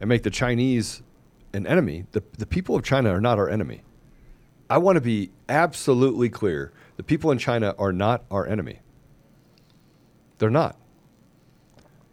and 0.00 0.08
make 0.08 0.22
the 0.22 0.30
Chinese 0.30 1.02
an 1.52 1.66
enemy. 1.66 2.06
The, 2.12 2.22
the 2.38 2.46
people 2.46 2.74
of 2.74 2.82
China 2.82 3.10
are 3.10 3.20
not 3.20 3.38
our 3.38 3.50
enemy. 3.50 3.82
I 4.70 4.78
want 4.78 4.96
to 4.96 5.02
be 5.02 5.30
absolutely 5.48 6.30
clear. 6.30 6.72
The 6.96 7.02
people 7.02 7.30
in 7.30 7.38
China 7.38 7.74
are 7.78 7.92
not 7.92 8.24
our 8.30 8.46
enemy. 8.46 8.80
They're 10.38 10.50
not. 10.50 10.76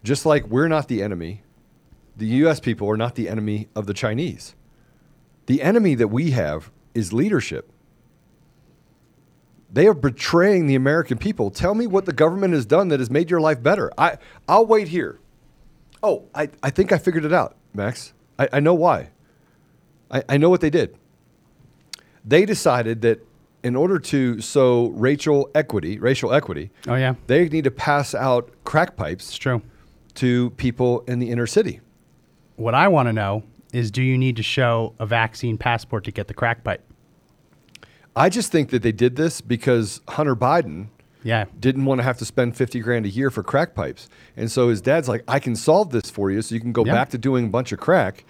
Just 0.02 0.26
like 0.26 0.46
we're 0.48 0.68
not 0.68 0.88
the 0.88 1.02
enemy, 1.02 1.42
the 2.16 2.26
US 2.26 2.60
people 2.60 2.88
are 2.90 2.96
not 2.96 3.14
the 3.14 3.28
enemy 3.28 3.68
of 3.76 3.86
the 3.86 3.94
Chinese. 3.94 4.54
The 5.46 5.62
enemy 5.62 5.94
that 5.96 6.08
we 6.08 6.30
have 6.32 6.70
is 6.94 7.12
leadership. 7.12 7.70
They 9.72 9.86
are 9.86 9.94
betraying 9.94 10.66
the 10.66 10.74
American 10.74 11.16
people. 11.18 11.50
Tell 11.50 11.74
me 11.74 11.86
what 11.86 12.04
the 12.04 12.12
government 12.12 12.52
has 12.52 12.66
done 12.66 12.88
that 12.88 13.00
has 13.00 13.10
made 13.10 13.30
your 13.30 13.40
life 13.40 13.62
better. 13.62 13.90
I, 13.96 14.18
I'll 14.46 14.66
wait 14.66 14.88
here. 14.88 15.18
Oh, 16.02 16.24
I, 16.34 16.50
I 16.62 16.70
think 16.70 16.92
I 16.92 16.98
figured 16.98 17.24
it 17.24 17.32
out, 17.32 17.56
Max. 17.72 18.12
I, 18.38 18.48
I 18.54 18.60
know 18.60 18.74
why. 18.74 19.10
I, 20.10 20.22
I 20.28 20.36
know 20.36 20.50
what 20.50 20.60
they 20.60 20.70
did 20.70 20.96
they 22.24 22.44
decided 22.46 23.02
that 23.02 23.18
in 23.64 23.74
order 23.74 23.98
to 23.98 24.40
sow 24.40 24.90
racial 24.90 25.50
equity, 25.56 25.98
racial 25.98 26.32
equity, 26.32 26.70
Oh, 26.86 26.94
yeah. 26.94 27.14
they 27.26 27.48
need 27.48 27.64
to 27.64 27.70
pass 27.72 28.14
out 28.14 28.48
crack 28.62 28.94
pipes 28.94 29.28
It's 29.28 29.36
true. 29.36 29.60
To 30.16 30.50
people 30.50 31.00
in 31.08 31.18
the 31.18 31.30
inner 31.30 31.46
city. 31.46 31.80
What 32.56 32.74
I 32.74 32.88
want 32.88 33.08
to 33.08 33.12
know 33.12 33.42
is 33.72 33.90
do 33.90 34.02
you 34.02 34.18
need 34.18 34.36
to 34.36 34.42
show 34.42 34.94
a 34.98 35.06
vaccine 35.06 35.56
passport 35.56 36.04
to 36.04 36.10
get 36.12 36.28
the 36.28 36.34
crack 36.34 36.62
pipe? 36.64 36.82
I 38.14 38.28
just 38.28 38.52
think 38.52 38.70
that 38.70 38.82
they 38.82 38.92
did 38.92 39.16
this 39.16 39.40
because 39.40 40.00
Hunter 40.08 40.36
Biden 40.36 40.88
Yeah. 41.22 41.46
didn't 41.58 41.86
want 41.86 42.00
to 42.00 42.02
have 42.02 42.18
to 42.18 42.24
spend 42.26 42.56
50 42.56 42.80
grand 42.80 43.06
a 43.06 43.08
year 43.08 43.30
for 43.30 43.42
crack 43.42 43.74
pipes. 43.74 44.08
And 44.36 44.50
so 44.50 44.68
his 44.68 44.82
dad's 44.82 45.08
like, 45.08 45.24
I 45.26 45.38
can 45.38 45.56
solve 45.56 45.90
this 45.90 46.10
for 46.10 46.30
you 46.30 46.42
so 46.42 46.54
you 46.54 46.60
can 46.60 46.72
go 46.72 46.84
Yeah. 46.84 46.92
back 46.92 47.08
to 47.10 47.18
doing 47.18 47.46
a 47.46 47.48
bunch 47.48 47.72
of 47.72 47.80
crack. 47.80 48.24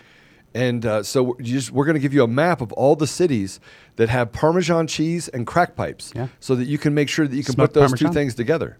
And 0.54 0.84
uh, 0.86 1.02
so 1.02 1.34
just, 1.40 1.72
we're 1.72 1.86
going 1.86 1.94
to 1.94 2.00
give 2.00 2.12
you 2.14 2.22
a 2.22 2.28
map 2.28 2.60
of 2.60 2.72
all 2.74 2.94
the 2.94 3.06
cities 3.06 3.58
that 3.96 4.10
have 4.10 4.30
Parmesan 4.32 4.86
cheese 4.86 5.26
and 5.28 5.46
crack 5.46 5.74
pipes 5.74 6.12
Yeah. 6.14 6.28
so 6.38 6.54
that 6.54 6.66
you 6.66 6.78
can 6.78 6.94
make 6.94 7.08
sure 7.08 7.26
that 7.26 7.34
you 7.34 7.42
can 7.42 7.54
Smoked 7.54 7.72
put 7.72 7.80
those 7.80 7.90
Parmesan. 7.90 8.08
two 8.08 8.14
things 8.14 8.34
together. 8.34 8.78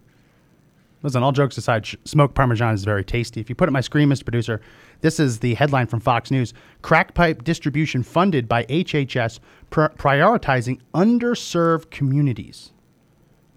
Listen, 1.03 1.21
all 1.21 1.31
jokes 1.33 1.57
aside, 1.57 1.85
sh- 1.85 1.95
smoked 2.05 2.33
Parmesan 2.33 2.73
is 2.73 2.83
very 2.85 3.03
tasty. 3.03 3.41
If 3.41 3.49
you 3.49 3.55
put 3.55 3.65
it 3.65 3.69
on 3.69 3.73
my 3.73 3.81
screen, 3.81 4.09
Mr. 4.09 4.23
Producer, 4.23 4.61
this 5.01 5.19
is 5.19 5.39
the 5.39 5.53
headline 5.55 5.87
from 5.87 5.99
Fox 5.99 6.31
News 6.31 6.53
Crack 6.81 7.13
pipe 7.13 7.43
distribution 7.43 8.03
funded 8.03 8.47
by 8.47 8.63
HHS 8.65 9.39
pr- 9.69 9.87
prioritizing 9.97 10.79
underserved 10.93 11.91
communities. 11.91 12.71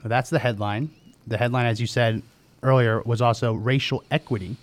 So 0.03 0.09
that's 0.09 0.29
the 0.31 0.41
headline. 0.41 0.91
The 1.27 1.39
headline, 1.39 1.67
as 1.67 1.81
you 1.81 1.87
said 1.87 2.23
earlier, 2.63 3.01
was 3.03 3.23
also 3.23 3.53
racial 3.55 4.03
equity. 4.11 4.57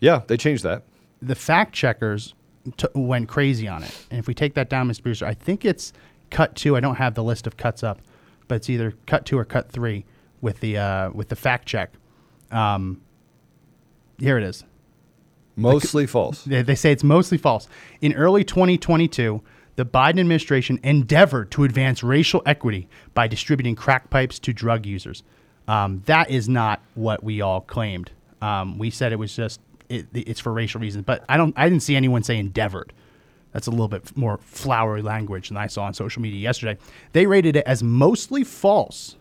Yeah, 0.00 0.22
they 0.26 0.36
changed 0.36 0.62
that. 0.64 0.82
the 1.20 1.34
fact 1.34 1.74
checkers 1.74 2.34
t- 2.76 2.86
went 2.94 3.28
crazy 3.28 3.66
on 3.68 3.82
it. 3.82 4.06
And 4.10 4.18
if 4.18 4.26
we 4.28 4.32
take 4.34 4.54
that 4.54 4.70
down, 4.70 4.88
Mr. 4.88 5.02
Producer, 5.02 5.26
I 5.26 5.34
think 5.34 5.64
it's 5.64 5.92
cut 6.30 6.54
two. 6.54 6.76
I 6.76 6.80
don't 6.80 6.94
have 6.96 7.14
the 7.14 7.24
list 7.24 7.46
of 7.46 7.56
cuts 7.56 7.82
up, 7.82 8.00
but 8.48 8.54
it's 8.54 8.70
either 8.70 8.94
cut 9.06 9.26
two 9.26 9.36
or 9.36 9.44
cut 9.44 9.70
three 9.70 10.04
with 10.40 10.60
the 10.60 10.78
uh, 10.78 11.10
with 11.10 11.28
the 11.28 11.36
fact 11.36 11.66
check. 11.66 11.92
Um, 12.50 13.00
here 14.18 14.38
it 14.38 14.44
is. 14.44 14.64
Mostly 15.56 16.06
false. 16.06 16.44
They, 16.44 16.62
they 16.62 16.74
say 16.74 16.92
it's 16.92 17.04
mostly 17.04 17.38
false. 17.38 17.68
In 18.00 18.14
early 18.14 18.44
2022, 18.44 19.42
the 19.76 19.84
Biden 19.84 20.20
administration 20.20 20.80
endeavored 20.82 21.50
to 21.52 21.64
advance 21.64 22.02
racial 22.02 22.42
equity 22.46 22.88
by 23.14 23.26
distributing 23.26 23.74
crack 23.74 24.10
pipes 24.10 24.38
to 24.40 24.52
drug 24.52 24.86
users. 24.86 25.22
Um, 25.68 26.02
that 26.06 26.30
is 26.30 26.48
not 26.48 26.82
what 26.94 27.22
we 27.22 27.40
all 27.40 27.60
claimed. 27.60 28.10
Um, 28.42 28.78
we 28.78 28.90
said 28.90 29.12
it 29.12 29.18
was 29.18 29.34
just 29.34 29.60
it, 29.88 30.06
it's 30.14 30.40
for 30.40 30.52
racial 30.52 30.80
reasons, 30.80 31.04
but 31.04 31.24
I 31.28 31.36
don't. 31.36 31.52
I 31.56 31.68
didn't 31.68 31.82
see 31.82 31.96
anyone 31.96 32.22
say 32.22 32.38
endeavored. 32.38 32.92
That's 33.52 33.66
a 33.66 33.70
little 33.70 33.88
bit 33.88 34.16
more 34.16 34.38
flowery 34.38 35.02
language 35.02 35.48
than 35.48 35.56
I 35.56 35.66
saw 35.66 35.82
on 35.82 35.94
social 35.94 36.22
media 36.22 36.38
yesterday. 36.38 36.78
They 37.12 37.26
rated 37.26 37.56
it 37.56 37.66
as 37.66 37.82
mostly 37.82 38.44
false, 38.44 39.16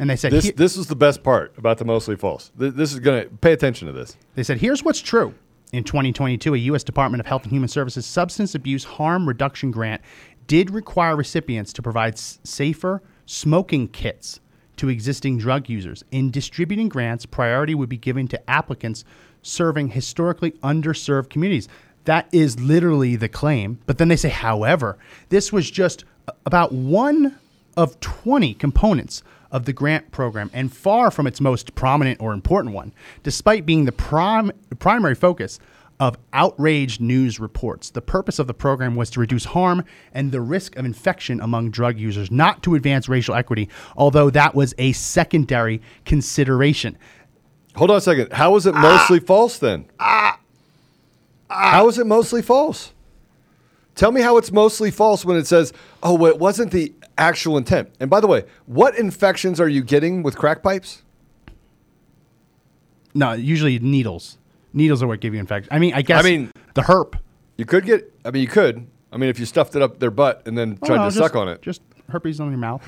and 0.00 0.10
they 0.10 0.16
said 0.16 0.32
This 0.32 0.44
"Here- 0.46 0.54
this 0.56 0.76
is 0.76 0.88
the 0.88 0.96
best 0.96 1.22
part 1.22 1.52
about 1.56 1.78
the 1.78 1.84
mostly 1.84 2.16
false. 2.16 2.50
Th- 2.58 2.74
This 2.74 2.92
is 2.92 2.98
going 2.98 3.22
to 3.22 3.28
pay 3.36 3.52
attention 3.52 3.86
to 3.86 3.92
this. 3.92 4.16
They 4.34 4.42
said, 4.42 4.58
here's 4.58 4.82
what's 4.82 5.00
true. 5.00 5.34
In 5.72 5.84
2022, 5.84 6.54
a 6.54 6.58
U.S. 6.58 6.82
Department 6.82 7.20
of 7.20 7.26
Health 7.26 7.44
and 7.44 7.52
Human 7.52 7.68
Services 7.68 8.04
Substance 8.04 8.56
Abuse 8.56 8.82
Harm 8.82 9.28
Reduction 9.28 9.70
Grant 9.70 10.02
did 10.48 10.70
require 10.70 11.14
recipients 11.14 11.72
to 11.74 11.82
provide 11.82 12.14
s- 12.14 12.40
safer 12.42 13.02
smoking 13.26 13.86
kits 13.86 14.40
to 14.78 14.88
existing 14.88 15.38
drug 15.38 15.68
users. 15.68 16.02
In 16.10 16.32
distributing 16.32 16.88
grants, 16.88 17.24
priority 17.26 17.76
would 17.76 17.88
be 17.88 17.98
given 17.98 18.26
to 18.28 18.50
applicants 18.50 19.04
serving 19.42 19.90
historically 19.90 20.50
underserved 20.62 21.30
communities. 21.30 21.68
That 22.06 22.26
is 22.32 22.58
literally 22.58 23.14
the 23.14 23.28
claim. 23.28 23.78
But 23.86 23.98
then 23.98 24.08
they 24.08 24.16
say, 24.16 24.30
however, 24.30 24.98
this 25.28 25.52
was 25.52 25.70
just 25.70 26.04
about 26.46 26.72
one 26.72 27.38
of 27.76 28.00
20 28.00 28.54
components 28.54 29.22
of 29.50 29.64
the 29.64 29.72
grant 29.72 30.10
program 30.10 30.50
and 30.52 30.72
far 30.72 31.10
from 31.10 31.26
its 31.26 31.40
most 31.40 31.74
prominent 31.74 32.20
or 32.20 32.32
important 32.32 32.74
one, 32.74 32.92
despite 33.22 33.66
being 33.66 33.84
the 33.84 33.92
prim- 33.92 34.52
primary 34.78 35.14
focus 35.14 35.58
of 36.00 36.16
outraged 36.32 37.00
news 37.00 37.38
reports. 37.38 37.90
The 37.90 38.00
purpose 38.00 38.38
of 38.38 38.46
the 38.46 38.54
program 38.54 38.96
was 38.96 39.10
to 39.10 39.20
reduce 39.20 39.44
harm 39.44 39.84
and 40.14 40.32
the 40.32 40.40
risk 40.40 40.74
of 40.76 40.86
infection 40.86 41.40
among 41.40 41.70
drug 41.70 41.98
users, 41.98 42.30
not 42.30 42.62
to 42.62 42.74
advance 42.74 43.08
racial 43.08 43.34
equity, 43.34 43.68
although 43.96 44.30
that 44.30 44.54
was 44.54 44.74
a 44.78 44.92
secondary 44.92 45.82
consideration. 46.06 46.96
Hold 47.76 47.90
on 47.90 47.98
a 47.98 48.00
second. 48.00 48.32
How 48.32 48.56
is 48.56 48.64
it 48.64 48.74
ah. 48.74 48.80
mostly 48.80 49.20
false 49.20 49.58
then? 49.58 49.84
Ah. 50.00 50.38
Ah. 51.50 51.70
how 51.72 51.88
is 51.88 51.98
it 51.98 52.06
mostly 52.06 52.40
false? 52.40 52.92
Tell 53.94 54.12
me 54.12 54.22
how 54.22 54.38
it's 54.38 54.50
mostly 54.50 54.90
false 54.90 55.24
when 55.24 55.36
it 55.36 55.46
says, 55.46 55.72
"Oh, 56.02 56.14
well, 56.14 56.30
it 56.30 56.38
wasn't 56.38 56.70
the 56.70 56.94
actual 57.20 57.56
intent." 57.56 57.90
And 58.00 58.10
by 58.10 58.20
the 58.20 58.26
way, 58.26 58.44
what 58.66 58.96
infections 58.98 59.60
are 59.60 59.68
you 59.68 59.82
getting 59.84 60.22
with 60.24 60.36
crack 60.36 60.62
pipes? 60.62 61.02
No, 63.14 63.32
usually 63.32 63.78
needles. 63.78 64.38
Needles 64.72 65.02
are 65.02 65.06
what 65.06 65.20
give 65.20 65.34
you 65.34 65.40
infection. 65.40 65.72
I 65.72 65.78
mean, 65.78 65.94
I 65.94 66.02
guess 66.02 66.24
I 66.24 66.28
mean- 66.28 66.52
the 66.74 66.82
herp. 66.82 67.14
You 67.56 67.64
could 67.64 67.84
get. 67.84 68.12
I 68.24 68.30
mean, 68.30 68.42
you 68.42 68.48
could. 68.48 68.86
I 69.12 69.16
mean, 69.16 69.28
if 69.28 69.38
you 69.40 69.44
stuffed 69.46 69.74
it 69.76 69.82
up 69.82 69.98
their 69.98 70.10
butt 70.12 70.42
and 70.46 70.56
then 70.56 70.78
Oh, 70.82 70.86
tried 70.86 70.96
no, 70.96 71.02
to 71.04 71.08
just- 71.08 71.18
suck 71.18 71.34
on 71.36 71.48
it. 71.48 71.60
Just 71.62 71.82
herpes 72.08 72.40
on 72.40 72.48
your 72.50 72.58
mouth. 72.58 72.82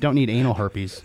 Don't 0.00 0.14
need 0.14 0.28
anal 0.30 0.54
herpes. 0.54 1.02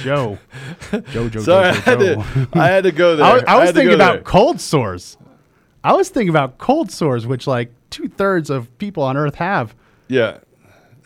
Joe. 0.00 0.38
Joe, 1.10 1.28
Joe, 1.28 1.40
Sorry, 1.40 1.68
I 1.68 1.72
Joe, 1.72 1.80
had, 1.80 1.98
Joe, 2.00 2.14
to, 2.14 2.48
I 2.54 2.66
had 2.68 2.84
to 2.84 2.92
go 2.92 3.16
there. 3.16 3.26
I 3.26 3.32
was, 3.34 3.42
I 3.46 3.54
was 3.56 3.66
had 3.66 3.74
to 3.74 3.80
thinking 3.80 3.94
about 3.94 4.12
there. 4.14 4.22
cold 4.22 4.60
sores. 4.60 5.16
I 5.84 5.92
was 5.92 6.08
thinking 6.08 6.28
about 6.30 6.58
cold 6.58 6.90
sores, 6.90 7.26
which 7.26 7.46
like 7.46 7.72
two 7.90 8.08
thirds 8.08 8.50
of 8.50 8.76
people 8.78 9.02
on 9.02 9.16
Earth 9.16 9.36
have. 9.36 9.74
Yeah. 10.08 10.38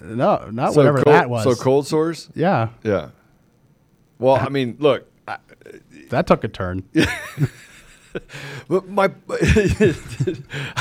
No, 0.03 0.49
not 0.51 0.73
So 0.75 0.81
whatever 0.81 1.03
cold, 1.03 1.15
that 1.15 1.31
was. 1.31 1.45
So 1.45 1.55
cold 1.55 1.87
sores. 1.87 2.29
Yeah, 2.35 2.69
Yeah. 2.83 3.11
Well, 4.19 4.37
I 4.37 4.49
mean, 4.49 4.77
look. 4.79 5.07
I, 5.27 5.39
that 6.11 6.27
took 6.27 6.45
a 6.45 6.49
turn. 6.49 6.85
But 8.69 8.89
my, 8.89 9.05
I, 9.31 9.95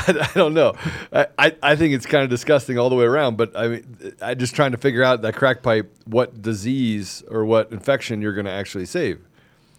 I 0.06 0.30
don't 0.34 0.54
know. 0.54 0.74
I, 1.12 1.26
I, 1.38 1.56
I 1.62 1.76
think 1.76 1.94
it's 1.94 2.06
kind 2.06 2.24
of 2.24 2.30
disgusting 2.30 2.78
all 2.78 2.90
the 2.90 2.94
way 2.94 3.04
around. 3.04 3.36
But 3.36 3.56
I 3.56 3.68
mean, 3.68 4.14
I'm 4.20 4.38
just 4.38 4.54
trying 4.54 4.72
to 4.72 4.78
figure 4.78 5.02
out 5.02 5.22
that 5.22 5.34
crack 5.34 5.62
pipe, 5.62 5.94
what 6.04 6.42
disease 6.42 7.22
or 7.30 7.44
what 7.44 7.72
infection 7.72 8.22
you're 8.22 8.34
going 8.34 8.44
to 8.46 8.52
actually 8.52 8.86
save. 8.86 9.20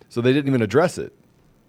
So 0.10 0.21
they 0.21 0.34
didn't 0.34 0.47
even 0.47 0.62
address 0.62 0.97
it. 0.97 1.13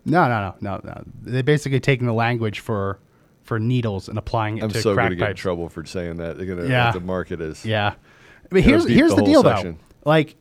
No, 0.04 0.28
no, 0.28 0.54
no, 0.60 0.76
no, 0.76 0.80
no. 0.84 1.04
They're 1.22 1.42
basically 1.42 1.80
taking 1.80 2.06
the 2.06 2.12
language 2.12 2.60
for 2.60 2.98
for 3.44 3.58
needles 3.60 4.08
and 4.08 4.18
applying 4.18 4.58
it 4.58 4.64
I'm 4.64 4.70
to 4.70 4.80
so 4.82 4.94
crack 4.94 5.10
to 5.10 5.16
get 5.16 5.22
in 5.22 5.28
pipes. 5.28 5.40
trouble 5.40 5.68
for 5.68 5.84
saying 5.84 6.16
that. 6.16 6.36
They're 6.36 6.46
going 6.46 6.58
to 6.58 6.68
Yeah. 6.68 6.90
the 6.92 7.00
market 7.00 7.40
is. 7.40 7.64
Yeah. 7.64 7.94
But 8.50 8.62
here's 8.62 8.86
beat 8.86 8.96
here's 8.96 9.10
the 9.10 9.16
the, 9.16 9.22
whole 9.22 9.32
deal 9.32 9.42
section. 9.42 9.78
though. 10.02 10.10
Like 10.10 10.36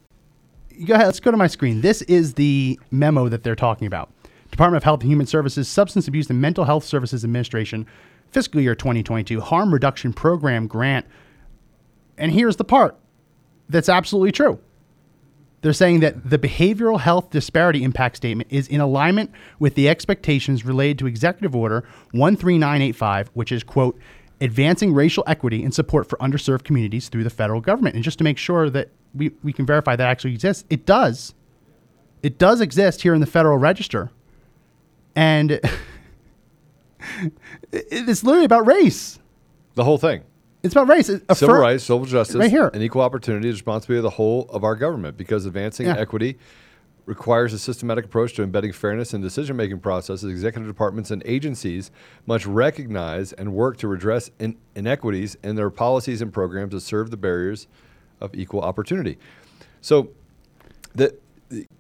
you 0.71 0.87
go 0.87 0.95
ahead, 0.95 1.05
let's 1.07 1.19
go 1.19 1.29
to 1.31 1.37
my 1.37 1.47
screen. 1.47 1.81
This 1.81 2.01
is 2.03 2.33
the 2.33 2.79
memo 2.91 3.29
that 3.29 3.43
they're 3.43 3.55
talking 3.55 3.85
about. 3.87 4.11
Department 4.51 4.77
of 4.77 4.83
Health 4.83 5.01
and 5.01 5.09
Human 5.11 5.25
Services 5.25 5.67
Substance 5.67 6.07
Abuse 6.07 6.29
and 6.29 6.39
Mental 6.41 6.65
Health 6.65 6.83
Services 6.83 7.23
Administration 7.23 7.85
fiscal 8.31 8.59
year 8.61 8.73
2022 8.75 9.39
harm 9.41 9.73
reduction 9.73 10.13
program 10.13 10.67
grant. 10.67 11.05
And 12.17 12.31
here's 12.31 12.55
the 12.55 12.63
part 12.63 12.97
that's 13.69 13.89
absolutely 13.89 14.31
true. 14.31 14.59
They're 15.63 15.71
saying 15.71 16.01
that 16.01 16.29
the 16.29 16.37
behavioral 16.37 16.99
health 16.99 17.29
disparity 17.29 17.85
impact 17.85 18.17
statement 18.17 18.51
is 18.51 18.67
in 18.67 18.81
alignment 18.81 19.31
with 19.59 19.75
the 19.75 19.87
expectations 19.87 20.65
related 20.65 20.99
to 20.99 21.07
Executive 21.07 21.55
Order 21.55 21.85
13985, 22.11 23.29
which 23.33 23.49
is, 23.49 23.63
quote, 23.63 23.97
advancing 24.41 24.93
racial 24.93 25.23
equity 25.25 25.63
and 25.63 25.73
support 25.73 26.09
for 26.09 26.17
underserved 26.17 26.65
communities 26.65 27.07
through 27.07 27.23
the 27.23 27.29
federal 27.29 27.61
government. 27.61 27.95
And 27.95 28.03
just 28.03 28.17
to 28.17 28.25
make 28.25 28.37
sure 28.37 28.69
that 28.71 28.89
we, 29.15 29.31
we 29.41 29.53
can 29.53 29.65
verify 29.65 29.95
that 29.95 30.05
actually 30.05 30.33
exists, 30.33 30.65
it 30.69 30.85
does. 30.85 31.33
It 32.21 32.37
does 32.37 32.59
exist 32.59 33.01
here 33.01 33.13
in 33.13 33.21
the 33.21 33.25
Federal 33.25 33.57
Register. 33.57 34.11
And 35.15 35.51
it's 37.71 38.21
literally 38.21 38.45
about 38.45 38.67
race. 38.67 39.17
The 39.75 39.85
whole 39.85 39.97
thing. 39.97 40.23
It's 40.63 40.73
about 40.73 40.87
race. 40.87 41.09
A 41.09 41.35
Civil 41.35 41.55
rights, 41.57 41.83
civil 41.83 42.05
justice, 42.05 42.37
Right 42.37 42.49
here. 42.49 42.69
and 42.73 42.81
equal 42.81 43.01
opportunity 43.01 43.49
is 43.49 43.55
responsibility 43.55 43.99
of 43.99 44.03
the 44.03 44.09
whole 44.11 44.45
of 44.49 44.63
our 44.63 44.75
government 44.75 45.17
because 45.17 45.45
advancing 45.45 45.87
Yeah. 45.87 45.97
equity 45.97 46.37
requires 47.05 47.51
a 47.51 47.59
systematic 47.59 48.05
approach 48.05 48.33
to 48.35 48.43
embedding 48.43 48.71
fairness 48.71 49.13
in 49.13 49.19
decision 49.19 49.57
making 49.57 49.79
processes. 49.79 50.31
Executive 50.31 50.65
departments 50.69 51.11
and 51.11 51.21
agencies 51.25 51.91
must 52.25 52.45
recognize 52.45 53.33
and 53.33 53.53
work 53.53 53.75
to 53.77 53.89
redress 53.89 54.31
in- 54.39 54.55
inequities 54.73 55.35
in 55.43 55.57
their 55.57 55.69
policies 55.69 56.21
and 56.21 56.31
programs 56.31 56.71
to 56.71 56.79
serve 56.79 57.11
the 57.11 57.17
barriers 57.17 57.67
of 58.21 58.33
equal 58.33 58.61
opportunity. 58.61 59.17
So, 59.81 60.11
the 60.95 61.13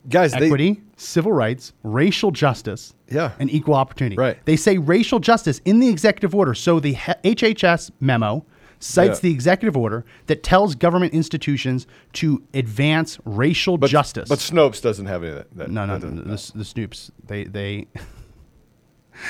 guys, 0.09 0.33
they, 0.33 0.47
equity, 0.47 0.81
civil 0.97 1.31
rights, 1.31 1.71
racial 1.83 2.31
justice, 2.31 2.93
Yeah. 3.09 3.31
and 3.39 3.49
equal 3.49 3.75
opportunity. 3.75 4.17
Right. 4.17 4.37
They 4.43 4.57
say 4.57 4.77
racial 4.77 5.19
justice 5.19 5.61
in 5.63 5.79
the 5.79 5.87
executive 5.87 6.35
order. 6.35 6.53
So 6.53 6.81
the 6.81 6.95
HHS 7.23 7.91
memo 8.01 8.45
cites 8.83 9.17
Yeah. 9.19 9.29
the 9.29 9.31
executive 9.31 9.77
order 9.77 10.05
that 10.27 10.43
tells 10.43 10.75
government 10.75 11.13
institutions 11.13 11.87
to 12.13 12.43
advance 12.53 13.17
racial 13.25 13.77
but, 13.77 13.89
justice. 13.89 14.29
But 14.29 14.39
Snopes 14.39 14.81
doesn't 14.81 15.05
have 15.05 15.23
any 15.23 15.31
of 15.31 15.37
that. 15.37 15.55
that 15.57 15.71
no, 15.71 15.85
no, 15.85 15.97
that 15.97 16.11
no, 16.11 16.21
doesn't- 16.23 16.57
the, 16.57 16.63
the 16.63 16.87
Snoops. 16.87 17.09
They 17.25 17.45
they 17.45 17.87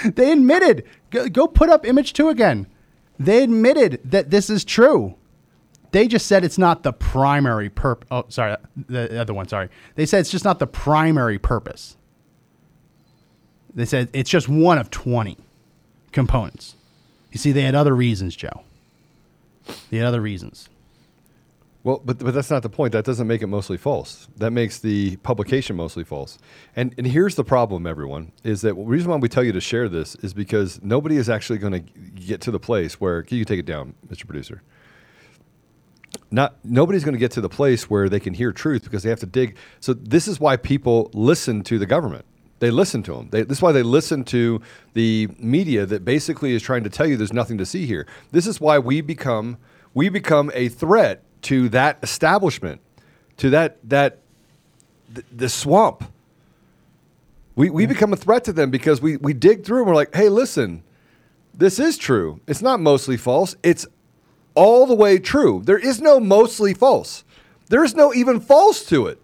they 0.13 0.31
admitted. 0.31 0.83
Go, 1.11 1.29
go 1.29 1.47
put 1.47 1.69
up 1.69 1.85
image 1.85 2.13
two 2.13 2.29
again. 2.29 2.67
They 3.19 3.43
admitted 3.43 3.99
that 4.05 4.29
this 4.31 4.49
is 4.49 4.65
true. 4.65 5.15
They 5.91 6.07
just 6.07 6.25
said 6.25 6.43
it's 6.43 6.57
not 6.57 6.81
the 6.81 6.91
primary 6.91 7.69
perp. 7.69 8.01
Oh, 8.09 8.25
sorry, 8.27 8.55
the 8.87 9.21
other 9.21 9.33
one. 9.35 9.47
Sorry, 9.47 9.69
they 9.93 10.07
said 10.07 10.21
it's 10.21 10.31
just 10.31 10.43
not 10.43 10.57
the 10.57 10.65
primary 10.65 11.37
purpose. 11.37 11.97
They 13.75 13.85
said 13.85 14.09
it's 14.13 14.29
just 14.29 14.49
one 14.49 14.79
of 14.79 14.89
twenty 14.89 15.37
components. 16.11 16.75
You 17.31 17.37
see, 17.37 17.51
they 17.51 17.61
had 17.61 17.75
other 17.75 17.95
reasons, 17.95 18.35
Joe. 18.35 18.63
Had 19.91 20.03
other 20.03 20.21
reasons. 20.21 20.69
Well, 21.83 22.01
but 22.03 22.19
but 22.19 22.33
that's 22.33 22.49
not 22.49 22.63
the 22.63 22.69
point. 22.69 22.93
That 22.93 23.03
doesn't 23.03 23.27
make 23.27 23.41
it 23.41 23.47
mostly 23.47 23.75
false. 23.75 24.29
That 24.37 24.51
makes 24.51 24.79
the 24.79 25.17
publication 25.17 25.75
mostly 25.75 26.05
false. 26.05 26.37
And 26.75 26.95
and 26.97 27.05
here's 27.05 27.35
the 27.35 27.43
problem, 27.43 27.85
everyone, 27.85 28.31
is 28.43 28.61
that 28.61 28.75
the 28.75 28.81
reason 28.81 29.11
why 29.11 29.17
we 29.17 29.27
tell 29.27 29.43
you 29.43 29.51
to 29.51 29.61
share 29.61 29.89
this 29.89 30.15
is 30.15 30.33
because 30.33 30.81
nobody 30.81 31.17
is 31.17 31.29
actually 31.29 31.59
going 31.59 31.73
to 31.73 31.79
get 31.79 32.39
to 32.41 32.51
the 32.51 32.59
place 32.59 33.01
where 33.01 33.21
can 33.21 33.37
you 33.37 33.43
take 33.43 33.59
it 33.59 33.65
down, 33.65 33.95
Mr. 34.07 34.25
Producer? 34.25 34.61
Not 36.31 36.55
nobody's 36.63 37.03
going 37.03 37.15
to 37.15 37.19
get 37.19 37.31
to 37.31 37.41
the 37.41 37.49
place 37.49 37.89
where 37.89 38.07
they 38.07 38.19
can 38.19 38.33
hear 38.33 38.53
truth 38.53 38.85
because 38.85 39.03
they 39.03 39.09
have 39.09 39.19
to 39.19 39.25
dig. 39.25 39.57
So 39.81 39.93
this 39.93 40.27
is 40.27 40.39
why 40.39 40.55
people 40.55 41.11
listen 41.13 41.63
to 41.63 41.77
the 41.77 41.85
government. 41.85 42.23
They 42.59 42.71
listen 42.71 43.03
to 43.03 43.13
them. 43.13 43.29
They, 43.29 43.43
this 43.43 43.57
is 43.57 43.61
why 43.61 43.71
they 43.71 43.83
listen 43.83 44.23
to 44.25 44.61
the 44.93 45.27
media 45.37 45.85
that 45.85 46.05
basically 46.05 46.53
is 46.53 46.61
trying 46.61 46.83
to 46.83 46.89
tell 46.89 47.05
you 47.05 47.17
there's 47.17 47.33
nothing 47.33 47.57
to 47.57 47.65
see 47.65 47.85
here. 47.85 48.07
This 48.31 48.47
is 48.47 48.61
why 48.61 48.79
we 48.79 49.01
become 49.01 49.57
we 49.93 50.09
become 50.09 50.51
a 50.53 50.69
threat 50.69 51.23
to 51.43 51.69
that 51.69 51.99
establishment, 52.01 52.81
to 53.37 53.49
that 53.49 53.77
that 53.89 54.19
th- 55.13 55.25
the 55.35 55.49
swamp. 55.49 56.05
We 57.55 57.69
we 57.69 57.85
become 57.85 58.13
a 58.13 58.15
threat 58.17 58.43
to 58.45 58.53
them 58.53 58.71
because 58.71 59.01
we 59.01 59.17
we 59.17 59.33
dig 59.33 59.63
through 59.65 59.79
and 59.79 59.87
we're 59.87 59.95
like, 59.95 60.15
hey, 60.15 60.29
listen, 60.29 60.83
this 61.53 61.79
is 61.79 61.97
true. 61.97 62.39
It's 62.47 62.61
not 62.61 62.79
mostly 62.79 63.17
false. 63.17 63.55
It's 63.61 63.85
all 64.55 64.85
the 64.85 64.95
way 64.95 65.19
true. 65.19 65.61
There 65.65 65.77
is 65.77 66.01
no 66.01 66.19
mostly 66.19 66.73
false. 66.73 67.23
There 67.69 67.83
is 67.83 67.95
no 67.95 68.13
even 68.13 68.39
false 68.39 68.85
to 68.85 69.07
it. 69.07 69.21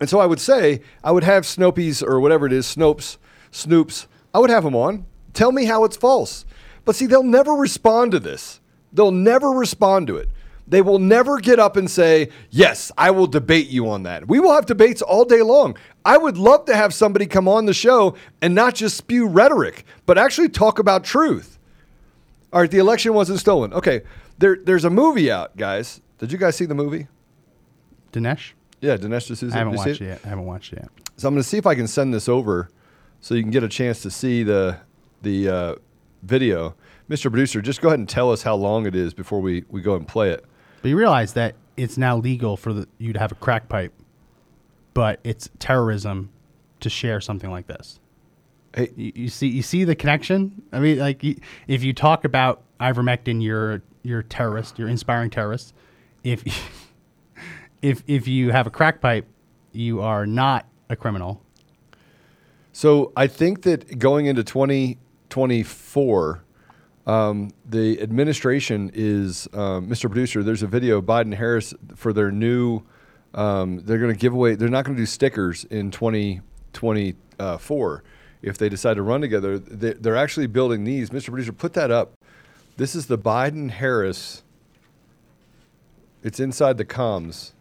And 0.00 0.08
so 0.08 0.20
I 0.20 0.26
would 0.26 0.40
say 0.40 0.82
I 1.02 1.12
would 1.12 1.24
have 1.24 1.46
Snoopy's 1.46 2.02
or 2.02 2.20
whatever 2.20 2.46
it 2.46 2.52
is, 2.52 2.66
Snopes, 2.66 3.16
Snoops. 3.50 4.06
I 4.34 4.38
would 4.38 4.50
have 4.50 4.64
them 4.64 4.76
on. 4.76 5.06
Tell 5.32 5.52
me 5.52 5.64
how 5.64 5.84
it's 5.84 5.96
false. 5.96 6.44
But 6.84 6.96
see, 6.96 7.06
they'll 7.06 7.22
never 7.22 7.52
respond 7.52 8.12
to 8.12 8.20
this. 8.20 8.60
They'll 8.92 9.10
never 9.10 9.50
respond 9.50 10.06
to 10.08 10.16
it. 10.16 10.28
They 10.68 10.82
will 10.82 10.98
never 10.98 11.38
get 11.38 11.58
up 11.58 11.76
and 11.76 11.90
say, 11.90 12.30
Yes, 12.50 12.90
I 12.98 13.10
will 13.12 13.26
debate 13.26 13.68
you 13.68 13.88
on 13.88 14.02
that. 14.02 14.26
We 14.26 14.40
will 14.40 14.52
have 14.52 14.66
debates 14.66 15.00
all 15.00 15.24
day 15.24 15.42
long. 15.42 15.76
I 16.04 16.16
would 16.16 16.36
love 16.36 16.64
to 16.66 16.76
have 16.76 16.92
somebody 16.92 17.26
come 17.26 17.48
on 17.48 17.66
the 17.66 17.74
show 17.74 18.16
and 18.42 18.54
not 18.54 18.74
just 18.74 18.96
spew 18.96 19.26
rhetoric, 19.26 19.84
but 20.06 20.18
actually 20.18 20.48
talk 20.48 20.78
about 20.78 21.04
truth. 21.04 21.58
All 22.52 22.60
right, 22.60 22.70
the 22.70 22.78
election 22.78 23.14
wasn't 23.14 23.38
stolen. 23.38 23.72
Okay, 23.74 24.02
there, 24.38 24.56
there's 24.62 24.84
a 24.84 24.90
movie 24.90 25.30
out, 25.30 25.56
guys. 25.56 26.00
Did 26.18 26.32
you 26.32 26.38
guys 26.38 26.56
see 26.56 26.64
the 26.64 26.74
movie? 26.74 27.08
Dinesh, 28.12 28.52
Yeah, 28.80 28.96
Dinesh 28.96 29.26
D'Souza. 29.32 29.54
I 29.54 29.58
haven't 29.58 29.72
Did 29.74 29.78
you 29.78 29.84
see 29.84 29.90
watched 29.90 30.00
it? 30.00 30.04
it 30.04 30.08
yet. 30.08 30.20
I 30.24 30.28
haven't 30.28 30.46
watched 30.46 30.72
it 30.72 30.78
yet. 30.80 30.88
So 31.16 31.28
I'm 31.28 31.34
going 31.34 31.42
to 31.42 31.48
see 31.48 31.56
if 31.58 31.66
I 31.66 31.74
can 31.74 31.86
send 31.86 32.12
this 32.12 32.28
over 32.28 32.68
so 33.20 33.34
you 33.34 33.42
can 33.42 33.50
get 33.50 33.62
a 33.64 33.68
chance 33.68 34.02
to 34.02 34.10
see 34.10 34.42
the 34.42 34.78
the 35.22 35.48
uh, 35.48 35.74
video. 36.22 36.74
Mr. 37.08 37.30
Producer, 37.30 37.62
just 37.62 37.80
go 37.80 37.88
ahead 37.88 37.98
and 37.98 38.08
tell 38.08 38.30
us 38.32 38.42
how 38.42 38.54
long 38.54 38.84
it 38.86 38.94
is 38.94 39.14
before 39.14 39.40
we, 39.40 39.64
we 39.70 39.80
go 39.80 39.94
and 39.94 40.06
play 40.08 40.30
it. 40.30 40.44
But 40.82 40.88
you 40.88 40.96
realize 40.98 41.32
that 41.34 41.54
it's 41.76 41.96
now 41.96 42.16
legal 42.16 42.56
for 42.56 42.72
the, 42.72 42.88
you 42.98 43.12
to 43.12 43.18
have 43.18 43.30
a 43.30 43.36
crack 43.36 43.68
pipe, 43.68 43.92
but 44.92 45.20
it's 45.22 45.48
terrorism 45.60 46.30
to 46.80 46.90
share 46.90 47.20
something 47.20 47.50
like 47.50 47.66
this. 47.68 48.00
Hey, 48.74 48.90
You, 48.96 49.12
you 49.14 49.28
see, 49.28 49.46
you 49.46 49.62
see 49.62 49.84
the 49.84 49.94
connection. 49.94 50.62
I 50.72 50.80
mean, 50.80 50.98
like 50.98 51.22
you, 51.22 51.36
if 51.68 51.84
you 51.84 51.92
talk 51.92 52.24
about 52.24 52.62
ivermectin, 52.80 53.42
you're 53.42 53.82
you're 54.02 54.20
a 54.20 54.24
terrorist. 54.24 54.78
You're 54.78 54.88
inspiring 54.88 55.30
terrorists. 55.30 55.72
If 56.24 56.42
if 57.82 58.02
if 58.06 58.28
you 58.28 58.50
have 58.50 58.66
a 58.66 58.70
crack 58.70 59.00
pipe, 59.00 59.26
you 59.72 60.00
are 60.00 60.26
not 60.26 60.66
a 60.88 60.96
criminal. 60.96 61.42
So 62.72 63.12
I 63.16 63.26
think 63.26 63.62
that 63.62 63.98
going 63.98 64.26
into 64.26 64.44
2024, 64.44 66.44
um, 67.06 67.50
the 67.64 68.02
administration 68.02 68.90
is, 68.92 69.48
um, 69.54 69.88
Mr. 69.88 70.10
Producer, 70.10 70.42
there's 70.42 70.62
a 70.62 70.66
video 70.66 70.98
of 70.98 71.06
Biden 71.06 71.34
Harris 71.34 71.72
for 71.94 72.12
their 72.12 72.30
new, 72.30 72.82
um, 73.32 73.78
they're 73.78 73.98
going 73.98 74.12
to 74.12 74.18
give 74.18 74.34
away, 74.34 74.56
they're 74.56 74.68
not 74.68 74.84
going 74.84 74.94
to 74.94 75.00
do 75.00 75.06
stickers 75.06 75.64
in 75.64 75.90
2024 75.90 78.04
if 78.42 78.58
they 78.58 78.68
decide 78.68 78.94
to 78.94 79.02
run 79.02 79.22
together. 79.22 79.58
They, 79.58 79.94
they're 79.94 80.16
actually 80.16 80.46
building 80.46 80.84
these. 80.84 81.08
Mr. 81.08 81.30
Producer, 81.30 81.52
put 81.52 81.72
that 81.72 81.90
up. 81.90 82.12
This 82.76 82.94
is 82.94 83.06
the 83.06 83.16
Biden 83.16 83.70
Harris. 83.70 84.42
It's 86.22 86.40
inside 86.40 86.76
the 86.76 86.84
comms. 86.84 87.52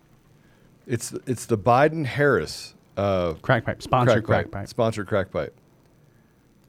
It's 0.88 1.12
it's 1.26 1.46
the 1.46 1.58
Biden 1.58 2.06
Harris 2.06 2.74
uh, 2.98 3.34
Crack 3.42 3.66
pipe, 3.66 3.82
sponsored 3.82 4.24
crack, 4.24 4.52
pipe. 4.52 4.68
Sponsored 4.68 5.08
crack 5.08 5.32
pipe. 5.32 5.54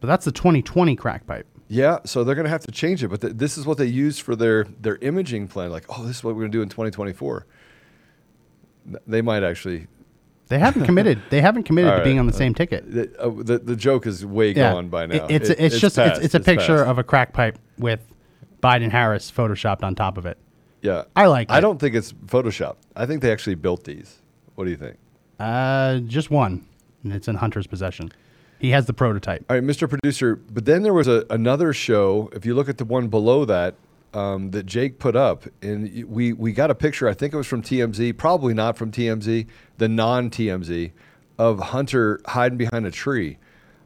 But 0.01 0.09
that's 0.09 0.25
the 0.25 0.33
2020 0.33 0.97
crack 0.97 1.27
pipe. 1.27 1.47
Yeah, 1.69 1.99
so 2.05 2.23
they're 2.23 2.35
going 2.37 2.45
to 2.45 2.51
have 2.51 2.63
to 2.67 2.71
change 2.73 3.03
it, 3.03 3.09
but 3.09 3.21
th- 3.21 3.33
this 3.35 3.59
is 3.59 3.67
what 3.67 3.77
they 3.77 3.87
use 3.87 4.19
for 4.19 4.37
their 4.37 4.65
their 4.65 4.97
imaging 4.97 5.49
plan. 5.49 5.71
Like, 5.71 5.85
oh, 5.89 6.05
this 6.05 6.19
is 6.19 6.25
what 6.25 6.35
we're 6.35 6.43
going 6.43 6.53
to 6.53 6.59
do 6.59 6.63
in 6.63 6.69
2024. 6.69 7.47
N- 8.89 8.97
They 9.07 9.21
might 9.23 9.43
actually. 9.43 9.87
They 10.49 10.59
haven't 10.61 10.85
committed. 10.91 11.21
They 11.31 11.41
haven't 11.41 11.65
committed 11.65 11.91
All 11.93 11.99
to 11.99 12.05
being 12.05 12.19
on 12.21 12.27
the 12.27 12.33
uh, 12.33 12.37
same 12.37 12.55
ticket. 12.55 12.91
The, 12.91 13.21
uh, 13.21 13.31
the 13.43 13.59
the 13.59 13.75
joke 13.77 14.07
is 14.07 14.25
way 14.25 14.53
gone 14.55 14.89
by 14.89 15.07
now. 15.07 15.25
It- 15.27 15.31
it's 15.31 15.51
It- 15.51 15.61
it's, 15.61 15.81
just 15.81 15.99
it's, 15.99 16.19
it's 16.21 16.35
a 16.35 16.41
picture 16.41 16.79
past. 16.79 16.89
of 16.89 16.99
a 16.99 17.05
crack 17.05 17.33
pipe 17.33 17.59
with 17.79 18.01
Biden 18.63 18.91
Harris 18.91 19.31
photoshopped 19.31 19.83
on 19.83 19.95
top 19.97 20.17
of 20.19 20.25
it. 20.27 20.39
Yeah. 20.87 21.05
I 21.17 21.27
like 21.27 21.49
it. 21.51 21.53
I 21.53 21.59
it. 21.59 21.61
don't 21.61 21.79
think 21.79 21.95
it's 21.95 22.13
Photoshop. 22.13 22.77
I 22.95 23.07
think 23.07 23.23
they 23.23 23.33
actually 23.33 23.57
built 23.57 23.85
these. 23.85 24.23
What 24.55 24.65
do 24.65 24.71
you 24.71 24.77
think? 24.77 24.97
Uh, 25.39 25.99
just 26.01 26.31
one, 26.31 26.67
and 27.05 27.13
it's 27.13 27.29
in 27.29 27.37
Hunter's 27.37 27.67
possession. 27.67 28.11
He 28.59 28.71
has 28.71 28.87
the 28.87 28.95
prototype. 28.95 29.45
All 29.51 29.57
right, 29.57 29.63
Mr. 29.65 29.89
Producer. 29.89 30.37
But 30.37 30.65
then 30.65 30.83
there 30.83 30.95
was 30.95 31.09
a, 31.09 31.27
another 31.29 31.73
show. 31.75 32.31
If 32.33 32.47
you 32.47 32.55
look 32.55 32.69
at 32.71 32.79
the 32.79 32.87
one 32.87 33.09
below 33.09 33.45
that, 33.45 33.75
um, 34.15 34.51
that 34.53 34.65
Jake 34.65 34.99
put 34.99 35.15
up, 35.15 35.45
and 35.61 36.05
we 36.05 36.33
we 36.33 36.53
got 36.53 36.71
a 36.71 36.75
picture. 36.75 37.07
I 37.09 37.13
think 37.13 37.35
it 37.35 37.37
was 37.37 37.47
from 37.47 37.61
TMZ, 37.61 38.17
probably 38.17 38.55
not 38.55 38.77
from 38.79 38.91
TMZ, 38.91 39.47
the 39.77 39.89
non 39.89 40.31
TMZ, 40.31 40.93
of 41.39 41.59
Hunter 41.61 42.21
hiding 42.27 42.57
behind 42.57 42.87
a 42.87 42.91
tree. 42.91 43.37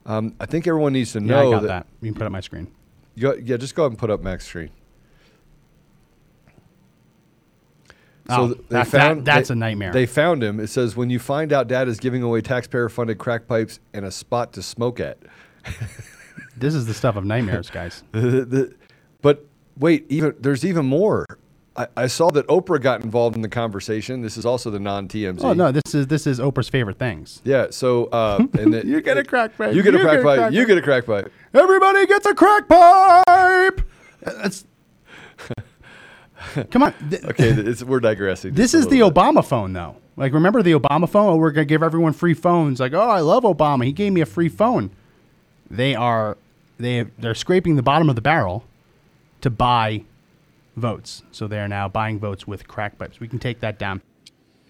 Um, 0.07 0.35
I 0.39 0.47
think 0.47 0.67
everyone 0.69 0.93
needs 0.93 1.13
to 1.13 1.21
Yeah, 1.21 1.27
know 1.27 1.49
I 1.49 1.55
got 1.57 1.63
that. 1.65 1.87
You 2.01 2.13
can 2.13 2.15
put 2.19 2.27
up 2.27 2.33
my 2.33 2.41
screen. 2.41 2.69
Go, 3.19 3.35
yeah, 3.35 3.57
just 3.57 3.75
go 3.75 3.83
ahead 3.83 3.93
and 3.93 3.99
put 3.99 4.09
up 4.11 4.23
Max 4.23 4.47
screen. 4.47 4.71
Oh, 8.31 8.47
th- 8.55 8.69
that- 8.69 8.90
that- 8.90 9.25
that's 9.25 9.51
a 9.51 9.55
nightmare. 9.55 9.93
They 9.93 10.07
found 10.07 10.43
him. 10.43 10.61
It 10.61 10.69
says 10.69 10.97
when 10.97 11.11
you 11.11 11.19
find 11.19 11.53
out 11.53 11.69
dad 11.69 11.88
is 11.88 11.99
giving 11.99 12.23
away 12.23 12.40
taxpayer-funded 12.40 13.19
crack 13.19 13.47
pipes 13.47 13.81
and 13.95 14.05
a 14.05 14.11
spot 14.11 14.53
to 14.55 14.62
smoke 14.62 15.01
at. 15.01 15.19
This 16.57 16.75
is 16.75 16.85
the 16.85 16.93
stuff 16.93 17.16
of 17.16 17.25
nightmares, 17.25 17.71
guys. 17.71 18.03
But 19.23 19.47
wait, 19.79 20.05
even 20.11 20.35
there's 20.40 20.64
even 20.64 20.87
more. 20.87 21.25
I, 21.77 21.87
I 21.97 22.07
saw 22.07 22.31
that 22.31 22.47
Oprah 22.49 22.81
got 22.81 23.03
involved 23.03 23.37
in 23.37 23.43
the 23.43 23.49
conversation. 23.49 24.23
This 24.23 24.37
is 24.37 24.45
also 24.45 24.71
the 24.71 24.81
non-TMZ. 24.81 25.43
Oh 25.45 25.53
no, 25.53 25.71
this 25.73 25.95
is 25.95 26.07
this 26.09 26.27
is 26.27 26.38
Oprah's 26.40 26.69
favorite 26.69 26.99
things. 26.99 27.40
Yeah. 27.45 27.66
So 27.71 28.07
uh, 28.07 28.45
and 28.59 28.75
it- 28.75 28.85
You 28.87 29.01
get 29.01 29.16
a 29.19 29.25
crack 29.25 29.57
pipe. 29.57 29.75
You 29.75 29.83
get 29.83 29.95
a 29.95 29.99
You 29.99 30.03
crack 30.05 30.14
get 30.16 30.21
a 30.21 30.25
pipe. 30.25 30.38
crack 30.38 30.53
You 30.53 30.61
pipe. 30.61 30.69
get 30.69 30.79
a 30.79 30.83
crack 30.83 31.07
pipe. 31.07 31.33
Everybody 31.55 32.07
gets 32.07 32.27
a 32.27 32.35
crack 32.35 32.69
pipe. 32.69 33.81
That's 34.23 34.64
come 36.70 36.83
on. 36.83 36.94
Th- 37.11 37.22
Okay, 37.31 37.48
it's, 37.50 37.83
we're 37.83 38.00
digressing. 38.00 38.55
This 38.55 38.74
is 38.74 38.87
the 38.88 39.00
bit. 39.00 39.14
Obama 39.14 39.44
phone, 39.44 39.72
though. 39.72 39.96
Like, 40.16 40.33
remember 40.33 40.62
the 40.62 40.72
Obama 40.72 41.09
phone? 41.09 41.31
Oh, 41.31 41.37
we're 41.37 41.50
gonna 41.50 41.64
give 41.64 41.83
everyone 41.83 42.12
free 42.12 42.35
phones. 42.35 42.81
Like, 42.81 42.92
oh, 42.92 43.00
I 43.00 43.20
love 43.20 43.44
Obama. 43.44 43.85
He 43.85 43.92
gave 43.92 44.12
me 44.12 44.20
a 44.20 44.26
free 44.26 44.48
phone. 44.48 44.90
They 45.70 45.94
are 45.94 46.37
they 46.79 47.05
they're 47.18 47.35
scraping 47.35 47.76
the 47.76 47.83
bottom 47.83 48.09
of 48.09 48.16
the 48.16 48.22
barrel 48.22 48.64
to 49.42 49.50
buy 49.50 50.03
votes. 50.76 51.22
So 51.33 51.46
they 51.46 51.59
are 51.59 51.68
now 51.68 51.88
buying 51.88 52.18
votes 52.18 52.46
with 52.46 52.66
crack 52.66 52.98
pipes. 52.98 53.20
We 53.20 53.29
can 53.29 53.38
take 53.38 53.61
that 53.61 53.79
down. 53.79 54.03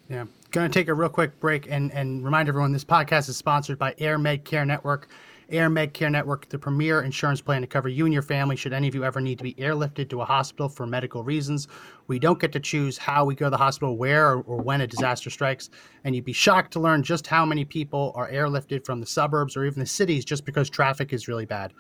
Yeah. 0.09 0.27
Going 0.51 0.71
to 0.71 0.79
take 0.79 0.89
a 0.89 0.95
real 0.95 1.09
quick 1.09 1.39
break 1.39 1.71
and, 1.71 1.93
and 1.93 2.25
remind 2.25 2.49
everyone 2.49 2.73
this 2.73 2.85
podcast 2.85 3.29
is 3.29 3.37
sponsored 3.37 3.79
by 3.79 3.95
Air 3.99 4.19
Med 4.19 4.45
Care 4.45 4.65
Network. 4.65 5.09
Air 5.51 5.69
Med 5.69 5.93
Care 5.93 6.11
Network, 6.11 6.49
the 6.49 6.59
premier 6.59 7.03
insurance 7.03 7.41
plan 7.41 7.61
to 7.61 7.67
cover 7.67 7.89
you 7.89 8.05
and 8.05 8.13
your 8.13 8.23
family 8.23 8.57
should 8.57 8.73
any 8.73 8.89
of 8.89 8.95
you 8.95 9.05
ever 9.05 9.21
need 9.21 9.39
to 9.39 9.45
be 9.45 9.55
airlifted 9.55 10.09
to 10.11 10.21
a 10.21 10.25
hospital 10.25 10.69
for 10.69 10.87
medical 10.87 11.25
reasons. 11.25 11.69
We 12.07 12.19
don't 12.19 12.39
get 12.39 12.53
to 12.53 12.61
choose 12.61 12.97
how 12.97 13.25
we 13.25 13.35
go 13.35 13.47
to 13.47 13.51
the 13.51 13.57
hospital, 13.57 13.97
where, 13.97 14.31
or, 14.31 14.43
or 14.43 14.63
when 14.63 14.81
a 14.81 14.87
disaster 14.87 15.31
strikes. 15.31 15.71
And 16.05 16.15
you'd 16.15 16.25
be 16.25 16.33
shocked 16.33 16.73
to 16.75 16.81
learn 16.81 17.03
just 17.03 17.27
how 17.27 17.45
many 17.45 17.65
people 17.65 18.13
are 18.15 18.31
airlifted 18.31 18.85
from 18.85 19.01
the 19.01 19.07
suburbs 19.07 19.57
or 19.57 19.65
even 19.65 19.81
the 19.81 19.87
cities 19.87 20.25
just 20.25 20.45
because 20.45 20.71
traffic 20.71 21.13
is 21.13 21.29
really 21.29 21.47
bad. 21.47 21.73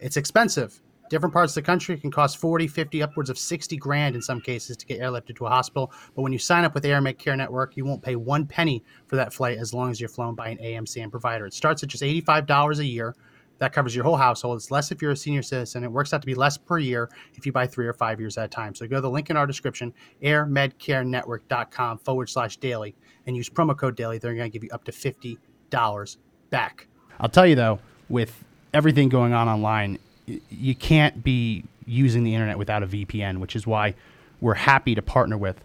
It's 0.00 0.16
expensive. 0.16 0.80
Different 1.08 1.32
parts 1.32 1.52
of 1.52 1.62
the 1.62 1.66
country 1.66 1.96
can 1.96 2.10
cost 2.10 2.38
40, 2.38 2.66
50, 2.66 3.02
upwards 3.02 3.30
of 3.30 3.38
60 3.38 3.76
grand 3.76 4.14
in 4.16 4.22
some 4.22 4.40
cases 4.40 4.76
to 4.76 4.86
get 4.86 5.00
airlifted 5.00 5.36
to 5.36 5.46
a 5.46 5.48
hospital. 5.48 5.92
But 6.14 6.22
when 6.22 6.32
you 6.32 6.38
sign 6.38 6.64
up 6.64 6.74
with 6.74 6.84
Air 6.84 7.00
Med 7.00 7.18
Care 7.18 7.36
Network, 7.36 7.76
you 7.76 7.84
won't 7.84 8.02
pay 8.02 8.16
one 8.16 8.46
penny 8.46 8.82
for 9.06 9.16
that 9.16 9.32
flight 9.32 9.58
as 9.58 9.72
long 9.72 9.90
as 9.90 10.00
you're 10.00 10.08
flown 10.08 10.34
by 10.34 10.48
an 10.48 10.58
AMCN 10.58 11.10
provider. 11.10 11.46
It 11.46 11.54
starts 11.54 11.82
at 11.82 11.88
just 11.88 12.02
$85 12.02 12.78
a 12.78 12.84
year. 12.84 13.14
That 13.58 13.72
covers 13.72 13.94
your 13.94 14.04
whole 14.04 14.16
household. 14.16 14.58
It's 14.58 14.70
less 14.70 14.92
if 14.92 15.00
you're 15.00 15.12
a 15.12 15.16
senior 15.16 15.42
citizen. 15.42 15.82
It 15.82 15.90
works 15.90 16.12
out 16.12 16.20
to 16.20 16.26
be 16.26 16.34
less 16.34 16.58
per 16.58 16.78
year 16.78 17.08
if 17.34 17.46
you 17.46 17.52
buy 17.52 17.66
three 17.66 17.86
or 17.86 17.94
five 17.94 18.20
years 18.20 18.36
at 18.36 18.44
a 18.44 18.48
time. 18.48 18.74
So 18.74 18.86
go 18.86 18.96
to 18.96 19.00
the 19.00 19.10
link 19.10 19.30
in 19.30 19.36
our 19.36 19.46
description, 19.46 19.94
airmedcarenetwork.com 20.22 21.98
forward 21.98 22.28
slash 22.28 22.58
daily, 22.58 22.94
and 23.26 23.34
use 23.34 23.48
promo 23.48 23.76
code 23.76 23.96
daily. 23.96 24.18
They're 24.18 24.34
going 24.34 24.50
to 24.50 24.52
give 24.52 24.62
you 24.62 24.70
up 24.72 24.84
to 24.84 24.92
$50 24.92 26.16
back. 26.50 26.86
I'll 27.18 27.30
tell 27.30 27.46
you 27.46 27.54
though, 27.54 27.78
with 28.10 28.44
everything 28.74 29.08
going 29.08 29.32
on 29.32 29.48
online, 29.48 29.98
you 30.50 30.74
can't 30.74 31.22
be 31.22 31.64
using 31.86 32.24
the 32.24 32.34
internet 32.34 32.58
without 32.58 32.82
a 32.82 32.86
VPN, 32.86 33.38
which 33.38 33.54
is 33.54 33.66
why 33.66 33.94
we're 34.40 34.54
happy 34.54 34.94
to 34.94 35.02
partner 35.02 35.38
with 35.38 35.60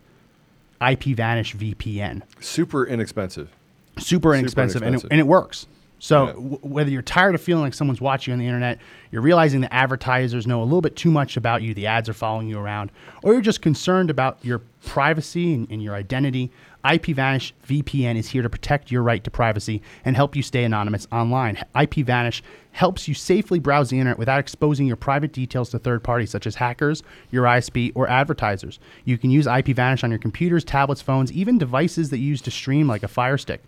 IPVanish 0.80 1.56
VPN. 1.56 2.21
Super 2.39 2.86
inexpensive. 2.86 3.50
Super 3.97 4.34
inexpensive, 4.34 4.82
And, 4.82 4.95
it, 4.95 5.04
and 5.12 5.19
it 5.19 5.28
works. 5.28 5.67
So 6.03 6.25
Yeah. 6.25 6.33
w- 6.33 6.57
whether 6.63 6.89
you're 6.89 7.03
tired 7.03 7.35
of 7.35 7.41
feeling 7.41 7.61
like 7.63 7.75
someone's 7.75 8.01
watching 8.01 8.31
you 8.31 8.33
on 8.33 8.39
the 8.39 8.47
internet, 8.47 8.79
you're 9.11 9.21
realizing 9.21 9.61
the 9.61 9.71
advertisers 9.71 10.47
know 10.47 10.59
a 10.61 10.65
little 10.65 10.81
bit 10.81 10.95
too 10.95 11.11
much 11.11 11.37
about 11.37 11.61
you, 11.61 11.75
the 11.75 11.85
ads 11.85 12.09
are 12.09 12.13
following 12.13 12.47
you 12.47 12.57
around, 12.57 12.91
or 13.21 13.33
you're 13.33 13.41
just 13.41 13.61
concerned 13.61 14.09
about 14.09 14.39
your 14.41 14.63
privacy 14.83 15.53
and, 15.53 15.69
and 15.69 15.83
your 15.83 15.93
identity, 15.93 16.49
IPVanish 16.83 17.51
VPN 17.67 18.17
is 18.17 18.29
here 18.29 18.41
to 18.41 18.49
protect 18.49 18.89
your 18.91 19.03
right 19.03 19.23
to 19.23 19.29
privacy 19.29 19.83
and 20.03 20.15
help 20.15 20.35
you 20.35 20.41
stay 20.41 20.63
anonymous 20.63 21.07
online. 21.11 21.63
IPVanish 21.75 22.41
helps 22.71 23.07
you 23.07 23.13
safely 23.13 23.59
browse 23.59 23.91
the 23.91 23.99
internet 23.99 24.17
without 24.17 24.39
exposing 24.39 24.87
your 24.87 24.95
private 24.95 25.31
details 25.31 25.69
to 25.69 25.77
third 25.77 26.01
parties 26.03 26.31
such 26.31 26.47
as 26.47 26.55
hackers, 26.55 27.03
your 27.29 27.43
ISP, 27.43 27.91
or 27.93 28.09
advertisers. 28.09 28.79
You 29.05 29.19
can 29.19 29.29
use 29.29 29.45
IPVanish 29.45 30.03
on 30.03 30.09
your 30.09 30.17
computers, 30.17 30.63
tablets, 30.63 31.03
phones, 31.03 31.31
even 31.31 31.59
devices 31.59 32.09
that 32.09 32.17
you 32.17 32.25
use 32.29 32.41
to 32.41 32.49
stream 32.49 32.87
like 32.87 33.03
a 33.03 33.07
Fire 33.07 33.37
Stick. 33.37 33.61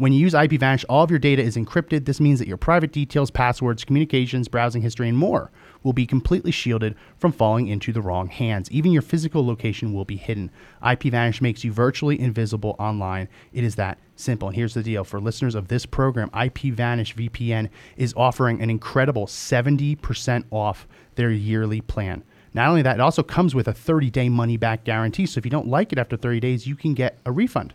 When 0.00 0.14
you 0.14 0.20
use 0.20 0.32
IPVanish, 0.32 0.86
all 0.88 1.04
of 1.04 1.10
your 1.10 1.18
data 1.18 1.42
is 1.42 1.58
encrypted. 1.58 2.06
This 2.06 2.22
means 2.22 2.38
that 2.38 2.48
your 2.48 2.56
private 2.56 2.90
details, 2.90 3.30
passwords, 3.30 3.84
communications, 3.84 4.48
browsing 4.48 4.80
history, 4.80 5.10
and 5.10 5.18
more 5.18 5.50
will 5.82 5.92
be 5.92 6.06
completely 6.06 6.52
shielded 6.52 6.94
from 7.18 7.32
falling 7.32 7.68
into 7.68 7.92
the 7.92 8.00
wrong 8.00 8.28
hands. 8.28 8.70
Even 8.70 8.92
your 8.92 9.02
physical 9.02 9.44
location 9.44 9.92
will 9.92 10.06
be 10.06 10.16
hidden. 10.16 10.50
IPVanish 10.82 11.42
makes 11.42 11.64
you 11.64 11.70
virtually 11.70 12.18
invisible 12.18 12.76
online. 12.78 13.28
It 13.52 13.62
is 13.62 13.74
that 13.74 13.98
simple. 14.16 14.48
And 14.48 14.56
here's 14.56 14.72
the 14.72 14.82
deal 14.82 15.04
for 15.04 15.20
listeners 15.20 15.54
of 15.54 15.68
this 15.68 15.84
program, 15.84 16.30
IPVanish 16.30 17.14
VPN 17.16 17.68
is 17.98 18.14
offering 18.16 18.62
an 18.62 18.70
incredible 18.70 19.26
70% 19.26 20.44
off 20.50 20.88
their 21.16 21.30
yearly 21.30 21.82
plan. 21.82 22.24
Not 22.54 22.70
only 22.70 22.80
that, 22.80 22.96
it 22.96 23.00
also 23.02 23.22
comes 23.22 23.54
with 23.54 23.68
a 23.68 23.74
30 23.74 24.08
day 24.08 24.30
money 24.30 24.56
back 24.56 24.84
guarantee. 24.84 25.26
So 25.26 25.36
if 25.36 25.44
you 25.44 25.50
don't 25.50 25.68
like 25.68 25.92
it 25.92 25.98
after 25.98 26.16
30 26.16 26.40
days, 26.40 26.66
you 26.66 26.74
can 26.74 26.94
get 26.94 27.18
a 27.26 27.32
refund 27.32 27.74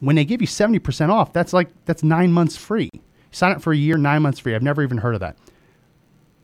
when 0.00 0.16
they 0.16 0.24
give 0.24 0.40
you 0.40 0.46
70% 0.46 1.10
off, 1.10 1.32
that's 1.32 1.52
like 1.52 1.68
that's 1.84 2.02
nine 2.02 2.32
months 2.32 2.56
free. 2.56 2.90
Sign 3.30 3.52
up 3.52 3.62
for 3.62 3.72
a 3.72 3.76
year, 3.76 3.96
nine 3.96 4.22
months 4.22 4.38
free. 4.38 4.54
I've 4.54 4.62
never 4.62 4.82
even 4.82 4.98
heard 4.98 5.14
of 5.14 5.20
that. 5.20 5.36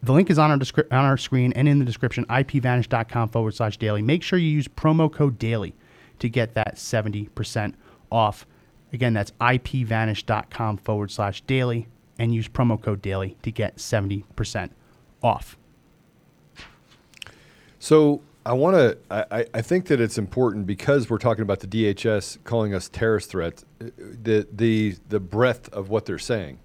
The 0.03 0.13
link 0.13 0.31
is 0.31 0.39
on 0.39 0.51
our 0.51 0.57
descri- 0.57 0.91
on 0.91 1.05
our 1.05 1.17
screen 1.17 1.53
and 1.53 1.69
in 1.69 1.79
the 1.79 1.85
description, 1.85 2.25
ipvanish.com 2.27 3.29
forward 3.29 3.55
slash 3.55 3.77
daily. 3.77 4.03
Make 4.03 4.23
sure 4.23 4.39
you 4.39 4.49
use 4.49 4.67
promo 4.67 5.13
code 5.13 5.39
daily 5.39 5.75
to 6.21 6.29
get 6.29 6.55
that 6.55 6.77
70% 6.77 7.75
off. 8.11 8.47
Again, 8.93 9.13
that's 9.13 9.31
ipvanish.com 9.33 10.79
forward 10.79 11.11
slash 11.11 11.43
daily 11.43 11.87
and 12.19 12.35
use 12.35 12.49
promo 12.49 12.81
code 12.81 13.03
daily 13.03 13.37
to 13.43 13.51
get 13.51 13.77
70% 13.77 14.71
off. 15.23 15.57
So 17.79 18.23
I 18.47 18.53
want 18.55 18.75
to. 18.77 18.99
I, 19.11 19.47
I- 19.53 19.63
think 19.63 19.87
that 19.87 20.01
it's 20.01 20.17
important 20.19 20.67
because 20.67 21.11
we're 21.11 21.19
talking 21.19 21.43
about 21.43 21.61
the 21.61 21.67
DHS 21.67 22.43
calling 22.45 22.75
us 22.75 22.89
terrorist 22.89 23.31
threats. 23.31 23.65
uh, 23.81 23.87
The 23.99 24.47
the 24.53 24.97
the 25.09 25.21
breadth 25.21 25.69
of 25.73 25.89
what 25.91 26.07
they're 26.07 26.19
saying. 26.19 26.59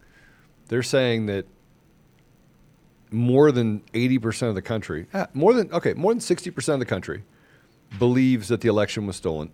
They're 0.70 0.84
saying 0.84 1.26
that 1.28 1.46
more 3.12 3.52
than 3.52 3.84
eighty 3.94 4.18
percent 4.20 4.50
of 4.50 4.56
the 4.56 4.62
country, 4.62 5.08
ah, 5.14 5.28
more 5.34 5.54
than 5.54 5.72
okay, 5.72 5.94
more 5.94 6.14
than 6.14 6.22
sixty 6.22 6.50
percent 6.50 6.76
of 6.76 6.80
the 6.80 6.86
country 6.86 7.24
believes 8.00 8.48
that 8.48 8.62
the 8.62 8.68
election 8.70 9.06
was 9.06 9.16
stolen 9.16 9.52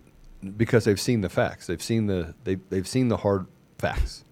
because 0.56 0.84
they've 0.84 1.00
seen 1.00 1.20
the 1.20 1.28
facts. 1.28 1.66
They've 1.66 1.82
seen 1.82 2.06
the 2.06 2.34
they 2.44 2.54
they've 2.70 2.88
seen 2.88 3.08
the 3.08 3.18
hard 3.18 3.46
facts. 3.78 4.24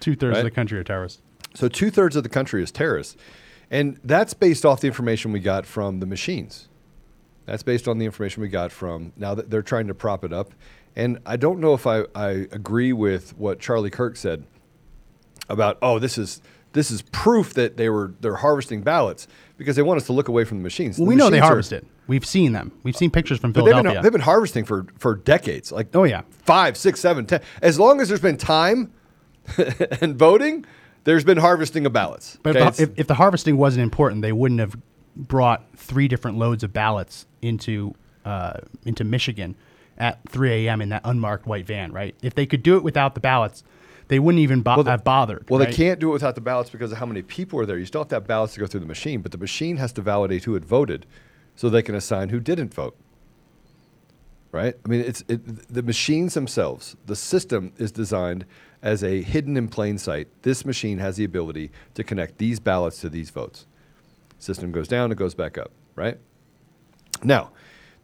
Two 0.00 0.14
thirds 0.16 0.32
Right. 0.34 0.38
of 0.38 0.44
the 0.44 0.50
country 0.50 0.78
are 0.78 0.84
terrorists. 0.84 1.20
So 1.54 1.68
two 1.68 1.90
thirds 1.90 2.16
of 2.16 2.22
the 2.22 2.28
country 2.28 2.62
is 2.62 2.70
terrorists, 2.70 3.16
and 3.70 3.98
that's 4.04 4.34
based 4.34 4.64
off 4.66 4.80
the 4.80 4.86
information 4.88 5.32
we 5.32 5.40
got 5.40 5.64
from 5.66 6.00
the 6.00 6.06
machines. 6.06 6.68
That's 7.46 7.62
based 7.62 7.88
on 7.88 7.98
the 7.98 8.04
information 8.04 8.42
we 8.42 8.48
got 8.48 8.70
from 8.72 9.12
now 9.16 9.34
that 9.34 9.48
they're 9.50 9.62
trying 9.62 9.86
to 9.86 9.94
prop 9.94 10.24
it 10.24 10.32
up, 10.32 10.52
and 10.94 11.18
I 11.24 11.36
don't 11.36 11.60
know 11.60 11.74
if 11.74 11.86
I, 11.86 12.04
I 12.14 12.28
agree 12.52 12.92
with 12.92 13.36
what 13.38 13.60
Charlie 13.60 13.90
Kirk 13.90 14.16
said 14.16 14.44
about 15.48 15.78
oh 15.80 15.98
this 16.00 16.18
is 16.18 16.40
this 16.72 16.90
is 16.90 17.02
proof 17.02 17.54
that 17.54 17.76
they 17.76 17.88
were 17.88 18.12
they're 18.20 18.36
harvesting 18.36 18.82
ballots 18.82 19.28
because 19.56 19.76
they 19.76 19.82
want 19.82 19.98
us 19.98 20.06
to 20.06 20.12
look 20.12 20.28
away 20.28 20.44
from 20.44 20.58
the 20.58 20.62
machines. 20.62 20.98
Well, 20.98 21.06
The 21.06 21.08
we 21.10 21.14
know 21.16 21.26
they 21.30 21.38
machines 21.38 21.42
are- 21.42 21.46
harvested. 21.46 21.86
We've 22.08 22.24
seen 22.26 22.52
them. 22.52 22.70
We've 22.84 22.96
seen 22.96 23.10
pictures 23.10 23.38
from 23.40 23.50
but 23.52 23.62
they've 23.64 23.72
Philadelphia. 23.72 23.94
been, 23.98 24.02
they've 24.04 24.12
been 24.12 24.20
harvesting 24.20 24.64
for, 24.64 24.86
for 24.98 25.16
decades. 25.16 25.72
Like 25.72 25.88
Oh, 25.96 26.04
yeah. 26.04 26.22
five, 26.44 26.76
six, 26.76 27.00
seven, 27.00 27.26
ten. 27.26 27.40
As 27.62 27.80
long 27.80 28.00
as 28.00 28.06
there's 28.08 28.20
been 28.20 28.36
time 28.36 28.92
and 30.00 30.14
voting, 30.16 30.64
there's 31.02 31.24
been 31.24 31.38
harvesting 31.38 31.84
of 31.84 31.92
ballots. 31.92 32.38
But 32.44 32.56
Okay? 32.56 32.66
if, 32.68 32.76
the, 32.76 32.82
if, 32.84 32.90
if 33.00 33.06
the 33.08 33.14
harvesting 33.14 33.56
wasn't 33.56 33.82
important, 33.82 34.22
they 34.22 34.30
wouldn't 34.32 34.60
have 34.60 34.76
brought 35.16 35.64
three 35.76 36.08
different 36.08 36.38
loads 36.38 36.62
of 36.62 36.72
ballots 36.72 37.26
into 37.42 37.94
uh, 38.24 38.58
into 38.84 39.04
Michigan 39.04 39.56
at 39.98 40.18
3 40.28 40.66
a.m. 40.66 40.82
in 40.82 40.90
that 40.90 41.00
unmarked 41.04 41.46
white 41.46 41.66
van, 41.66 41.92
right? 41.92 42.14
If 42.22 42.34
they 42.34 42.44
could 42.44 42.62
do 42.62 42.76
it 42.76 42.82
without 42.82 43.14
the 43.14 43.20
ballots, 43.20 43.64
they 44.08 44.18
wouldn't 44.18 44.40
even 44.40 44.62
bo- 44.62 44.82
the- 44.82 44.90
have 44.90 45.04
bothered. 45.04 45.48
Well, 45.48 45.60
right? 45.60 45.70
they 45.70 45.74
can't 45.74 45.98
do 45.98 46.10
it 46.10 46.12
without 46.12 46.34
the 46.34 46.40
ballots 46.40 46.70
because 46.70 46.92
of 46.92 46.98
how 46.98 47.06
many 47.06 47.22
people 47.22 47.58
are 47.60 47.66
there. 47.66 47.78
You 47.78 47.86
still 47.86 48.02
have 48.02 48.08
to 48.08 48.16
have 48.16 48.26
ballots 48.26 48.54
to 48.54 48.60
go 48.60 48.66
through 48.66 48.80
the 48.80 48.86
machine, 48.86 49.22
but 49.22 49.32
the 49.32 49.38
machine 49.38 49.78
has 49.78 49.92
to 49.94 50.02
validate 50.02 50.44
who 50.44 50.54
had 50.54 50.64
voted 50.64 51.06
so 51.54 51.68
they 51.68 51.82
can 51.82 51.94
assign 51.94 52.28
who 52.28 52.40
didn't 52.40 52.74
vote. 52.74 52.96
Right? 54.52 54.74
I 54.84 54.88
mean, 54.88 55.00
it's 55.00 55.22
it, 55.28 55.72
the 55.72 55.82
machines 55.82 56.34
themselves. 56.34 56.96
The 57.06 57.16
system 57.16 57.72
is 57.78 57.92
designed 57.92 58.46
as 58.82 59.02
a 59.02 59.22
hidden 59.22 59.56
in 59.56 59.68
plain 59.68 59.98
sight. 59.98 60.28
This 60.42 60.64
machine 60.64 60.98
has 60.98 61.16
the 61.16 61.24
ability 61.24 61.70
to 61.94 62.04
connect 62.04 62.38
these 62.38 62.60
ballots 62.60 63.00
to 63.00 63.08
these 63.08 63.30
votes. 63.30 63.66
System 64.38 64.72
goes 64.72 64.88
down, 64.88 65.12
it 65.12 65.16
goes 65.16 65.34
back 65.34 65.58
up. 65.58 65.72
Right? 65.94 66.18
Now, 67.22 67.52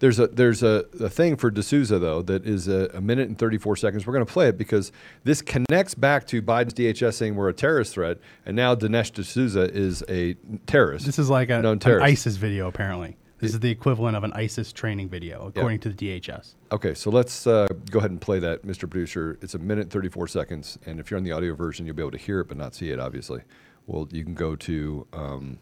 there's 0.03 0.19
a 0.19 0.27
there's 0.27 0.65
a, 0.65 0.85
a 0.99 1.09
thing 1.09 1.37
for 1.37 1.49
D'Souza 1.49 2.01
though 2.01 2.23
that 2.23 2.45
is 2.45 2.67
a, 2.67 2.91
a 2.93 3.01
minute 3.01 3.29
and 3.29 3.39
34 3.39 3.77
seconds. 3.77 4.05
We're 4.05 4.15
going 4.15 4.27
to 4.27 4.33
play 4.33 4.49
it 4.49 4.59
because 4.59 4.91
this 5.23 5.41
connects 5.41 5.95
back 5.95 6.27
to 6.27 6.43
Biden's 6.43 6.75
DHS 6.75 7.15
saying 7.15 7.37
we're 7.37 7.49
a 7.49 7.55
terrorist 7.55 7.95
threat, 7.95 8.19
and 8.45 8.57
now 8.57 8.75
Dinesh 8.75 9.13
D'Souza 9.13 9.73
is 9.73 10.03
a 10.09 10.35
terrorist. 10.67 11.07
This 11.07 11.21
is 11.21 11.31
like 11.31 11.51
a, 11.51 11.63
known 11.63 11.75
an 11.75 11.79
terrorist. 11.79 12.05
ISIS 12.05 12.37
video, 12.37 12.67
apparently. 12.67 13.17
This 13.39 13.55
is 13.55 13.61
the 13.61 13.71
equivalent 13.71 14.17
of 14.17 14.23
an 14.23 14.33
ISIS 14.35 14.73
training 14.73 15.09
video, 15.09 15.49
according 15.49 15.81
to 15.81 15.89
the 15.89 15.95
DHS. 15.95 16.55
Okay, 16.71 16.95
so 16.95 17.11
let's 17.11 17.45
uh, 17.45 17.67
go 17.91 17.99
ahead 17.99 18.13
and 18.13 18.21
play 18.21 18.39
that, 18.39 18.65
Mr. 18.65 18.89
Producer. 18.89 19.37
It's 19.41 19.55
a 19.55 19.59
minute 19.59 19.91
34 19.91 20.29
seconds, 20.29 20.79
and 20.87 21.01
if 21.01 21.11
you're 21.11 21.19
on 21.19 21.25
the 21.25 21.33
audio 21.33 21.55
version, 21.55 21.85
you'll 21.85 21.97
be 21.97 22.03
able 22.03 22.13
to 22.13 22.19
hear 22.19 22.41
it 22.41 22.49
but 22.49 22.57
not 22.57 22.75
see 22.75 22.91
it. 22.91 23.01
Obviously, 23.01 23.43
well, 23.87 24.09
you 24.13 24.23
can 24.25 24.35
go 24.35 24.55
to 24.55 25.07
um, 25.13 25.59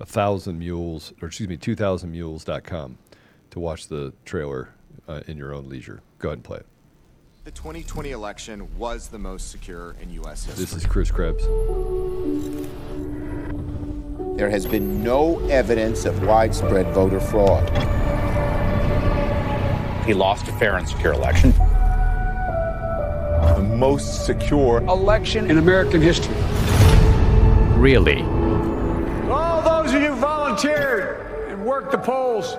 a 0.00 0.06
thousand 0.06 0.58
mules, 0.58 1.12
or 1.20 1.28
excuse 1.28 1.48
me, 1.48 1.56
2000mules.com 1.56 2.98
to 3.50 3.60
watch 3.60 3.88
the 3.88 4.12
trailer 4.24 4.70
uh, 5.06 5.20
in 5.26 5.36
your 5.36 5.54
own 5.54 5.68
leisure. 5.68 6.00
Go 6.18 6.28
ahead 6.30 6.38
and 6.38 6.44
play 6.44 6.58
it. 6.58 6.66
The 7.44 7.50
2020 7.50 8.10
election 8.10 8.78
was 8.78 9.08
the 9.08 9.18
most 9.18 9.50
secure 9.50 9.94
in 10.00 10.10
U.S. 10.10 10.44
history. 10.44 10.64
This 10.64 10.74
is 10.74 10.86
Chris 10.86 11.10
Krebs. 11.10 11.44
There 14.36 14.50
has 14.50 14.66
been 14.66 15.02
no 15.02 15.38
evidence 15.48 16.04
of 16.04 16.22
widespread 16.26 16.92
voter 16.94 17.20
fraud. 17.20 17.68
He 20.06 20.14
lost 20.14 20.48
a 20.48 20.52
fair 20.52 20.76
and 20.76 20.88
secure 20.88 21.12
election. 21.12 21.52
the 23.56 23.62
most 23.76 24.24
secure 24.26 24.78
election 24.82 25.50
in 25.50 25.58
American 25.58 26.00
history. 26.00 26.34
Really? 27.76 28.22
Volunteered 30.62 31.48
and 31.48 31.64
worked 31.64 31.90
the 31.90 31.98
polls, 31.98 32.56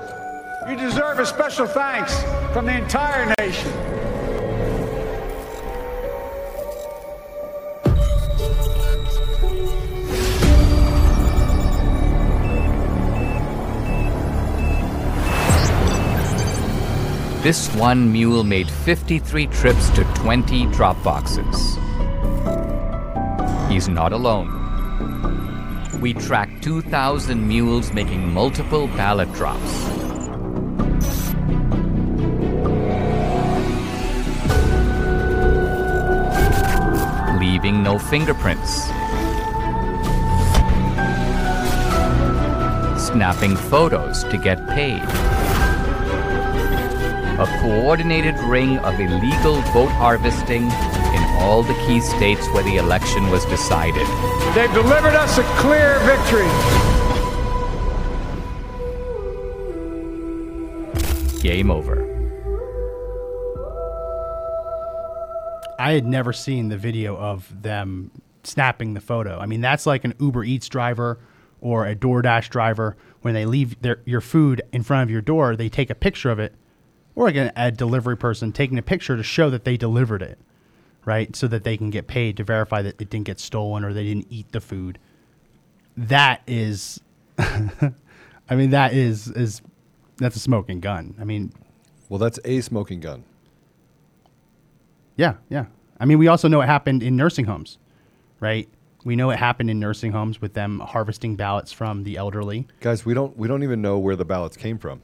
you 0.67 0.75
deserve 0.75 1.19
a 1.19 1.25
special 1.25 1.67
thanks 1.67 2.23
from 2.53 2.65
the 2.65 2.77
entire 2.77 3.33
nation. 3.39 3.71
This 17.41 17.73
one 17.75 18.11
mule 18.11 18.43
made 18.43 18.69
53 18.69 19.47
trips 19.47 19.89
to 19.91 20.03
20 20.15 20.67
drop 20.67 21.01
boxes. 21.03 21.77
He's 23.67 23.89
not 23.89 24.13
alone. 24.13 24.60
We 26.01 26.15
tracked 26.15 26.63
2,000 26.63 27.47
mules 27.47 27.93
making 27.93 28.33
multiple 28.33 28.87
ballot 28.87 29.31
drops. 29.33 29.61
Leaving 37.39 37.83
no 37.83 37.99
fingerprints. 37.99 38.85
Snapping 42.99 43.55
photos 43.55 44.23
to 44.23 44.39
get 44.39 44.67
paid 44.69 45.03
a 47.41 47.59
coordinated 47.59 48.37
ring 48.41 48.77
of 48.79 48.99
illegal 48.99 49.61
vote 49.73 49.89
harvesting 49.89 50.61
in 50.61 51.10
all 51.39 51.63
the 51.63 51.73
key 51.85 52.01
states 52.01 52.47
where 52.49 52.63
the 52.63 52.77
election 52.77 53.29
was 53.29 53.45
decided. 53.45 54.07
They've 54.55 54.73
delivered 54.73 55.15
us 55.15 55.37
a 55.37 55.43
clear 55.57 55.99
victory. 55.99 56.47
Game 61.41 61.71
over. 61.71 62.07
I 65.79 65.93
had 65.93 66.05
never 66.05 66.31
seen 66.31 66.69
the 66.69 66.77
video 66.77 67.17
of 67.17 67.61
them 67.61 68.11
snapping 68.43 68.93
the 68.93 69.01
photo. 69.01 69.39
I 69.39 69.45
mean, 69.45 69.61
that's 69.61 69.85
like 69.85 70.03
an 70.03 70.13
Uber 70.19 70.43
Eats 70.43 70.69
driver 70.69 71.19
or 71.59 71.87
a 71.87 71.95
DoorDash 71.95 72.49
driver 72.49 72.97
when 73.21 73.33
they 73.33 73.45
leave 73.45 73.79
their, 73.81 74.01
your 74.05 74.21
food 74.21 74.61
in 74.73 74.83
front 74.83 75.03
of 75.03 75.11
your 75.11 75.21
door, 75.21 75.55
they 75.55 75.69
take 75.69 75.89
a 75.89 75.95
picture 75.95 76.29
of 76.29 76.39
it, 76.39 76.55
or 77.15 77.25
like 77.25 77.35
an, 77.35 77.51
a 77.55 77.71
delivery 77.71 78.17
person 78.17 78.51
taking 78.51 78.77
a 78.77 78.81
picture 78.81 79.15
to 79.15 79.23
show 79.23 79.49
that 79.49 79.63
they 79.63 79.77
delivered 79.77 80.21
it, 80.21 80.39
right? 81.05 81.35
So 81.35 81.47
that 81.47 81.63
they 81.63 81.77
can 81.77 81.89
get 81.89 82.07
paid 82.07 82.37
to 82.37 82.43
verify 82.43 82.81
that 82.81 83.01
it 83.01 83.09
didn't 83.09 83.25
get 83.25 83.39
stolen 83.39 83.83
or 83.83 83.93
they 83.93 84.03
didn't 84.03 84.27
eat 84.29 84.51
the 84.51 84.61
food. 84.61 84.99
That 85.97 86.41
is, 86.47 86.99
I 87.37 88.55
mean, 88.55 88.69
that 88.71 88.93
is 88.93 89.27
is 89.29 89.61
that's 90.17 90.35
a 90.35 90.39
smoking 90.39 90.79
gun. 90.79 91.15
I 91.19 91.23
mean, 91.23 91.51
Well, 92.09 92.19
that's 92.19 92.39
a 92.45 92.61
smoking 92.61 92.99
gun. 92.99 93.23
Yeah, 95.15 95.35
yeah. 95.49 95.65
I 95.99 96.05
mean, 96.05 96.17
we 96.17 96.27
also 96.27 96.47
know 96.47 96.61
it 96.61 96.67
happened 96.67 97.03
in 97.03 97.15
nursing 97.15 97.45
homes, 97.45 97.77
right? 98.39 98.67
We 99.03 99.15
know 99.15 99.31
it 99.31 99.37
happened 99.37 99.69
in 99.69 99.79
nursing 99.79 100.11
homes 100.11 100.41
with 100.41 100.53
them 100.53 100.79
harvesting 100.79 101.35
ballots 101.35 101.71
from 101.71 102.03
the 102.03 102.17
elderly. 102.17 102.67
Guys, 102.79 103.05
we 103.05 103.13
don't 103.13 103.35
we 103.37 103.47
don't 103.47 103.63
even 103.63 103.81
know 103.81 103.97
where 103.99 104.15
the 104.15 104.25
ballots 104.25 104.55
came 104.57 104.77
from. 104.77 105.01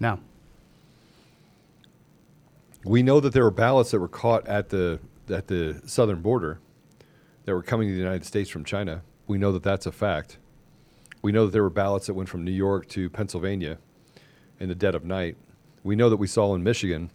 No. 0.00 0.18
We 2.84 3.02
know 3.02 3.20
that 3.20 3.32
there 3.32 3.42
were 3.44 3.50
ballots 3.50 3.90
that 3.90 4.00
were 4.00 4.08
caught 4.08 4.46
at 4.46 4.68
the 4.68 5.00
at 5.30 5.46
the 5.48 5.80
southern 5.86 6.20
border 6.22 6.58
that 7.44 7.54
were 7.54 7.62
coming 7.62 7.88
to 7.88 7.92
the 7.94 8.00
United 8.00 8.24
States 8.24 8.50
from 8.50 8.64
China. 8.64 9.02
We 9.26 9.38
know 9.38 9.52
that 9.52 9.62
that's 9.62 9.86
a 9.86 9.92
fact. 9.92 10.38
We 11.22 11.32
know 11.32 11.46
that 11.46 11.52
there 11.52 11.62
were 11.62 11.70
ballots 11.70 12.06
that 12.06 12.14
went 12.14 12.28
from 12.28 12.44
New 12.44 12.52
York 12.52 12.88
to 12.88 13.10
Pennsylvania 13.10 13.78
in 14.60 14.68
the 14.68 14.74
dead 14.74 14.94
of 14.94 15.04
night. 15.04 15.36
We 15.82 15.96
know 15.96 16.08
that 16.10 16.16
we 16.16 16.26
saw 16.26 16.54
in 16.54 16.62
Michigan, 16.62 17.10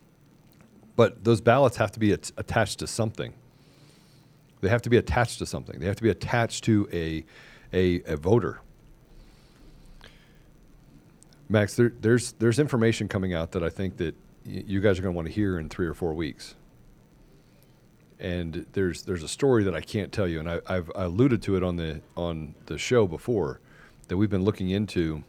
but 0.95 1.23
those 1.23 1.41
ballots 1.41 1.77
have 1.77 1.91
to 1.93 1.99
be 1.99 2.11
at- 2.11 2.31
attached 2.37 2.79
to 2.79 2.87
something. 2.87 3.33
They 4.61 4.69
have 4.69 4.81
to 4.83 4.89
be 4.89 4.97
attached 4.97 5.39
to 5.39 5.45
something. 5.45 5.79
They 5.79 5.87
have 5.87 5.95
to 5.95 6.03
be 6.03 6.09
attached 6.09 6.63
to 6.65 6.87
a 6.93 7.25
a, 7.73 8.01
a 8.05 8.17
voter. 8.17 8.59
Max, 11.49 11.75
there, 11.75 11.91
there's 12.01 12.33
there's 12.33 12.59
information 12.59 13.07
coming 13.07 13.33
out 13.33 13.51
that 13.51 13.63
I 13.63 13.69
think 13.69 13.97
that 13.97 14.15
y- 14.45 14.63
you 14.67 14.79
guys 14.81 14.99
are 14.99 15.01
going 15.01 15.13
to 15.13 15.15
want 15.15 15.27
to 15.27 15.33
hear 15.33 15.57
in 15.57 15.67
three 15.69 15.87
or 15.87 15.93
four 15.93 16.13
weeks. 16.13 16.55
And 18.21 18.67
there's 18.73 19.01
there's 19.01 19.23
a 19.23 19.27
story 19.27 19.63
that 19.63 19.73
I 19.73 19.81
can't 19.81 20.11
tell 20.11 20.27
you, 20.27 20.39
and 20.39 20.49
I, 20.49 20.61
I've 20.67 20.91
alluded 20.93 21.41
to 21.43 21.55
it 21.55 21.63
on 21.63 21.75
the 21.75 22.01
on 22.15 22.53
the 22.67 22.77
show 22.77 23.07
before, 23.07 23.59
that 24.07 24.17
we've 24.17 24.29
been 24.29 24.43
looking 24.43 24.69
into 24.69 25.23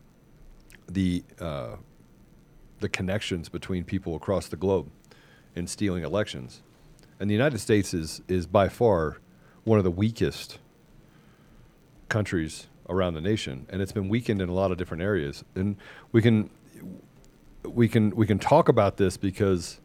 the 0.86 1.24
uh, 1.40 1.76
the 2.80 2.90
connections 2.90 3.48
between 3.48 3.84
people 3.84 4.14
across 4.14 4.46
the 4.48 4.56
globe 4.56 4.90
in 5.56 5.66
stealing 5.66 6.04
elections. 6.04 6.62
And 7.18 7.30
the 7.30 7.34
United 7.34 7.60
States 7.60 7.94
is 7.94 8.20
is 8.28 8.46
by 8.46 8.68
far 8.68 9.16
one 9.64 9.78
of 9.78 9.84
the 9.84 9.90
weakest 9.90 10.58
countries 12.10 12.66
around 12.90 13.14
the 13.14 13.22
nation, 13.22 13.66
and 13.70 13.80
it's 13.80 13.92
been 13.92 14.10
weakened 14.10 14.42
in 14.42 14.50
a 14.50 14.52
lot 14.52 14.70
of 14.70 14.76
different 14.76 15.02
areas. 15.02 15.44
And 15.54 15.76
we 16.12 16.20
can 16.20 16.50
we 17.64 17.88
can 17.88 18.10
we 18.10 18.26
can 18.26 18.38
talk 18.38 18.68
about 18.68 18.98
this 18.98 19.16
because 19.16 19.80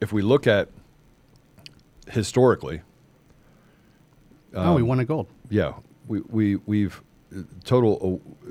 if 0.00 0.12
we 0.12 0.22
look 0.22 0.46
at 0.46 0.68
historically, 2.10 2.82
oh, 4.54 4.74
we 4.74 4.82
won 4.82 5.00
a 5.00 5.04
gold. 5.04 5.26
yeah, 5.50 5.74
we 6.06 6.20
we 6.28 6.56
we've 6.66 7.02
total. 7.64 8.20
Uh, 8.46 8.50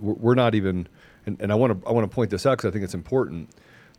we're 0.00 0.14
we're 0.14 0.34
not 0.34 0.54
even, 0.54 0.88
and, 1.26 1.40
and 1.40 1.52
I 1.52 1.54
want 1.54 1.80
to 1.80 1.88
I 1.88 1.92
want 1.92 2.10
to 2.10 2.14
point 2.14 2.30
this 2.30 2.46
out 2.46 2.58
because 2.58 2.68
I 2.68 2.72
think 2.72 2.84
it's 2.84 2.94
important. 2.94 3.50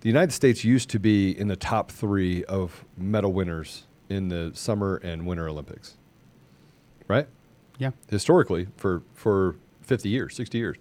The 0.02 0.08
United 0.10 0.32
States 0.32 0.64
used 0.64 0.89
to 0.89 0.99
be 0.99 1.38
in 1.38 1.47
the 1.47 1.56
top 1.56 1.91
three 1.91 2.43
of 2.45 2.86
medal 2.97 3.32
winners 3.34 3.84
in 4.10 4.30
the 4.30 4.52
summer 4.56 4.95
and 5.04 5.28
winter 5.28 5.47
Olympics, 5.47 5.95
right? 7.08 7.28
Yeah. 7.78 7.91
Historically, 8.10 8.68
for 8.78 9.04
for 9.14 9.56
fifty 9.82 10.10
years, 10.10 10.36
sixty 10.36 10.58
years. 10.58 10.78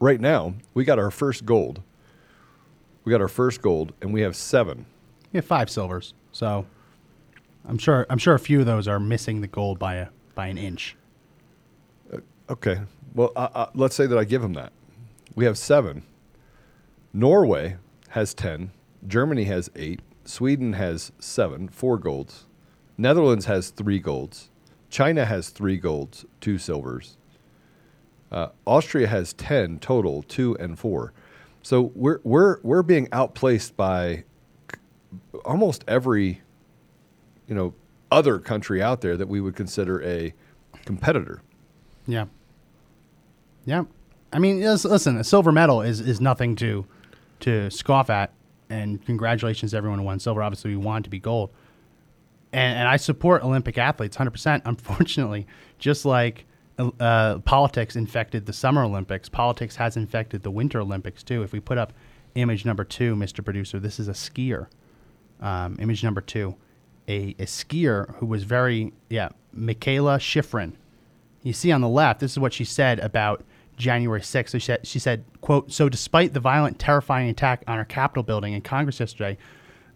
Right 0.00 0.20
now, 0.20 0.54
we 0.74 0.84
got 0.84 0.98
our 0.98 1.10
first 1.10 1.44
gold. 1.44 1.82
We 3.04 3.10
got 3.10 3.20
our 3.20 3.28
first 3.28 3.60
gold, 3.62 3.92
and 4.00 4.12
we 4.12 4.22
have 4.22 4.34
seven. 4.36 4.86
We 5.32 5.38
have 5.38 5.44
five 5.44 5.68
silvers. 5.70 6.14
So 6.32 6.66
I'm 7.66 7.78
sure 7.78 8.06
I'm 8.10 8.18
sure 8.18 8.34
a 8.34 8.38
few 8.38 8.60
of 8.60 8.66
those 8.66 8.88
are 8.88 9.00
missing 9.00 9.40
the 9.40 9.46
gold 9.46 9.78
by 9.78 9.94
a 9.96 10.08
by 10.34 10.46
an 10.48 10.58
inch. 10.58 10.96
Okay. 12.50 12.80
Well, 13.14 13.32
uh, 13.36 13.48
uh, 13.54 13.66
let's 13.74 13.94
say 13.94 14.06
that 14.06 14.18
I 14.18 14.24
give 14.24 14.42
them 14.42 14.54
that. 14.54 14.72
We 15.34 15.44
have 15.44 15.56
seven. 15.56 16.02
Norway 17.12 17.76
has 18.10 18.34
10. 18.34 18.72
Germany 19.06 19.44
has 19.44 19.70
eight. 19.76 20.00
Sweden 20.24 20.74
has 20.74 21.12
seven, 21.18 21.68
four 21.68 21.98
golds. 21.98 22.44
Netherlands 22.98 23.46
has 23.46 23.70
three 23.70 23.98
golds. 23.98 24.50
China 24.90 25.24
has 25.24 25.48
three 25.48 25.78
golds, 25.78 26.26
two 26.40 26.58
silvers. 26.58 27.16
Uh, 28.30 28.48
Austria 28.66 29.06
has 29.06 29.32
10 29.34 29.78
total, 29.78 30.22
two 30.22 30.56
and 30.58 30.78
four. 30.78 31.12
So 31.62 31.92
we're, 31.94 32.20
we're, 32.22 32.60
we're 32.62 32.82
being 32.82 33.08
outplaced 33.12 33.76
by 33.76 34.24
almost 35.44 35.84
every 35.88 36.41
you 37.46 37.54
know, 37.54 37.74
other 38.10 38.38
country 38.38 38.82
out 38.82 39.00
there 39.00 39.16
that 39.16 39.28
we 39.28 39.40
would 39.40 39.56
consider 39.56 40.02
a 40.02 40.34
competitor. 40.84 41.42
Yeah. 42.06 42.26
Yeah. 43.64 43.84
I 44.32 44.38
mean, 44.38 44.60
listen, 44.60 45.16
a 45.16 45.24
silver 45.24 45.52
medal 45.52 45.82
is, 45.82 46.00
is 46.00 46.20
nothing 46.20 46.56
to 46.56 46.86
to 47.40 47.70
scoff 47.70 48.08
at. 48.08 48.32
And 48.70 49.04
congratulations 49.04 49.72
to 49.72 49.76
everyone 49.76 49.98
who 49.98 50.04
won 50.06 50.18
silver. 50.18 50.42
Obviously, 50.42 50.70
we 50.70 50.76
want 50.76 51.04
to 51.04 51.10
be 51.10 51.18
gold. 51.18 51.50
And, 52.52 52.78
and 52.78 52.88
I 52.88 52.96
support 52.96 53.42
Olympic 53.42 53.76
athletes 53.76 54.16
100%. 54.16 54.62
Unfortunately, 54.64 55.46
just 55.78 56.04
like 56.04 56.46
uh, 56.78 57.38
politics 57.40 57.96
infected 57.96 58.46
the 58.46 58.52
Summer 58.52 58.82
Olympics, 58.82 59.28
politics 59.28 59.76
has 59.76 59.96
infected 59.96 60.42
the 60.42 60.50
Winter 60.50 60.80
Olympics 60.80 61.22
too. 61.22 61.42
If 61.42 61.52
we 61.52 61.60
put 61.60 61.76
up 61.76 61.92
image 62.34 62.64
number 62.64 62.84
two, 62.84 63.14
Mr. 63.14 63.44
Producer, 63.44 63.78
this 63.78 64.00
is 64.00 64.08
a 64.08 64.12
skier. 64.12 64.68
Um, 65.40 65.76
image 65.80 66.02
number 66.02 66.20
two, 66.20 66.54
a, 67.08 67.34
a 67.38 67.46
skier 67.46 68.14
who 68.16 68.26
was 68.26 68.44
very, 68.44 68.92
yeah, 69.08 69.30
Mikaela 69.56 70.18
Shiffrin. 70.18 70.72
You 71.42 71.52
see 71.52 71.72
on 71.72 71.80
the 71.80 71.88
left, 71.88 72.20
this 72.20 72.32
is 72.32 72.38
what 72.38 72.52
she 72.52 72.64
said 72.64 73.00
about 73.00 73.44
January 73.76 74.20
6th. 74.20 74.50
So 74.50 74.58
she 74.58 74.66
said, 74.66 74.86
she 74.86 74.98
said, 74.98 75.24
quote, 75.40 75.72
so 75.72 75.88
despite 75.88 76.32
the 76.32 76.40
violent, 76.40 76.78
terrifying 76.78 77.28
attack 77.28 77.64
on 77.66 77.78
our 77.78 77.84
Capitol 77.84 78.22
building 78.22 78.52
in 78.52 78.60
Congress 78.62 79.00
yesterday, 79.00 79.36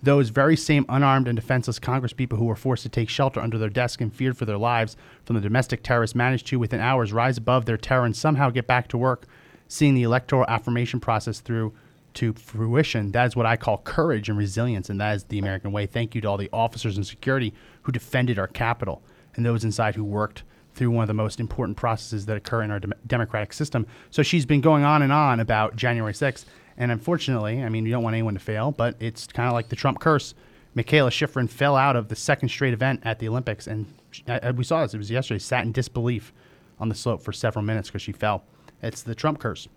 those 0.02 0.28
very 0.28 0.56
same 0.56 0.84
unarmed 0.88 1.28
and 1.28 1.36
defenseless 1.36 1.78
Congress 1.78 2.12
people 2.12 2.38
who 2.38 2.44
were 2.44 2.56
forced 2.56 2.82
to 2.82 2.88
take 2.88 3.08
shelter 3.08 3.40
under 3.40 3.58
their 3.58 3.70
desk 3.70 4.00
and 4.00 4.14
feared 4.14 4.36
for 4.36 4.44
their 4.44 4.58
lives 4.58 4.96
from 5.24 5.36
the 5.36 5.42
domestic 5.42 5.82
terrorists 5.82 6.14
managed 6.14 6.46
to, 6.48 6.58
within 6.58 6.80
hours, 6.80 7.12
rise 7.12 7.38
above 7.38 7.64
their 7.64 7.78
terror 7.78 8.04
and 8.04 8.16
somehow 8.16 8.50
get 8.50 8.66
back 8.66 8.88
to 8.88 8.98
work, 8.98 9.26
seeing 9.68 9.94
the 9.94 10.02
electoral 10.02 10.44
affirmation 10.48 11.00
process 11.00 11.40
through 11.40 11.72
to 12.16 12.32
fruition. 12.34 13.12
That 13.12 13.26
is 13.26 13.36
what 13.36 13.46
I 13.46 13.56
call 13.56 13.78
courage 13.78 14.28
and 14.28 14.36
resilience, 14.36 14.90
and 14.90 15.00
that 15.00 15.16
is 15.16 15.24
the 15.24 15.38
American 15.38 15.72
way. 15.72 15.86
Thank 15.86 16.14
you 16.14 16.20
to 16.22 16.28
all 16.28 16.36
the 16.36 16.50
officers 16.52 16.96
and 16.96 17.06
security 17.06 17.54
who 17.82 17.92
defended 17.92 18.38
our 18.38 18.48
capital 18.48 19.02
and 19.34 19.44
those 19.44 19.64
inside 19.64 19.94
who 19.94 20.04
worked 20.04 20.42
through 20.74 20.90
one 20.90 21.02
of 21.02 21.08
the 21.08 21.14
most 21.14 21.40
important 21.40 21.76
processes 21.76 22.26
that 22.26 22.36
occur 22.36 22.62
in 22.62 22.70
our 22.70 22.78
dem- 22.78 22.92
democratic 23.06 23.52
system. 23.52 23.86
So 24.10 24.22
she's 24.22 24.44
been 24.44 24.60
going 24.60 24.84
on 24.84 25.02
and 25.02 25.12
on 25.12 25.40
about 25.40 25.76
January 25.76 26.12
6th. 26.12 26.44
And 26.76 26.92
unfortunately, 26.92 27.62
I 27.62 27.70
mean, 27.70 27.86
you 27.86 27.92
don't 27.92 28.02
want 28.02 28.14
anyone 28.14 28.34
to 28.34 28.40
fail, 28.40 28.72
but 28.72 28.96
it's 29.00 29.26
kind 29.26 29.46
of 29.46 29.54
like 29.54 29.70
the 29.70 29.76
Trump 29.76 30.00
curse. 30.00 30.34
Mikaela 30.76 31.10
Shiffrin 31.10 31.48
fell 31.48 31.76
out 31.76 31.96
of 31.96 32.08
the 32.08 32.16
second 32.16 32.50
straight 32.50 32.74
event 32.74 33.00
at 33.04 33.18
the 33.18 33.28
Olympics. 33.28 33.66
And 33.66 33.86
she, 34.10 34.22
uh, 34.28 34.52
we 34.52 34.64
saw 34.64 34.82
this, 34.82 34.92
it 34.92 34.98
was 34.98 35.10
yesterday, 35.10 35.38
sat 35.38 35.64
in 35.64 35.72
disbelief 35.72 36.34
on 36.78 36.90
the 36.90 36.94
slope 36.94 37.22
for 37.22 37.32
several 37.32 37.64
minutes 37.64 37.88
because 37.88 38.02
she 38.02 38.12
fell. 38.12 38.44
It's 38.82 39.02
the 39.02 39.14
Trump 39.14 39.38
curse. 39.38 39.68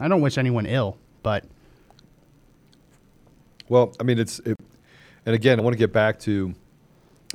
I 0.00 0.06
don't 0.06 0.20
wish 0.20 0.38
anyone 0.38 0.66
ill, 0.66 0.96
but 1.24 1.44
Well, 3.68 3.94
I 3.98 4.02
mean, 4.02 4.18
it's, 4.18 4.38
it, 4.40 4.58
and 5.26 5.34
again, 5.34 5.58
I 5.58 5.62
want 5.62 5.74
to 5.74 5.78
get 5.78 5.92
back 5.92 6.18
to 6.20 6.54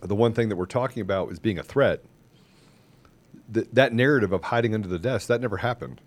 the 0.02 0.16
one 0.16 0.34
thing 0.34 0.50
that 0.50 0.56
we're 0.56 0.66
talking 0.66 1.02
about 1.02 1.32
is 1.32 1.40
being 1.40 1.58
a 1.60 1.64
threat. 1.64 2.04
Th- 3.54 3.68
that 3.74 3.94
narrative 3.94 4.32
of 4.32 4.44
hiding 4.44 4.74
under 4.76 4.88
the 4.88 5.00
desk, 5.00 5.28
that 5.28 5.42
never 5.42 5.58
happened. 5.58 6.02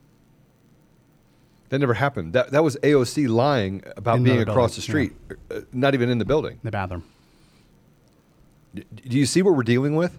That 1.71 1.79
never 1.81 1.95
happened. 1.95 2.35
That, 2.35 2.51
that 2.53 2.63
was 2.63 2.77
AOC 2.83 3.29
lying 3.29 3.83
about 3.97 4.19
In 4.19 4.25
being 4.25 4.37
the 4.45 4.51
across 4.51 4.77
the 4.77 4.93
building, 4.93 5.17
street, 5.29 5.39
uh, 5.51 5.61
not 5.73 5.95
even 5.95 6.09
in 6.11 6.19
the 6.19 6.25
building. 6.25 6.61
the 6.63 6.71
bathroom. 6.71 7.03
D- 8.75 8.85
Do 9.09 9.17
you 9.19 9.27
see 9.27 9.43
what 9.43 9.55
we're 9.57 9.63
dealing 9.63 9.97
with? 9.97 10.19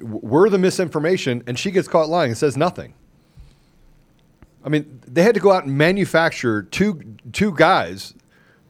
We're 0.00 0.48
the 0.50 0.58
misinformation, 0.58 1.42
and 1.48 1.58
she 1.58 1.70
gets 1.72 1.88
caught 1.88 2.08
lying 2.08 2.30
and 2.30 2.38
says 2.38 2.56
nothing. 2.56 2.94
I 4.64 4.68
mean, 4.68 5.00
they 5.06 5.22
had 5.22 5.34
to 5.34 5.40
go 5.40 5.50
out 5.52 5.64
and 5.64 5.76
manufacture 5.76 6.62
two 6.62 7.16
two 7.32 7.52
guys, 7.56 8.14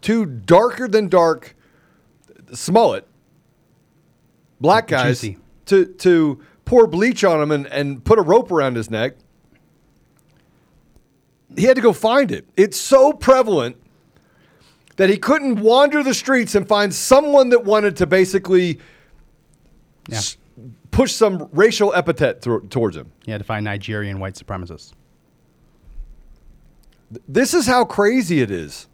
two 0.01 0.25
darker 0.27 0.89
than 0.89 1.09
dark 1.09 1.55
Smollett 2.53 3.07
black 4.61 4.89
guys 4.89 5.21
Jussie. 5.23 5.37
to 5.67 5.87
to 5.87 6.41
pour 6.65 6.87
bleach 6.87 7.25
on 7.25 7.41
him 7.43 7.51
and, 7.51 7.67
and 7.69 8.05
put 8.05 8.19
a 8.19 8.23
rope 8.23 8.51
around 8.53 8.77
his 8.77 8.91
neck. 8.91 9.15
He 11.57 11.65
had 11.65 11.75
to 11.77 11.83
go 11.83 11.93
find 11.93 12.31
it. 12.31 12.47
It's 12.57 12.77
so 12.77 13.13
prevalent 13.13 13.77
that 14.97 15.11
he 15.11 15.17
couldn't 15.17 15.61
wander 15.61 16.03
the 16.03 16.15
streets 16.15 16.55
and 16.55 16.69
find 16.69 16.95
someone 16.95 17.49
that 17.49 17.65
wanted 17.65 17.97
to 17.97 18.07
basically 18.07 18.79
Yeah. 20.09 20.19
s- 20.19 20.37
push 20.93 21.13
some 21.13 21.49
racial 21.53 21.93
epithet 21.95 22.43
thro- 22.43 22.61
towards 22.61 22.97
him. 22.97 23.11
He 23.25 23.33
had 23.33 23.39
to 23.39 23.45
find 23.45 23.65
Nigerian 23.65 24.21
white 24.21 24.35
supremacists. 24.35 24.93
This 27.27 27.55
is 27.55 27.67
how 27.67 27.85
crazy 27.85 28.41
it 28.43 28.51
is. 28.51 28.87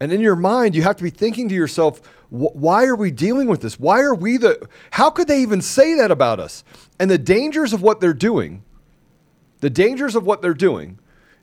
And 0.00 0.12
in 0.12 0.20
your 0.20 0.36
mind, 0.36 0.74
you 0.74 0.82
have 0.82 0.96
to 0.96 1.02
be 1.02 1.10
thinking 1.10 1.48
to 1.50 1.54
yourself, 1.54 2.00
why 2.30 2.86
are 2.86 2.96
we 2.96 3.10
dealing 3.10 3.48
with 3.48 3.60
this? 3.60 3.78
Why 3.78 4.00
are 4.00 4.14
we 4.14 4.38
the, 4.38 4.66
how 4.92 5.10
could 5.10 5.28
they 5.28 5.42
even 5.42 5.60
say 5.60 5.94
that 5.94 6.10
about 6.10 6.40
us? 6.40 6.64
And 6.98 7.10
the 7.10 7.18
dangers 7.18 7.72
of 7.72 7.82
what 7.82 8.00
they're 8.00 8.14
doing, 8.14 8.62
the 9.60 9.68
dangers 9.68 10.14
of 10.14 10.24
what 10.24 10.40
they're 10.40 10.54
doing 10.54 10.98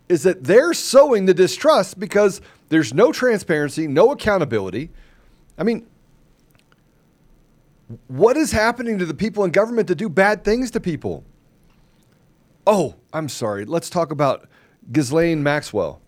is 0.10 0.24
that 0.24 0.46
they're 0.46 0.74
sowing 0.74 1.26
the 1.26 1.34
distrust 1.34 2.00
because 2.00 2.42
there's 2.70 2.94
no 2.94 3.12
transparency, 3.12 3.88
no 3.88 4.12
accountability. 4.12 4.90
I 5.58 5.64
mean, 5.64 5.86
what 8.08 8.38
is 8.38 8.52
happening 8.52 8.98
to 9.00 9.06
the 9.06 9.14
people 9.14 9.44
in 9.44 9.52
government 9.52 9.88
to 9.90 9.96
do 9.96 10.10
bad 10.10 10.44
things 10.44 10.72
to 10.72 10.80
people? 10.80 11.24
Oh, 12.66 12.96
I'm 13.14 13.30
sorry. 13.30 13.66
Let's 13.66 13.90
talk 13.90 14.12
about 14.12 14.50
Ghislaine 14.92 15.44
Maxwell. 15.44 16.02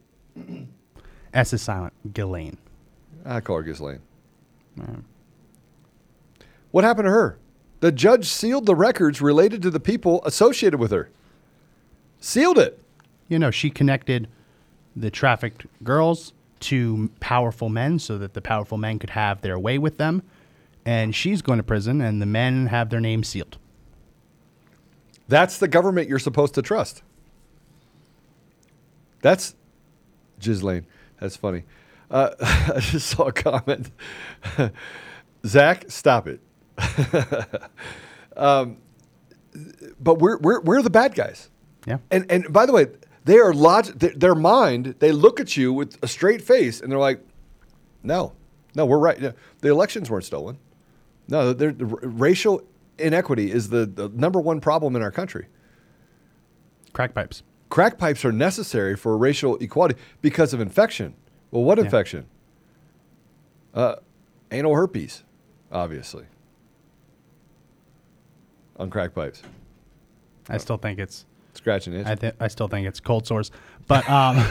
S 1.33 1.53
is 1.53 1.61
silent. 1.61 1.93
Ghislaine. 2.13 2.57
I 3.25 3.41
call 3.41 3.57
her 3.57 3.63
Ghislaine. 3.63 4.01
What 6.71 6.83
happened 6.83 7.05
to 7.05 7.11
her? 7.11 7.37
The 7.81 7.91
judge 7.91 8.27
sealed 8.27 8.65
the 8.65 8.75
records 8.75 9.21
related 9.21 9.61
to 9.63 9.69
the 9.69 9.79
people 9.79 10.21
associated 10.25 10.79
with 10.79 10.91
her. 10.91 11.09
Sealed 12.19 12.57
it. 12.57 12.81
You 13.27 13.39
know, 13.39 13.51
she 13.51 13.69
connected 13.69 14.27
the 14.95 15.09
trafficked 15.11 15.65
girls 15.83 16.33
to 16.61 17.09
powerful 17.19 17.69
men 17.69 17.99
so 17.99 18.17
that 18.17 18.33
the 18.33 18.41
powerful 18.41 18.77
men 18.77 18.99
could 18.99 19.11
have 19.11 19.41
their 19.41 19.57
way 19.57 19.77
with 19.77 19.97
them. 19.97 20.23
And 20.85 21.13
she's 21.15 21.41
going 21.41 21.57
to 21.57 21.63
prison, 21.63 22.01
and 22.01 22.21
the 22.21 22.25
men 22.25 22.67
have 22.67 22.89
their 22.89 22.99
names 22.99 23.27
sealed. 23.27 23.57
That's 25.27 25.57
the 25.57 25.67
government 25.67 26.09
you're 26.09 26.19
supposed 26.19 26.55
to 26.55 26.61
trust. 26.61 27.03
That's 29.21 29.55
Ghislaine. 30.39 30.85
That's 31.19 31.35
funny. 31.35 31.63
Uh, 32.09 32.31
I 32.41 32.79
just 32.79 33.07
saw 33.09 33.23
a 33.27 33.31
comment. 33.31 33.91
Zach, 35.45 35.85
stop 35.89 36.27
it. 36.27 36.41
um, 38.37 38.77
but 39.99 40.19
we're, 40.19 40.37
we're, 40.39 40.61
we're 40.61 40.81
the 40.81 40.89
bad 40.89 41.15
guys. 41.15 41.49
Yeah. 41.85 41.97
And, 42.11 42.29
and 42.31 42.51
by 42.51 42.65
the 42.65 42.73
way, 42.73 42.87
They 43.25 43.37
are 43.37 43.53
log- 43.53 43.99
th- 43.99 44.15
their 44.15 44.35
mind. 44.35 44.95
They 44.99 45.11
look 45.11 45.39
at 45.39 45.55
you 45.57 45.71
with 45.73 45.97
a 46.01 46.07
straight 46.07 46.41
face, 46.41 46.81
and 46.81 46.91
they're 46.91 46.99
like, 46.99 47.21
"No, 48.03 48.33
no, 48.75 48.85
we're 48.85 48.97
right. 48.97 49.19
The 49.19 49.69
elections 49.69 50.09
weren't 50.09 50.25
stolen. 50.25 50.57
No, 51.27 51.53
the 51.53 51.73
racial 51.73 52.63
inequity 52.97 53.51
is 53.51 53.69
the, 53.69 53.85
the 53.85 54.09
number 54.09 54.39
one 54.41 54.59
problem 54.59 54.95
in 54.95 55.01
our 55.01 55.11
country. 55.11 55.47
Crack 56.93 57.13
pipes. 57.13 57.43
Crack 57.69 57.97
pipes 57.97 58.25
are 58.25 58.31
necessary 58.31 58.95
for 58.95 59.15
racial 59.17 59.55
equality 59.57 59.95
because 60.21 60.53
of 60.53 60.59
infection. 60.61 61.13
Well, 61.51 61.63
what 61.63 61.77
Yeah. 61.77 61.85
infection? 61.85 62.25
Uh, 63.73 63.95
anal 64.51 64.73
herpes, 64.75 65.23
obviously. 65.71 66.25
On 68.77 68.89
crack 68.89 69.13
pipes, 69.13 69.41
I 70.47 70.57
still 70.57 70.77
think 70.77 70.99
it's. 70.99 71.25
scratching 71.53 71.93
it. 71.93 72.07
I, 72.07 72.15
th- 72.15 72.35
I 72.39 72.47
still 72.47 72.67
think 72.69 72.87
it's 72.87 72.99
cold 73.01 73.27
sores, 73.27 73.51
but 73.87 74.09
um, 74.09 74.43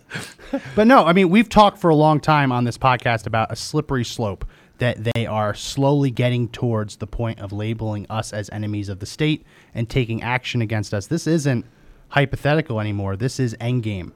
but 0.76 0.86
no, 0.86 1.04
I 1.04 1.12
mean 1.12 1.28
we've 1.28 1.48
talked 1.48 1.78
for 1.78 1.90
a 1.90 1.94
long 1.96 2.20
time 2.20 2.52
on 2.52 2.62
this 2.64 2.78
podcast 2.78 3.26
about 3.26 3.50
a 3.50 3.56
slippery 3.56 4.04
slope 4.04 4.44
that 4.78 5.02
they 5.12 5.26
are 5.26 5.54
slowly 5.54 6.10
getting 6.12 6.48
towards 6.48 6.96
the 6.98 7.06
point 7.08 7.40
of 7.40 7.52
labeling 7.52 8.06
us 8.08 8.32
as 8.32 8.48
enemies 8.50 8.88
of 8.88 9.00
the 9.00 9.06
state 9.06 9.44
and 9.74 9.90
taking 9.90 10.22
action 10.22 10.62
against 10.62 10.94
us. 10.94 11.08
This 11.08 11.26
isn't 11.26 11.66
hypothetical 12.08 12.80
anymore. 12.80 13.16
This 13.16 13.38
is 13.38 13.54
endgame. 13.60 14.12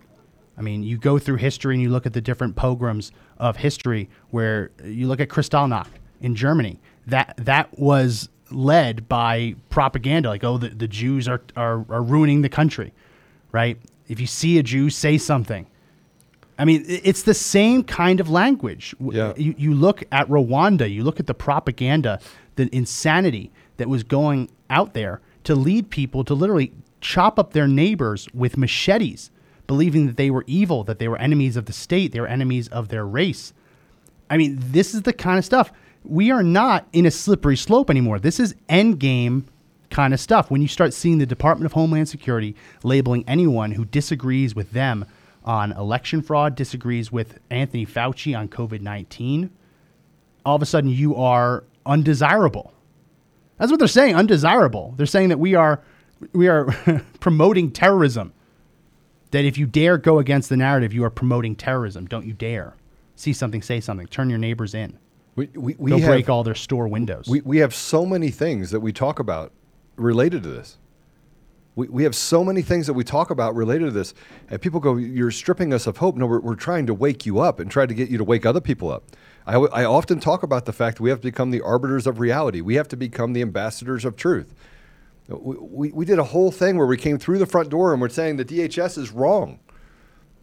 I 0.57 0.63
mean, 0.63 0.83
you 0.83 0.99
go 0.99 1.19
through 1.19 1.37
history 1.37 1.75
and 1.75 1.83
you 1.83 1.91
look 1.91 2.07
at 2.07 2.13
the 2.13 2.21
different 2.21 2.57
pogroms 2.57 3.11
of 3.39 3.57
history 3.57 4.09
where 4.31 4.71
you 4.85 5.07
look 5.07 5.21
at 5.21 5.29
Kristallnacht 5.29 5.89
in 6.21 6.35
Germany. 6.35 6.81
That 7.07 7.35
that 7.39 7.79
was 7.79 8.29
led 8.51 9.09
by 9.09 9.55
propaganda, 9.71 10.29
like, 10.29 10.45
oh, 10.45 10.59
the, 10.59 10.69
the 10.69 10.87
Jews 10.89 11.27
are, 11.27 11.41
are, 11.57 11.85
are 11.89 12.03
ruining 12.03 12.43
the 12.43 12.49
country, 12.49 12.93
right? 13.51 13.79
If 14.09 14.21
you 14.21 14.27
see 14.27 14.59
a 14.59 14.63
Jew, 14.63 14.91
say 14.91 15.17
something. 15.17 15.67
I 16.59 16.67
mean, 16.67 16.85
it's 16.87 17.23
the 17.23 17.35
same 17.35 17.83
kind 17.83 18.21
of 18.21 18.29
language. 18.29 18.95
Yeah. 19.01 19.33
You, 19.37 19.55
you 19.57 19.75
look 19.75 20.05
at 20.13 20.29
Rwanda, 20.29 20.93
you 20.93 21.03
look 21.03 21.19
at 21.19 21.27
the 21.27 21.35
propaganda, 21.35 22.21
the 22.57 22.69
insanity 22.77 23.51
that 23.79 23.89
was 23.89 24.03
going 24.03 24.51
out 24.69 24.93
there 24.93 25.23
to 25.45 25.55
lead 25.55 25.91
people 25.91 26.25
to 26.25 26.35
literally 26.35 26.73
chop 27.03 27.39
up 27.39 27.53
their 27.53 27.69
neighbors 27.69 28.27
with 28.33 28.57
machetes, 28.57 29.31
believing 29.67 30.07
that 30.07 30.17
they 30.17 30.31
were 30.31 30.45
evil, 30.47 30.85
that 30.85 30.99
they 30.99 31.09
were 31.09 31.19
enemies 31.19 31.57
of 31.57 31.67
the 31.67 31.73
state, 31.73 32.13
they 32.13 32.21
were 32.21 32.27
enemies 32.27 32.69
of 32.69 32.89
their 32.89 33.05
race. 33.05 33.53
I 34.31 34.39
mean, 34.39 34.57
this 34.59 34.95
is 34.95 35.03
the 35.03 35.13
kind 35.13 35.39
of 35.39 35.45
stuff. 35.45 35.71
We 36.05 36.31
are 36.31 36.43
not 36.43 36.89
in 36.93 37.05
a 37.05 37.11
slippery 37.11 37.57
slope 37.57 37.91
anymore. 37.91 38.19
This 38.19 38.41
is 38.41 38.55
end 38.69 38.99
game 38.99 39.47
kind 39.91 40.15
of 40.15 40.21
stuff. 40.21 40.51
When 40.51 40.63
you 40.63 40.69
start 40.69 40.95
seeing 40.95 41.19
the 41.19 41.27
Department 41.27 41.67
of 41.67 41.73
Homeland 41.73 42.09
Security 42.09 42.57
labeling 42.83 43.25
anyone 43.29 43.73
who 43.73 43.85
disagrees 43.85 44.55
with 44.55 44.71
them 44.71 45.05
on 45.45 45.73
election 45.73 46.23
fraud, 46.23 46.55
disagrees 46.55 47.13
with 47.13 47.39
Anthony 47.51 47.85
Fauci 47.85 48.37
on 48.37 48.49
COVID 48.49 48.81
19, 48.81 49.51
all 50.47 50.57
of 50.57 50.63
a 50.63 50.67
sudden 50.67 50.89
you 50.89 51.15
are 51.17 51.65
undesirable. 51.85 52.73
That's 53.59 53.71
what 53.71 53.79
they're 53.79 53.89
saying, 53.89 54.17
undesirable. 54.17 54.95
They're 54.97 55.07
saying 55.07 55.29
that 55.29 55.39
we 55.39 55.55
are 55.55 55.83
we 56.33 56.49
are 56.49 56.67
promoting 57.21 57.71
terrorism. 57.71 58.33
That 59.31 59.47
if 59.47 59.57
you 59.57 59.67
dare 59.67 59.97
go 59.97 60.19
against 60.19 60.51
the 60.51 60.59
narrative, 60.59 60.93
you 60.93 61.05
are 61.05 61.11
promoting 61.11 61.57
terrorism. 61.57 62.07
Don't 62.07 62.27
you 62.27 62.35
dare. 62.35 62.75
See 63.17 63.33
something, 63.33 63.63
say 63.63 63.81
something. 63.81 64.07
Turn 64.07 64.29
your 64.29 64.39
neighbors 64.39 64.75
in. 64.75 64.99
we 65.37 65.47
we, 65.55 65.75
we 65.79 66.01
have, 66.01 66.09
break 66.11 66.29
all 66.29 66.45
their 66.45 66.55
store 66.55 66.87
windows. 66.87 67.29
We, 67.29 67.41
we 67.41 67.59
have 67.59 67.75
so 67.75 68.05
many 68.05 68.31
things 68.31 68.71
that 68.73 68.81
we 68.81 68.93
talk 68.93 69.19
about 69.19 69.53
related 69.97 70.43
to 70.43 70.51
this. 70.51 70.77
We, 71.75 71.89
we 71.89 72.03
have 72.03 72.15
so 72.15 72.45
many 72.45 72.61
things 72.61 72.87
that 72.87 72.93
we 72.93 73.05
talk 73.05 73.31
about 73.31 73.55
related 73.55 73.87
to 73.87 73.91
this. 73.91 74.13
And 74.51 74.61
people 74.61 74.81
go, 74.81 74.97
You're 74.97 75.31
stripping 75.31 75.73
us 75.73 75.87
of 75.87 75.97
hope. 75.97 76.17
No, 76.17 76.27
we're, 76.27 76.41
we're 76.41 76.55
trying 76.55 76.87
to 76.87 76.95
wake 76.95 77.25
you 77.25 77.41
up 77.41 77.59
and 77.59 77.71
try 77.71 77.87
to 77.87 77.95
get 77.95 78.11
you 78.11 78.19
to 78.19 78.25
wake 78.25 78.45
other 78.45 78.61
people 78.61 78.93
up. 78.93 79.05
I, 79.47 79.53
w- 79.53 79.73
I 79.73 79.85
often 79.85 80.21
talk 80.21 80.43
about 80.43 80.67
the 80.67 80.73
fact 80.73 80.99
that 80.99 81.03
we 81.03 81.11
have 81.11 81.21
to 81.21 81.29
become 81.29 81.51
the 81.51 81.63
arbiters 81.63 82.07
of 82.07 82.21
reality, 82.21 82.61
we 82.61 82.75
have 82.75 82.89
to 82.89 82.97
become 82.97 83.33
the 83.33 83.41
ambassadors 83.43 84.05
of 84.05 84.17
truth. 84.17 84.55
We, 85.29 85.57
we, 85.57 85.93
we 85.93 86.05
did 86.05 86.19
a 86.19 86.25
whole 86.25 86.51
thing 86.51 86.77
where 86.77 86.87
we 86.87 86.97
came 86.97 87.19
through 87.19 87.39
the 87.39 87.47
front 87.47 87.71
door 87.71 87.93
and 87.93 88.01
we're 88.01 88.09
saying 88.09 88.37
the 88.37 88.45
DHS 88.45 88.99
is 88.99 89.11
wrong. 89.11 89.61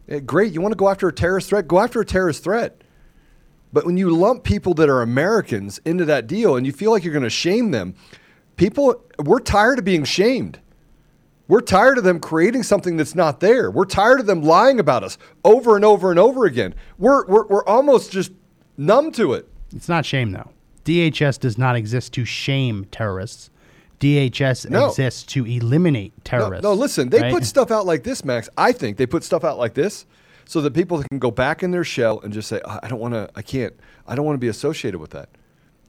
Eh, 0.08 0.20
great, 0.20 0.52
you 0.52 0.60
want 0.60 0.72
to 0.72 0.76
go 0.76 0.88
after 0.88 1.08
a 1.08 1.12
terrorist 1.12 1.48
threat? 1.48 1.68
Go 1.68 1.78
after 1.78 2.00
a 2.00 2.04
terrorist 2.04 2.42
threat. 2.42 2.82
But 3.72 3.86
when 3.86 3.96
you 3.96 4.10
lump 4.10 4.42
people 4.42 4.74
that 4.74 4.88
are 4.88 5.02
Americans 5.02 5.78
into 5.84 6.04
that 6.06 6.26
deal 6.26 6.56
and 6.56 6.66
you 6.66 6.72
feel 6.72 6.90
like 6.90 7.04
you're 7.04 7.12
going 7.12 7.22
to 7.22 7.30
shame 7.30 7.70
them, 7.70 7.94
people, 8.56 9.04
we're 9.18 9.40
tired 9.40 9.78
of 9.78 9.84
being 9.84 10.04
shamed. 10.04 10.58
We're 11.46 11.60
tired 11.60 11.98
of 11.98 12.04
them 12.04 12.20
creating 12.20 12.62
something 12.62 12.96
that's 12.96 13.14
not 13.14 13.40
there. 13.40 13.70
We're 13.70 13.84
tired 13.84 14.20
of 14.20 14.26
them 14.26 14.42
lying 14.42 14.78
about 14.78 15.02
us 15.02 15.18
over 15.44 15.76
and 15.76 15.84
over 15.84 16.10
and 16.10 16.18
over 16.18 16.44
again. 16.46 16.74
We're, 16.98 17.26
we're, 17.26 17.46
we're 17.46 17.64
almost 17.64 18.12
just 18.12 18.32
numb 18.76 19.12
to 19.12 19.34
it. 19.34 19.48
it's 19.74 19.88
not 19.88 20.06
shame, 20.06 20.32
though. 20.32 20.50
DHS 20.84 21.38
does 21.38 21.58
not 21.58 21.76
exist 21.76 22.12
to 22.14 22.24
shame 22.24 22.86
terrorists. 22.86 23.49
DHS 24.00 24.68
No. 24.70 24.88
exists 24.88 25.22
to 25.24 25.44
eliminate 25.46 26.12
terrorists. 26.24 26.62
no, 26.62 26.72
listen, 26.72 27.10
they 27.10 27.20
right? 27.20 27.32
put 27.32 27.44
stuff 27.54 27.70
out 27.70 27.86
like 27.86 28.02
this, 28.02 28.24
Max. 28.24 28.48
I 28.56 28.72
think 28.72 28.96
they 28.96 29.06
put 29.06 29.22
stuff 29.22 29.44
out 29.44 29.58
like 29.58 29.74
this 29.74 30.06
so 30.46 30.60
that 30.62 30.72
people 30.72 31.02
can 31.10 31.18
go 31.18 31.30
back 31.30 31.62
in 31.62 31.70
their 31.70 31.84
shell 31.84 32.18
and 32.20 32.32
just 32.32 32.48
say, 32.48 32.60
I 32.64 32.88
don't 32.88 32.98
want 32.98 33.14
to, 33.14 33.30
I 33.36 33.42
can't, 33.42 33.74
I 34.06 34.14
don't 34.16 34.24
want 34.24 34.34
to 34.34 34.40
be 34.40 34.48
associated 34.48 34.98
with 34.98 35.10
that. 35.10 35.28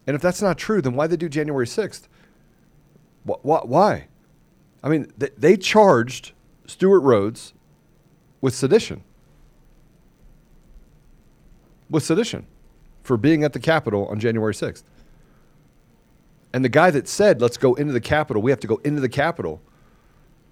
And 0.05 0.15
if 0.15 0.21
that's 0.21 0.41
not 0.41 0.57
true, 0.57 0.81
then 0.81 0.93
why 0.93 1.07
they 1.07 1.15
do 1.17 1.29
January 1.29 1.65
6th? 1.65 2.07
Wh- 3.27 3.39
wh- 3.43 3.65
why? 3.67 4.07
I 4.83 4.89
mean, 4.89 5.11
they, 5.17 5.29
they 5.37 5.57
charged 5.57 6.33
Stewart 6.67 7.01
Rhodes 7.03 7.53
with 8.41 8.53
sedition. 8.53 9.03
With 11.89 12.03
sedition 12.03 12.45
for 13.03 13.17
being 13.17 13.43
at 13.43 13.53
the 13.53 13.59
Capitol 13.59 14.07
on 14.07 14.19
January 14.19 14.53
6th. 14.53 14.83
And 16.53 16.65
the 16.65 16.69
guy 16.69 16.91
that 16.91 17.07
said, 17.07 17.41
let's 17.41 17.57
go 17.57 17.75
into 17.75 17.93
the 17.93 18.01
Capitol, 18.01 18.41
we 18.41 18.51
have 18.51 18.59
to 18.59 18.67
go 18.67 18.81
into 18.83 18.99
the 19.01 19.09
Capitol, 19.09 19.61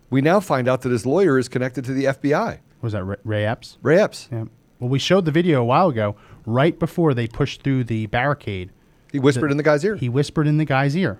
we 0.10 0.22
now 0.22 0.40
find 0.40 0.68
out 0.68 0.82
that 0.82 0.92
his 0.92 1.06
lawyer 1.06 1.38
is 1.38 1.50
connected 1.50 1.86
to 1.86 1.94
the 1.94 2.06
FBI, 2.06 2.60
was 2.82 2.94
that 2.94 3.04
Ray, 3.24 3.46
Epps? 3.46 3.78
Ray 3.82 4.00
Epps. 4.00 4.30
Yeah. 4.32 4.46
Well, 4.80 4.90
we 4.90 5.00
showed 5.00 5.26
the 5.26 5.32
video 5.32 5.62
a 5.62 5.66
while 5.66 5.90
ago, 5.90 6.16
right 6.46 6.78
before 6.78 7.14
they 7.14 7.28
pushed 7.28 7.62
through 7.64 7.84
the 7.84 8.06
barricade. 8.08 8.72
He 9.12 9.20
whispered 9.20 9.52
in 9.52 9.58
the 9.58 9.64
guy's 9.64 9.84
ear. 9.84 9.96
He 9.96 10.08
whispered 10.08 10.48
in 10.48 10.58
the 10.58 10.66
guy's 10.66 10.96
ear, 10.96 11.20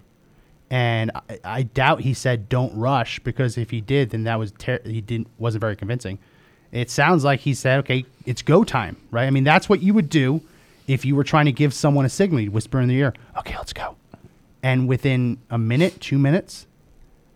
and 0.70 1.12
I, 1.14 1.40
I 1.44 1.64
doubt 1.64 2.02
he 2.02 2.14
said 2.14 2.48
"Don't 2.48 2.74
rush" 2.76 3.20
because 3.20 3.58
if 3.58 3.72
he 3.72 3.82
did, 3.82 4.12
then 4.12 4.24
that 4.24 4.40
was 4.40 4.54
ter- 4.58 4.82
he 4.86 5.02
didn't 5.02 5.28
wasn't 5.38 5.62
very 5.62 5.76
convincing. 5.76 6.20
It 6.72 6.90
sounds 6.90 7.24
like 7.24 7.42
he 7.42 7.54
said, 7.54 7.80
"Okay, 7.80 8.06
it's 8.26 8.42
go 8.44 8.64
time," 8.64 8.96
right? 9.12 9.26
I 9.26 9.32
mean, 9.32 9.44
that's 9.44 9.68
what 9.68 9.82
you 9.82 9.94
would 9.94 10.08
do 10.08 10.42
if 10.88 11.04
you 11.04 11.16
were 11.16 11.24
trying 11.24 11.46
to 11.46 11.52
give 11.52 11.74
someone 11.74 12.06
a 12.06 12.10
signal. 12.10 12.40
You'd 12.40 12.54
whisper 12.54 12.80
in 12.80 12.88
the 12.88 12.96
ear, 12.96 13.14
"Okay, 13.40 13.58
let's 13.58 13.74
go," 13.74 13.96
and 14.62 14.88
within 14.88 15.40
a 15.50 15.58
minute, 15.58 16.00
two 16.02 16.18
minutes, 16.18 16.68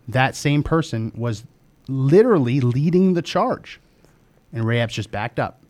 that 0.08 0.36
same 0.36 0.62
person 0.62 1.12
was 1.16 1.44
literally 1.88 2.60
leading 2.60 3.14
the 3.14 3.22
charge, 3.22 3.80
and 4.52 4.64
Ray 4.64 4.80
Epps 4.80 4.94
just 4.94 5.10
backed 5.10 5.38
up. 5.38 5.60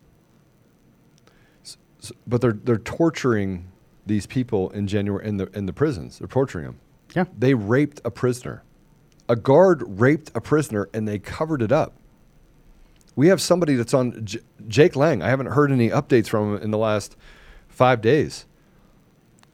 S- 1.64 2.12
but 2.26 2.40
they're 2.40 2.52
they're 2.52 2.78
torturing 2.78 3.70
these 4.06 4.26
people 4.26 4.70
in 4.70 4.86
January 4.86 5.26
in 5.26 5.36
the 5.36 5.46
in 5.56 5.66
the 5.66 5.72
prisons. 5.72 6.18
They're 6.18 6.28
torturing 6.28 6.66
them. 6.66 6.80
Yeah. 7.14 7.24
They 7.38 7.54
raped 7.54 8.00
a 8.04 8.10
prisoner. 8.10 8.62
A 9.28 9.36
guard 9.36 9.82
raped 10.00 10.30
a 10.34 10.40
prisoner 10.40 10.88
and 10.92 11.08
they 11.08 11.18
covered 11.18 11.62
it 11.62 11.72
up. 11.72 11.94
We 13.16 13.28
have 13.28 13.40
somebody 13.40 13.74
that's 13.74 13.94
on 13.94 14.24
J- 14.26 14.40
Jake 14.68 14.96
Lang. 14.96 15.22
I 15.22 15.28
haven't 15.28 15.46
heard 15.46 15.70
any 15.70 15.88
updates 15.88 16.26
from 16.28 16.56
him 16.56 16.62
in 16.62 16.70
the 16.72 16.76
last 16.78 17.16
5 17.68 18.00
days. 18.02 18.44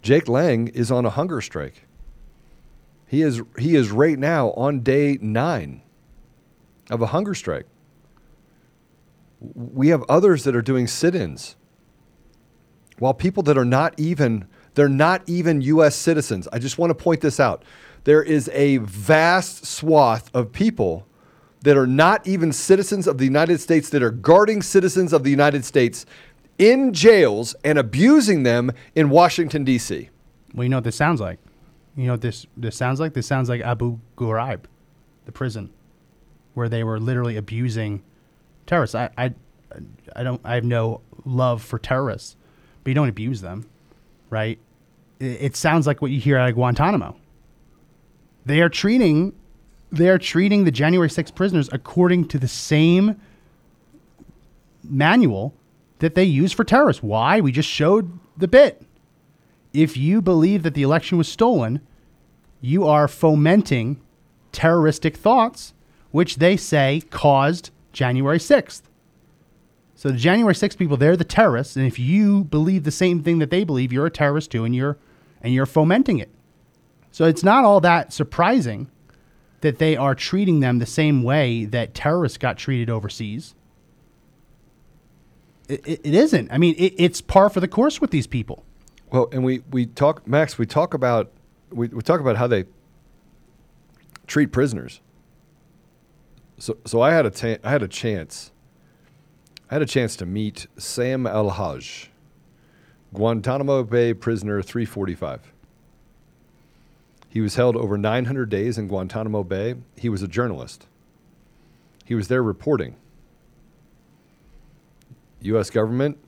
Jake 0.03 0.28
Lang 0.28 0.68
is 0.68 0.90
on 0.90 1.05
a 1.05 1.11
hunger 1.11 1.40
strike. 1.40 1.86
He 3.11 3.22
is 3.22 3.42
he 3.58 3.74
is 3.74 3.90
right 3.90 4.16
now 4.16 4.52
on 4.52 4.82
day 4.82 5.18
9 5.20 5.82
of 6.90 7.02
a 7.02 7.06
hunger 7.06 7.34
strike. 7.34 7.66
We 9.40 9.88
have 9.88 10.04
others 10.08 10.44
that 10.44 10.54
are 10.54 10.62
doing 10.62 10.86
sit-ins 10.86 11.56
while 13.00 13.12
people 13.12 13.42
that 13.42 13.58
are 13.58 13.64
not 13.64 13.98
even 13.98 14.46
they're 14.74 14.88
not 14.88 15.28
even 15.28 15.61
US 15.61 15.96
citizens. 15.96 16.46
I 16.52 16.61
just 16.61 16.78
want 16.78 16.90
to 16.90 16.94
point 16.94 17.20
this 17.20 17.40
out. 17.40 17.64
There 18.04 18.22
is 18.22 18.48
a 18.52 18.76
vast 18.76 19.66
swath 19.66 20.30
of 20.32 20.52
people 20.52 21.04
that 21.62 21.76
are 21.76 21.88
not 21.88 22.24
even 22.28 22.52
citizens 22.52 23.08
of 23.08 23.18
the 23.18 23.24
United 23.24 23.61
States 23.61 23.90
that 23.90 24.04
are 24.04 24.12
guarding 24.12 24.62
citizens 24.62 25.12
of 25.12 25.24
the 25.24 25.30
United 25.30 25.64
States 25.64 26.06
in 26.58 26.92
jails 26.92 27.56
and 27.64 27.76
abusing 27.76 28.44
them 28.44 28.70
in 28.94 29.11
Washington 29.11 29.64
D.C. 29.64 30.11
Well, 30.54 30.62
you 30.62 30.68
know 30.68 30.76
what 30.76 30.84
this 30.84 30.94
sounds 30.94 31.20
like. 31.20 31.40
You 31.97 32.07
know 32.07 32.16
this 32.16 32.47
this 32.57 32.76
sounds 32.76 33.01
like. 33.01 33.14
This 33.14 33.26
sounds 33.26 33.49
like 33.49 33.61
Abu 33.61 33.99
Ghraib, 34.16 34.64
the 35.26 35.32
prison, 35.32 35.70
where 36.55 36.68
they 36.68 36.84
were 36.84 37.01
literally 37.01 37.36
abusing 37.36 38.03
terrorists. 38.66 38.95
I 38.95 39.11
I, 39.18 39.34
I 40.14 40.22
don't. 40.22 40.41
I 40.45 40.55
have 40.55 40.64
no 40.64 41.01
love 41.24 41.62
for 41.62 41.78
terrorists, 41.78 42.36
but 42.82 42.91
you 42.91 42.95
don't 42.95 43.09
abuse 43.09 43.41
them, 43.41 43.68
right? 44.30 44.59
It, 45.18 45.43
it 45.43 45.57
sounds 45.57 45.86
like 45.86 46.01
what 46.01 46.11
you 46.11 46.20
hear 46.20 46.36
at 46.36 46.53
Guantanamo. 46.53 47.16
They 48.47 48.61
are 48.62 48.68
treating 48.68 49.34
they 49.93 50.09
are 50.09 50.18
treating 50.18 50.64
the 50.64 50.70
January 50.70 51.09
6th 51.09 51.34
prisoners 51.34 51.68
according 51.72 52.28
to 52.28 52.38
the 52.38 52.49
same 52.49 53.20
manual 54.84 55.55
that 55.99 56.14
they 56.14 56.24
use 56.24 56.53
for 56.53 56.64
terrorists. 56.64 57.03
Why? 57.03 57.41
We 57.41 57.53
just 57.53 57.68
showed 57.68 58.18
the 58.36 58.49
bit. 58.49 58.82
If 59.72 59.96
you 59.96 60.20
believe 60.20 60.62
that 60.62 60.74
the 60.74 60.82
election 60.82 61.18
was 61.18 61.28
stolen, 61.28 61.80
you 62.60 62.86
are 62.86 63.08
fomenting 63.08 64.00
terroristic 64.52 65.16
thoughts, 65.16 65.74
which 66.10 66.36
they 66.36 66.56
say 66.56 67.02
caused 67.10 67.70
January 67.92 68.38
6th. 68.38 68.82
So 69.94 70.10
the 70.10 70.16
January 70.16 70.54
6th 70.54 70.78
people, 70.78 70.96
they're 70.96 71.16
the 71.16 71.24
terrorists, 71.24 71.76
and 71.76 71.86
if 71.86 71.98
you 71.98 72.44
believe 72.44 72.84
the 72.84 72.90
same 72.90 73.22
thing 73.22 73.38
that 73.38 73.50
they 73.50 73.64
believe, 73.64 73.92
you're 73.92 74.06
a 74.06 74.10
terrorist 74.10 74.50
too, 74.50 74.64
and 74.64 74.74
you're 74.74 74.96
and 75.42 75.54
you're 75.54 75.66
fomenting 75.66 76.18
it. 76.18 76.30
So 77.12 77.24
it's 77.24 77.42
not 77.42 77.64
all 77.64 77.80
that 77.80 78.12
surprising 78.12 78.90
that 79.60 79.78
they 79.78 79.96
are 79.96 80.14
treating 80.14 80.60
them 80.60 80.78
the 80.78 80.86
same 80.86 81.22
way 81.22 81.64
that 81.66 81.94
terrorists 81.94 82.38
got 82.38 82.56
treated 82.56 82.88
overseas. 82.88 83.54
It, 85.68 85.86
it, 85.86 86.00
it 86.02 86.14
isn't. 86.14 86.50
I 86.50 86.58
mean, 86.58 86.74
it, 86.78 86.94
it's 86.96 87.20
par 87.20 87.50
for 87.50 87.60
the 87.60 87.68
course 87.68 88.00
with 88.00 88.10
these 88.10 88.26
people. 88.26 88.64
Well, 89.11 89.28
and 89.32 89.44
we, 89.44 89.62
we 89.70 89.86
talk, 89.86 90.26
Max, 90.26 90.58
we 90.58 90.66
talk 90.66 90.94
about 90.94 91.32
we, 91.70 91.88
we 91.88 92.02
talk 92.02 92.20
about 92.20 92.36
how 92.36 92.46
they 92.46 92.64
treat 94.26 94.52
prisoners. 94.52 95.00
So 96.58 96.76
so 96.84 97.00
I 97.00 97.12
had 97.12 97.26
a 97.26 97.30
ta- 97.30 97.58
I 97.64 97.70
had 97.70 97.82
a 97.82 97.88
chance. 97.88 98.52
I 99.70 99.74
had 99.74 99.82
a 99.82 99.86
chance 99.86 100.16
to 100.16 100.26
meet 100.26 100.66
Sam 100.76 101.26
Al 101.26 101.50
Haj, 101.50 102.11
Guantanamo 103.14 103.84
Bay 103.84 104.12
prisoner 104.14 104.62
345. 104.62 105.52
He 107.28 107.40
was 107.40 107.54
held 107.54 107.76
over 107.76 107.96
900 107.96 108.48
days 108.48 108.76
in 108.76 108.88
Guantanamo 108.88 109.44
Bay. 109.44 109.76
He 109.96 110.08
was 110.08 110.22
a 110.22 110.28
journalist. 110.28 110.86
He 112.04 112.16
was 112.16 112.26
there 112.26 112.42
reporting. 112.42 112.96
U.S. 115.42 115.70
government 115.70 116.18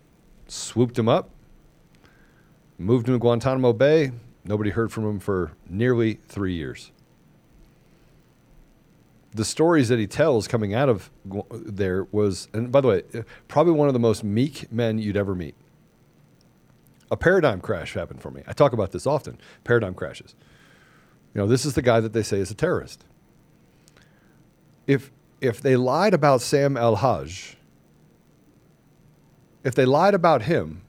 swooped 0.46 0.96
him 0.96 1.08
up, 1.08 1.30
moved 2.78 3.08
him 3.08 3.14
to 3.14 3.18
Guantanamo 3.18 3.72
Bay. 3.72 4.12
Nobody 4.44 4.70
heard 4.70 4.92
from 4.92 5.04
him 5.04 5.20
for 5.20 5.52
nearly 5.68 6.14
three 6.14 6.54
years. 6.54 6.90
The 9.34 9.44
stories 9.44 9.88
that 9.88 9.98
he 9.98 10.06
tells 10.06 10.46
coming 10.46 10.74
out 10.74 10.88
of 10.88 11.10
there 11.50 12.04
was, 12.12 12.48
and 12.52 12.70
by 12.70 12.80
the 12.80 12.88
way, 12.88 13.02
uh, 13.14 13.22
probably 13.48 13.72
one 13.72 13.88
of 13.88 13.94
the 13.94 14.00
most 14.00 14.22
meek 14.22 14.70
men 14.70 14.98
you'd 14.98 15.16
ever 15.16 15.34
meet. 15.34 15.54
A 17.10 17.16
paradigm 17.16 17.60
crash 17.60 17.94
happened 17.94 18.20
for 18.20 18.30
me. 18.30 18.42
I 18.46 18.52
talk 18.52 18.72
about 18.72 18.92
this 18.92 19.06
often 19.06 19.38
paradigm 19.64 19.94
crashes. 19.94 20.34
You 21.34 21.40
know, 21.40 21.46
this 21.46 21.64
is 21.64 21.74
the 21.74 21.82
guy 21.82 22.00
that 22.00 22.12
they 22.12 22.22
say 22.22 22.40
is 22.40 22.50
a 22.50 22.54
terrorist. 22.54 23.04
If, 24.86 25.10
if 25.40 25.60
they 25.60 25.76
lied 25.76 26.12
about 26.12 26.42
Sam 26.42 26.76
Al 26.76 26.96
Haj, 26.96 27.56
if 29.64 29.74
they 29.74 29.84
lied 29.86 30.14
about 30.14 30.42
him, 30.42 30.82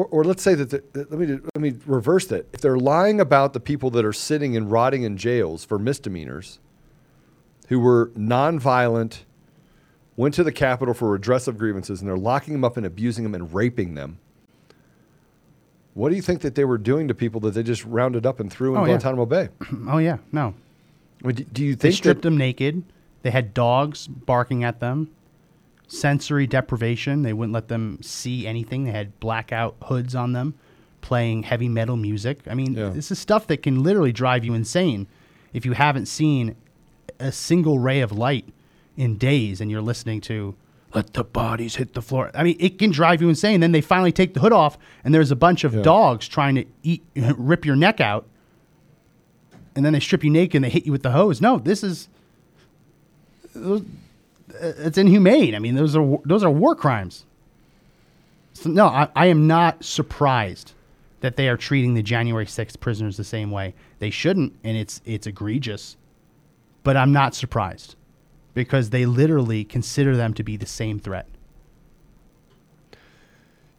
or, 0.00 0.06
or 0.06 0.24
let's 0.24 0.42
say 0.42 0.54
that, 0.54 0.70
the, 0.70 0.82
let, 0.94 1.12
me, 1.12 1.26
let 1.26 1.60
me 1.60 1.74
reverse 1.84 2.26
that. 2.28 2.46
If 2.54 2.62
they're 2.62 2.78
lying 2.78 3.20
about 3.20 3.52
the 3.52 3.60
people 3.60 3.90
that 3.90 4.04
are 4.04 4.14
sitting 4.14 4.56
and 4.56 4.70
rotting 4.70 5.02
in 5.02 5.18
jails 5.18 5.64
for 5.64 5.78
misdemeanors, 5.78 6.58
who 7.68 7.78
were 7.78 8.10
nonviolent, 8.16 9.20
went 10.16 10.34
to 10.34 10.42
the 10.42 10.52
Capitol 10.52 10.94
for 10.94 11.10
redress 11.10 11.46
of 11.46 11.58
grievances, 11.58 12.00
and 12.00 12.08
they're 12.08 12.16
locking 12.16 12.54
them 12.54 12.64
up 12.64 12.78
and 12.78 12.86
abusing 12.86 13.24
them 13.24 13.34
and 13.34 13.52
raping 13.54 13.94
them, 13.94 14.18
what 15.92 16.08
do 16.08 16.16
you 16.16 16.22
think 16.22 16.40
that 16.40 16.54
they 16.54 16.64
were 16.64 16.78
doing 16.78 17.08
to 17.08 17.14
people 17.14 17.40
that 17.40 17.50
they 17.50 17.62
just 17.62 17.84
rounded 17.84 18.24
up 18.24 18.40
and 18.40 18.50
threw 18.50 18.74
in 18.74 18.80
Oh, 18.80 18.84
yeah. 18.84 18.92
Guantanamo 18.92 19.26
Bay? 19.26 19.48
Oh 19.88 19.98
yeah, 19.98 20.16
no. 20.32 20.54
Do, 21.22 21.32
do 21.32 21.62
you 21.62 21.76
They 21.76 21.90
stripped 21.90 22.22
that, 22.22 22.28
them 22.28 22.38
naked. 22.38 22.82
They 23.22 23.30
had 23.30 23.52
dogs 23.52 24.06
barking 24.06 24.64
at 24.64 24.80
them. 24.80 25.10
Sensory 25.92 26.46
deprivation. 26.46 27.22
They 27.22 27.32
wouldn't 27.32 27.52
let 27.52 27.66
them 27.68 27.98
see 28.00 28.46
anything. 28.46 28.84
They 28.84 28.92
had 28.92 29.18
blackout 29.18 29.74
hoods 29.84 30.14
on 30.14 30.32
them, 30.34 30.54
playing 31.00 31.42
heavy 31.42 31.68
metal 31.68 31.96
music. 31.96 32.40
I 32.48 32.54
mean, 32.54 32.74
Yeah. 32.74 32.90
this 32.90 33.10
is 33.10 33.18
stuff 33.18 33.46
that 33.48 33.62
can 33.64 33.82
literally 33.82 34.12
drive 34.12 34.44
you 34.44 34.54
insane 34.54 35.08
if 35.52 35.66
you 35.66 35.72
haven't 35.72 36.06
seen 36.06 36.54
a 37.18 37.32
single 37.32 37.80
ray 37.80 38.00
of 38.00 38.12
light 38.12 38.44
in 38.96 39.16
days 39.16 39.60
and 39.60 39.68
you're 39.68 39.82
listening 39.82 40.20
to 40.22 40.54
let 40.94 41.12
the 41.14 41.24
bodies 41.24 41.74
hit 41.76 41.94
the 41.94 42.02
floor. 42.02 42.30
I 42.34 42.44
mean, 42.44 42.56
it 42.60 42.78
can 42.78 42.90
drive 42.92 43.20
you 43.20 43.28
insane. 43.28 43.58
Then 43.60 43.72
they 43.72 43.80
finally 43.80 44.12
take 44.12 44.34
the 44.34 44.40
hood 44.40 44.52
off 44.52 44.78
and 45.04 45.12
there's 45.12 45.30
a 45.32 45.36
bunch 45.36 45.64
of 45.64 45.74
Yeah. 45.74 45.82
dogs 45.82 46.28
trying 46.28 46.54
to 46.54 46.64
eat 46.84 47.02
rip 47.36 47.64
your 47.66 47.76
neck 47.76 48.00
out. 48.00 48.26
And 49.74 49.84
then 49.84 49.92
they 49.92 50.00
strip 50.00 50.22
you 50.22 50.30
naked 50.30 50.56
and 50.56 50.64
they 50.64 50.70
hit 50.70 50.86
you 50.86 50.92
with 50.92 51.02
the 51.02 51.10
hose. 51.12 51.40
No, 51.40 51.58
this 51.58 51.82
is 51.82 52.08
Uh, 54.60 54.72
it's 54.78 54.98
inhumane. 54.98 55.54
I 55.54 55.58
mean, 55.58 55.74
those 55.74 55.96
are 55.96 56.18
those 56.24 56.42
are 56.42 56.50
war 56.50 56.74
crimes. 56.74 57.24
So, 58.52 58.68
no, 58.68 58.86
I, 58.86 59.08
I 59.14 59.26
am 59.26 59.46
not 59.46 59.84
surprised 59.84 60.72
that 61.20 61.36
they 61.36 61.48
are 61.48 61.56
treating 61.56 61.94
the 61.94 62.02
January 62.02 62.46
6th 62.46 62.80
prisoners 62.80 63.16
the 63.16 63.24
same 63.24 63.50
way. 63.50 63.74
They 63.98 64.10
shouldn't, 64.10 64.54
and 64.64 64.76
it's 64.76 65.00
it's 65.04 65.26
egregious. 65.26 65.96
But 66.82 66.96
I'm 66.96 67.12
not 67.12 67.34
surprised 67.34 67.94
because 68.54 68.90
they 68.90 69.06
literally 69.06 69.64
consider 69.64 70.16
them 70.16 70.34
to 70.34 70.42
be 70.42 70.56
the 70.56 70.66
same 70.66 70.98
threat. 70.98 71.28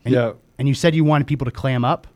And, 0.06 0.14
Yeah. 0.14 0.34
And 0.58 0.68
you 0.68 0.74
said 0.74 0.94
you 0.96 1.04
wanted 1.04 1.28
people 1.28 1.46
to 1.46 1.52
clam 1.52 1.84
up. 1.84 2.08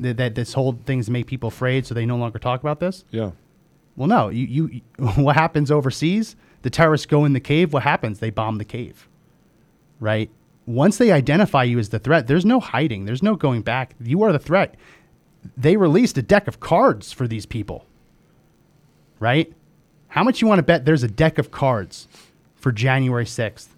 That, 0.00 0.16
that 0.18 0.36
this 0.36 0.52
whole 0.52 0.78
thing's 0.86 1.10
made 1.10 1.26
people 1.26 1.48
afraid, 1.48 1.84
so 1.84 1.92
they 1.92 2.06
no 2.06 2.16
longer 2.16 2.38
talk 2.38 2.60
about 2.60 2.78
this. 2.78 3.04
yeah. 3.10 3.32
Well, 3.96 4.06
no. 4.06 4.28
You, 4.28 4.46
you, 4.46 4.80
what 5.16 5.34
happens 5.34 5.72
overseas? 5.72 6.36
The 6.62 6.70
terrorists 6.70 7.06
go 7.06 7.24
in 7.24 7.32
the 7.32 7.40
cave. 7.40 7.72
What 7.72 7.82
happens? 7.82 8.18
They 8.18 8.30
bomb 8.30 8.58
the 8.58 8.64
cave, 8.64 9.08
right? 10.00 10.30
Once 10.66 10.98
they 10.98 11.12
identify 11.12 11.62
you 11.62 11.78
as 11.78 11.88
the 11.88 11.98
threat, 11.98 12.26
there's 12.26 12.44
no 12.44 12.60
hiding. 12.60 13.04
There's 13.04 13.22
no 13.22 13.36
going 13.36 13.62
back. 13.62 13.94
You 14.00 14.22
are 14.22 14.32
the 14.32 14.38
threat. 14.38 14.74
They 15.56 15.76
released 15.76 16.18
a 16.18 16.22
deck 16.22 16.48
of 16.48 16.60
cards 16.60 17.12
for 17.12 17.26
these 17.26 17.46
people, 17.46 17.86
right? 19.18 19.52
How 20.08 20.24
much 20.24 20.42
you 20.42 20.48
want 20.48 20.58
to 20.58 20.64
bet 20.64 20.84
there's 20.84 21.02
a 21.02 21.08
deck 21.08 21.38
of 21.38 21.50
cards 21.50 22.08
for 22.56 22.72
January 22.72 23.24
6th? 23.24 23.68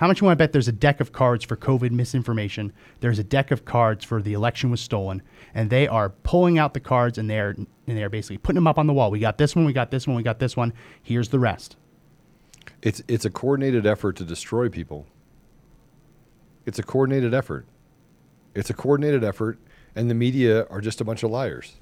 How 0.00 0.06
much 0.06 0.20
you 0.20 0.24
want 0.24 0.38
to 0.38 0.42
bet 0.42 0.52
there's 0.52 0.66
a 0.66 0.72
deck 0.72 1.00
of 1.00 1.12
cards 1.12 1.44
for 1.44 1.56
COVID 1.56 1.90
misinformation? 1.90 2.72
There's 3.00 3.18
a 3.18 3.24
deck 3.24 3.50
of 3.50 3.66
cards 3.66 4.02
for 4.02 4.22
the 4.22 4.32
election 4.32 4.70
was 4.70 4.80
stolen, 4.80 5.20
and 5.54 5.68
they 5.68 5.86
are 5.86 6.08
pulling 6.08 6.58
out 6.58 6.72
the 6.72 6.80
cards 6.80 7.18
and 7.18 7.28
they're 7.28 7.50
and 7.50 7.66
they're 7.86 8.08
basically 8.08 8.38
putting 8.38 8.54
them 8.54 8.66
up 8.66 8.78
on 8.78 8.86
the 8.86 8.94
wall. 8.94 9.10
We 9.10 9.18
got 9.18 9.36
this 9.36 9.54
one, 9.54 9.66
we 9.66 9.74
got 9.74 9.90
this 9.90 10.06
one, 10.06 10.16
we 10.16 10.22
got 10.22 10.38
this 10.38 10.56
one. 10.56 10.72
Here's 11.02 11.28
the 11.28 11.38
rest. 11.38 11.76
It's 12.82 13.02
it's 13.08 13.24
a 13.24 13.30
coordinated 13.30 13.86
effort 13.86 14.16
to 14.16 14.24
destroy 14.24 14.68
people. 14.68 15.06
It's 16.66 16.78
a 16.78 16.82
coordinated 16.82 17.34
effort. 17.34 17.66
It's 18.54 18.70
a 18.70 18.74
coordinated 18.74 19.22
effort, 19.22 19.58
and 19.94 20.10
the 20.10 20.14
media 20.14 20.66
are 20.66 20.80
just 20.80 21.00
a 21.00 21.04
bunch 21.04 21.22
of 21.22 21.30
liars. 21.30 21.74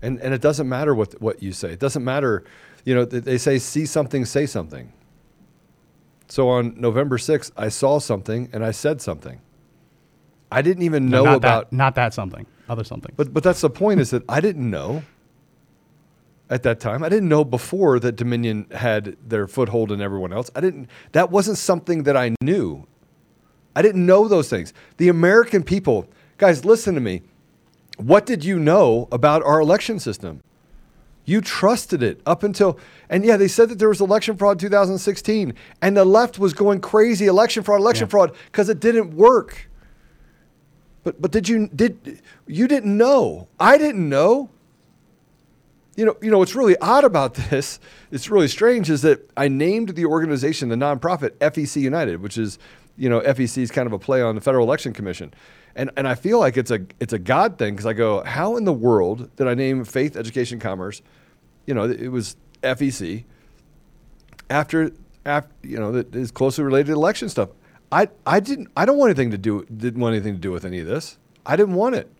And 0.00 0.20
and 0.20 0.34
it 0.34 0.40
doesn't 0.40 0.68
matter 0.68 0.94
what 0.94 1.20
what 1.20 1.42
you 1.42 1.52
say. 1.52 1.72
It 1.72 1.78
doesn't 1.78 2.04
matter, 2.04 2.44
you 2.84 2.94
know. 2.94 3.04
They 3.04 3.38
say 3.38 3.58
see 3.58 3.86
something, 3.86 4.24
say 4.24 4.46
something. 4.46 4.92
So 6.28 6.48
on 6.48 6.80
November 6.80 7.18
sixth, 7.18 7.52
I 7.56 7.68
saw 7.68 7.98
something 7.98 8.48
and 8.52 8.64
I 8.64 8.72
said 8.72 9.00
something. 9.00 9.40
I 10.50 10.60
didn't 10.62 10.82
even 10.82 11.08
know 11.08 11.24
not 11.24 11.36
about 11.36 11.70
that, 11.70 11.76
not 11.76 11.94
that 11.94 12.14
something, 12.14 12.46
other 12.68 12.84
something. 12.84 13.12
but 13.16 13.32
but 13.32 13.42
that's 13.42 13.60
the 13.60 13.70
point 13.70 14.00
is 14.00 14.10
that 14.10 14.22
I 14.28 14.40
didn't 14.40 14.68
know 14.68 15.02
at 16.52 16.62
that 16.64 16.78
time. 16.80 17.02
I 17.02 17.08
didn't 17.08 17.28
know 17.28 17.44
before 17.44 17.98
that 18.00 18.14
Dominion 18.16 18.66
had 18.72 19.16
their 19.26 19.46
foothold 19.48 19.90
in 19.90 20.00
everyone 20.02 20.32
else. 20.32 20.50
I 20.54 20.60
didn't 20.60 20.88
that 21.12 21.30
wasn't 21.30 21.58
something 21.58 22.02
that 22.04 22.16
I 22.16 22.34
knew. 22.40 22.86
I 23.74 23.80
didn't 23.82 24.04
know 24.04 24.28
those 24.28 24.50
things. 24.50 24.74
The 24.98 25.08
American 25.08 25.62
people, 25.62 26.06
guys, 26.36 26.64
listen 26.64 26.94
to 26.94 27.00
me. 27.00 27.22
What 27.96 28.26
did 28.26 28.44
you 28.44 28.58
know 28.58 29.08
about 29.10 29.42
our 29.42 29.60
election 29.60 29.98
system? 29.98 30.42
You 31.24 31.40
trusted 31.40 32.02
it 32.02 32.20
up 32.26 32.42
until, 32.42 32.78
and 33.08 33.24
yeah, 33.24 33.36
they 33.36 33.46
said 33.48 33.68
that 33.68 33.78
there 33.78 33.88
was 33.88 34.00
election 34.00 34.36
fraud 34.36 34.58
2016, 34.58 35.54
and 35.80 35.96
the 35.96 36.04
left 36.04 36.38
was 36.38 36.52
going 36.52 36.80
crazy 36.80 37.26
election 37.26 37.62
fraud, 37.62 37.80
election 37.80 38.06
Yeah. 38.06 38.10
fraud, 38.10 38.32
because 38.46 38.68
it 38.68 38.80
didn't 38.80 39.14
work. 39.14 39.70
But 41.04 41.20
but 41.22 41.30
did 41.30 41.48
you 41.48 41.68
did 41.68 42.20
you 42.46 42.68
didn't 42.68 42.96
know? 42.96 43.48
I 43.58 43.78
didn't 43.78 44.08
know. 44.08 44.50
You 45.96 46.06
know, 46.06 46.16
you 46.22 46.30
know 46.30 46.38
what's 46.38 46.54
really 46.54 46.76
odd 46.78 47.04
about 47.04 47.34
this, 47.50 47.78
it's 48.10 48.30
really 48.30 48.48
strange, 48.48 48.90
is 48.90 49.02
that 49.02 49.30
I 49.36 49.48
named 49.48 49.90
the 49.90 50.06
organization, 50.06 50.68
the 50.68 50.76
nonprofit 50.76 51.30
FEC 51.38 51.80
United, 51.80 52.22
which 52.22 52.38
is, 52.38 52.58
you 52.96 53.08
know, 53.08 53.20
FEC 53.20 53.58
is 53.58 53.70
kind 53.70 53.86
of 53.86 53.92
a 53.92 53.98
play 53.98 54.22
on 54.22 54.34
the 54.34 54.40
Federal 54.40 54.66
Election 54.66 54.92
Commission. 54.92 55.32
And 55.74 55.90
and 55.96 56.06
I 56.06 56.14
feel 56.14 56.38
like 56.38 56.56
it's 56.56 56.70
a 56.70 56.80
it's 57.00 57.12
a 57.12 57.18
God 57.18 57.58
thing 57.58 57.74
because 57.74 57.86
I 57.86 57.94
go, 57.94 58.22
how 58.24 58.56
in 58.56 58.64
the 58.64 58.72
world 58.72 59.34
did 59.36 59.46
I 59.48 59.54
name 59.54 59.84
Faith, 59.84 60.16
Education, 60.16 60.58
Commerce? 60.58 61.00
You 61.66 61.74
know, 61.74 61.84
it 61.84 62.08
was 62.08 62.36
FEC 62.62 63.24
after 64.50 64.92
after 65.24 65.52
you 65.62 65.78
know 65.78 65.92
that 65.92 66.14
is 66.14 66.30
closely 66.30 66.64
related 66.64 66.88
to 66.88 66.92
election 66.92 67.28
stuff. 67.28 67.50
I 67.90 68.08
I 68.26 68.40
didn't 68.40 68.68
I 68.76 68.84
don't 68.84 68.98
want 68.98 69.10
anything 69.10 69.30
to 69.30 69.38
do 69.38 69.64
didn't 69.64 70.00
want 70.00 70.14
anything 70.14 70.34
to 70.34 70.40
do 70.40 70.52
with 70.52 70.64
any 70.64 70.80
of 70.80 70.86
this. 70.86 71.18
I 71.44 71.56
didn't 71.56 71.74
want 71.74 71.94
it. 71.94 72.10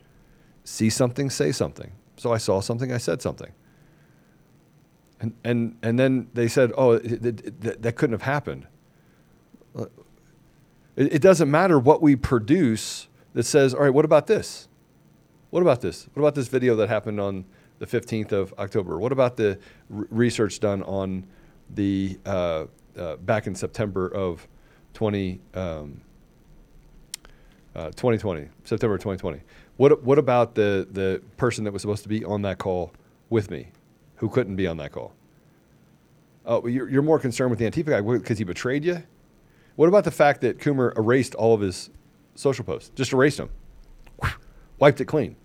See 0.63 0.89
something, 0.89 1.29
say 1.29 1.51
something. 1.51 1.91
So 2.17 2.33
I 2.33 2.37
saw 2.37 2.61
something, 2.61 2.91
I 2.91 2.97
said 2.97 3.21
something. 3.21 3.51
And, 5.23 5.33
and, 5.45 5.77
and 5.81 5.97
then 5.97 6.27
they 6.33 6.49
said, 6.49 6.73
oh, 6.77 6.97
that 6.97 7.93
couldn't 7.95 8.11
have 8.11 8.23
happened. 8.23 8.67
It, 10.97 11.13
it 11.13 11.21
doesn't 11.21 11.49
matter 11.49 11.79
what 11.79 12.01
we 12.01 12.17
produce 12.17 13.07
that 13.33 13.43
says, 13.43 13.73
all 13.73 13.83
right, 13.83 13.93
what 13.93 14.03
about 14.03 14.27
this? 14.27 14.67
What 15.49 15.61
about 15.61 15.79
this? 15.79 16.09
What 16.13 16.23
about 16.23 16.35
this 16.35 16.49
video 16.49 16.75
that 16.75 16.89
happened 16.89 17.21
on 17.21 17.45
the 17.79 17.87
15th 17.87 18.33
of 18.33 18.53
October? 18.59 18.99
What 18.99 19.13
about 19.13 19.37
the 19.37 19.57
r- 19.95 20.07
research 20.09 20.59
done 20.59 20.83
on 20.83 21.25
the 21.73 22.19
uh, 22.25 22.65
uh, 22.97 23.15
back 23.15 23.47
in 23.47 23.55
September 23.55 24.09
of 24.09 24.45
20, 24.93 25.39
um, 25.53 26.01
uh, 27.77 27.85
2020, 27.91 28.49
September 28.65 28.97
2020? 28.97 29.39
What, 29.77 30.03
what 30.03 30.19
about 30.19 30.55
the, 30.55 30.85
the 30.91 31.21
person 31.37 31.63
that 31.63 31.71
was 31.71 31.81
supposed 31.81 32.03
to 32.03 32.09
be 32.09 32.25
on 32.25 32.41
that 32.41 32.57
call 32.57 32.91
with 33.29 33.49
me 33.49 33.69
who 34.23 34.29
couldn't 34.29 34.55
be 34.55 34.65
on 34.67 34.77
that 34.77 34.93
call? 34.93 35.13
Oh, 36.45 36.65
you're, 36.65 36.87
you're 36.87 37.01
more 37.01 37.19
concerned 37.19 37.49
with 37.49 37.59
the 37.59 37.69
Antifa 37.69 37.87
guy 37.87 37.99
because 37.99 38.37
he 38.37 38.45
betrayed 38.45 38.85
you? 38.85 39.03
What 39.75 39.89
about 39.89 40.05
the 40.05 40.11
fact 40.11 40.39
that 40.41 40.59
Coomer 40.59 40.97
erased 40.97 41.35
all 41.35 41.53
of 41.53 41.59
his 41.59 41.89
social 42.33 42.63
posts? 42.63 42.89
Just 42.95 43.11
erased 43.11 43.35
them, 43.35 43.49
wiped 44.79 45.01
it 45.01 45.05
clean. 45.05 45.35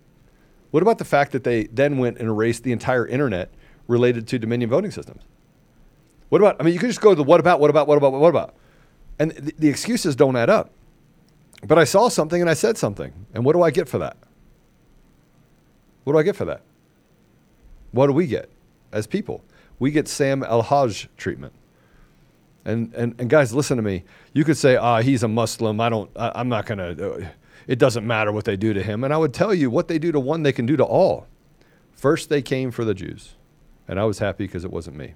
What 0.71 0.81
about 0.81 0.97
the 0.97 1.03
fact 1.03 1.33
that 1.33 1.43
they 1.43 1.65
then 1.65 1.97
went 1.97 2.19
and 2.19 2.29
erased 2.29 2.63
the 2.63 2.71
entire 2.71 3.05
internet 3.05 3.53
related 3.89 4.27
to 4.29 4.39
Dominion 4.39 4.69
voting 4.69 4.91
systems? 4.91 5.23
What 6.29 6.39
about? 6.39 6.55
I 6.61 6.63
mean, 6.63 6.73
you 6.73 6.79
could 6.79 6.89
just 6.89 7.01
go 7.01 7.09
to 7.09 7.15
the 7.15 7.23
what 7.23 7.41
about, 7.41 7.59
what 7.59 7.69
about, 7.69 7.85
what 7.85 7.97
about, 7.97 8.13
what 8.13 8.29
about, 8.29 8.55
and 9.19 9.31
the, 9.31 9.53
the 9.57 9.67
excuses 9.67 10.15
don't 10.15 10.37
add 10.37 10.49
up. 10.49 10.71
But 11.67 11.77
I 11.77 11.83
saw 11.83 12.07
something 12.07 12.39
and 12.39 12.49
I 12.49 12.53
said 12.53 12.77
something, 12.77 13.11
and 13.33 13.43
what 13.43 13.57
do 13.57 13.61
I 13.61 13.71
get 13.71 13.89
for 13.89 13.97
that? 13.97 14.15
What 16.05 16.13
do 16.13 16.19
I 16.19 16.23
get 16.23 16.37
for 16.37 16.45
that? 16.45 16.61
What 17.91 18.07
do 18.07 18.13
we 18.13 18.25
get 18.25 18.49
as 18.91 19.07
people? 19.07 19.43
We 19.79 19.91
get 19.91 20.07
Sam 20.07 20.43
El 20.43 20.61
Haj 20.61 21.07
treatment. 21.17 21.53
And, 22.65 22.93
and, 22.93 23.15
and 23.19 23.29
guys, 23.29 23.53
listen 23.53 23.77
to 23.77 23.83
me. 23.83 24.03
You 24.33 24.43
could 24.43 24.57
say, 24.57 24.75
ah, 24.75 25.01
he's 25.01 25.23
a 25.23 25.27
Muslim. 25.27 25.79
I 25.79 25.89
don't, 25.89 26.11
I, 26.15 26.33
I'm 26.35 26.49
not 26.49 26.65
going 26.65 26.77
to, 26.77 27.11
uh, 27.11 27.27
it 27.67 27.79
doesn't 27.79 28.05
matter 28.05 28.31
what 28.31 28.45
they 28.45 28.57
do 28.57 28.73
to 28.73 28.83
him. 28.83 29.03
And 29.03 29.13
I 29.13 29.17
would 29.17 29.33
tell 29.33 29.53
you 29.53 29.69
what 29.69 29.87
they 29.87 29.97
do 29.97 30.11
to 30.11 30.19
one, 30.19 30.43
they 30.43 30.51
can 30.51 30.65
do 30.65 30.75
to 30.77 30.83
all. 30.83 31.27
First, 31.93 32.29
they 32.29 32.41
came 32.41 32.71
for 32.71 32.83
the 32.83 32.93
Jews. 32.93 33.35
And 33.87 33.99
I 33.99 34.03
was 34.03 34.19
happy 34.19 34.45
because 34.45 34.65
it 34.65 34.71
wasn't 34.71 34.97
me. 34.97 35.15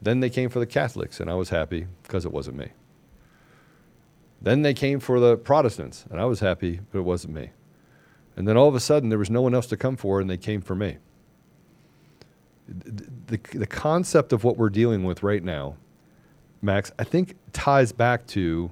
Then 0.00 0.20
they 0.20 0.30
came 0.30 0.48
for 0.48 0.60
the 0.60 0.66
Catholics. 0.66 1.20
And 1.20 1.28
I 1.28 1.34
was 1.34 1.50
happy 1.50 1.88
because 2.04 2.24
it 2.24 2.32
wasn't 2.32 2.56
me. 2.56 2.68
Then 4.40 4.62
they 4.62 4.74
came 4.74 5.00
for 5.00 5.18
the 5.18 5.36
Protestants. 5.36 6.06
And 6.10 6.20
I 6.20 6.24
was 6.24 6.40
happy, 6.40 6.80
but 6.92 7.00
it 7.00 7.04
wasn't 7.04 7.34
me. 7.34 7.50
And 8.36 8.46
then 8.46 8.56
all 8.56 8.68
of 8.68 8.74
a 8.74 8.80
sudden, 8.80 9.08
there 9.08 9.18
was 9.18 9.30
no 9.30 9.42
one 9.42 9.54
else 9.54 9.66
to 9.68 9.76
come 9.76 9.96
for, 9.96 10.20
and 10.20 10.30
they 10.30 10.36
came 10.36 10.60
for 10.60 10.74
me 10.74 10.98
the, 12.68 13.38
the 13.52 13.66
concept 13.66 14.32
of 14.32 14.44
what 14.44 14.56
we're 14.56 14.70
dealing 14.70 15.04
with 15.04 15.22
right 15.22 15.42
now, 15.42 15.76
Max, 16.62 16.92
I 16.98 17.04
think 17.04 17.36
ties 17.52 17.92
back 17.92 18.26
to 18.28 18.70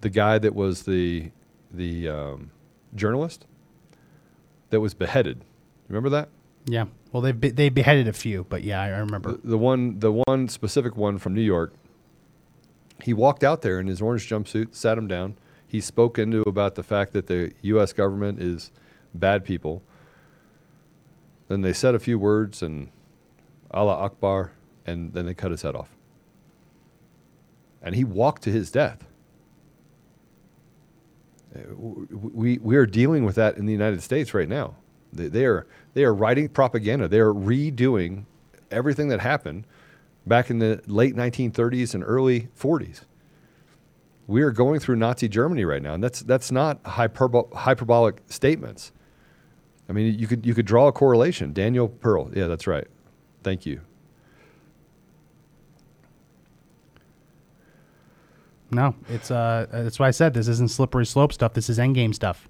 the 0.00 0.10
guy 0.10 0.38
that 0.38 0.54
was 0.54 0.82
the 0.82 1.30
the 1.70 2.08
um, 2.08 2.50
journalist 2.94 3.46
that 4.70 4.80
was 4.80 4.94
beheaded. 4.94 5.44
Remember 5.88 6.08
that? 6.10 6.28
Yeah. 6.66 6.86
Well, 7.12 7.22
they 7.22 7.32
be, 7.32 7.50
they 7.50 7.68
beheaded 7.70 8.08
a 8.08 8.12
few, 8.12 8.44
but 8.48 8.62
yeah, 8.62 8.82
I 8.82 8.88
remember 8.88 9.32
the, 9.32 9.48
the 9.48 9.58
one 9.58 9.98
the 9.98 10.12
one 10.26 10.48
specific 10.48 10.96
one 10.96 11.18
from 11.18 11.34
New 11.34 11.42
York. 11.42 11.72
He 13.02 13.14
walked 13.14 13.44
out 13.44 13.62
there 13.62 13.78
in 13.80 13.86
his 13.86 14.02
orange 14.02 14.28
jumpsuit, 14.28 14.74
sat 14.74 14.98
him 14.98 15.06
down. 15.06 15.36
He 15.66 15.80
spoke 15.80 16.18
into 16.18 16.42
about 16.42 16.74
the 16.74 16.82
fact 16.82 17.12
that 17.12 17.26
the 17.26 17.52
U.S. 17.62 17.92
government 17.92 18.42
is 18.42 18.72
bad 19.14 19.44
people. 19.44 19.82
Then 21.48 21.62
they 21.62 21.72
said 21.72 21.94
a 21.94 21.98
few 21.98 22.18
words 22.18 22.62
and 22.62 22.90
Allah 23.70 23.96
Akbar, 23.96 24.52
and 24.86 25.12
then 25.12 25.26
they 25.26 25.34
cut 25.34 25.50
his 25.50 25.62
head 25.62 25.74
off. 25.74 25.90
And 27.82 27.94
he 27.94 28.04
walked 28.04 28.42
to 28.42 28.50
his 28.50 28.70
death. 28.70 29.04
We, 31.70 32.58
we 32.58 32.76
are 32.76 32.86
dealing 32.86 33.24
with 33.24 33.36
that 33.36 33.56
in 33.56 33.66
the 33.66 33.72
United 33.72 34.02
States 34.02 34.34
right 34.34 34.48
now. 34.48 34.74
They, 35.12 35.28
they, 35.28 35.44
are, 35.46 35.66
they 35.94 36.04
are 36.04 36.14
writing 36.14 36.48
propaganda. 36.48 37.08
They 37.08 37.20
are 37.20 37.32
redoing 37.32 38.24
everything 38.70 39.08
that 39.08 39.20
happened 39.20 39.66
back 40.26 40.50
in 40.50 40.58
the 40.58 40.82
late 40.86 41.16
1930s 41.16 41.94
and 41.94 42.04
early 42.04 42.48
40s. 42.58 43.02
We 44.26 44.42
are 44.42 44.50
going 44.50 44.78
through 44.78 44.96
Nazi 44.96 45.26
Germany 45.26 45.64
right 45.64 45.82
now, 45.82 45.94
and 45.94 46.04
that's, 46.04 46.20
that's 46.20 46.52
not 46.52 46.82
hyperbo- 46.82 47.52
hyperbolic 47.54 48.20
statements. 48.26 48.92
I 49.88 49.92
mean, 49.92 50.18
you 50.18 50.26
could, 50.26 50.44
you 50.44 50.52
could 50.54 50.66
draw 50.66 50.88
a 50.88 50.92
correlation. 50.92 51.54
Daniel 51.54 51.88
Pearl, 51.88 52.30
yeah, 52.34 52.46
that's 52.46 52.66
right. 52.66 52.86
Thank 53.42 53.66
you. 53.66 53.80
No, 58.70 58.94
it's 59.08 59.30
uh, 59.30 59.66
that's 59.70 59.98
why 59.98 60.08
I 60.08 60.10
said 60.10 60.34
this 60.34 60.48
isn't 60.48 60.70
slippery 60.70 61.06
slope 61.06 61.32
stuff. 61.32 61.54
This 61.54 61.70
is 61.70 61.78
endgame 61.78 62.14
stuff. 62.14 62.48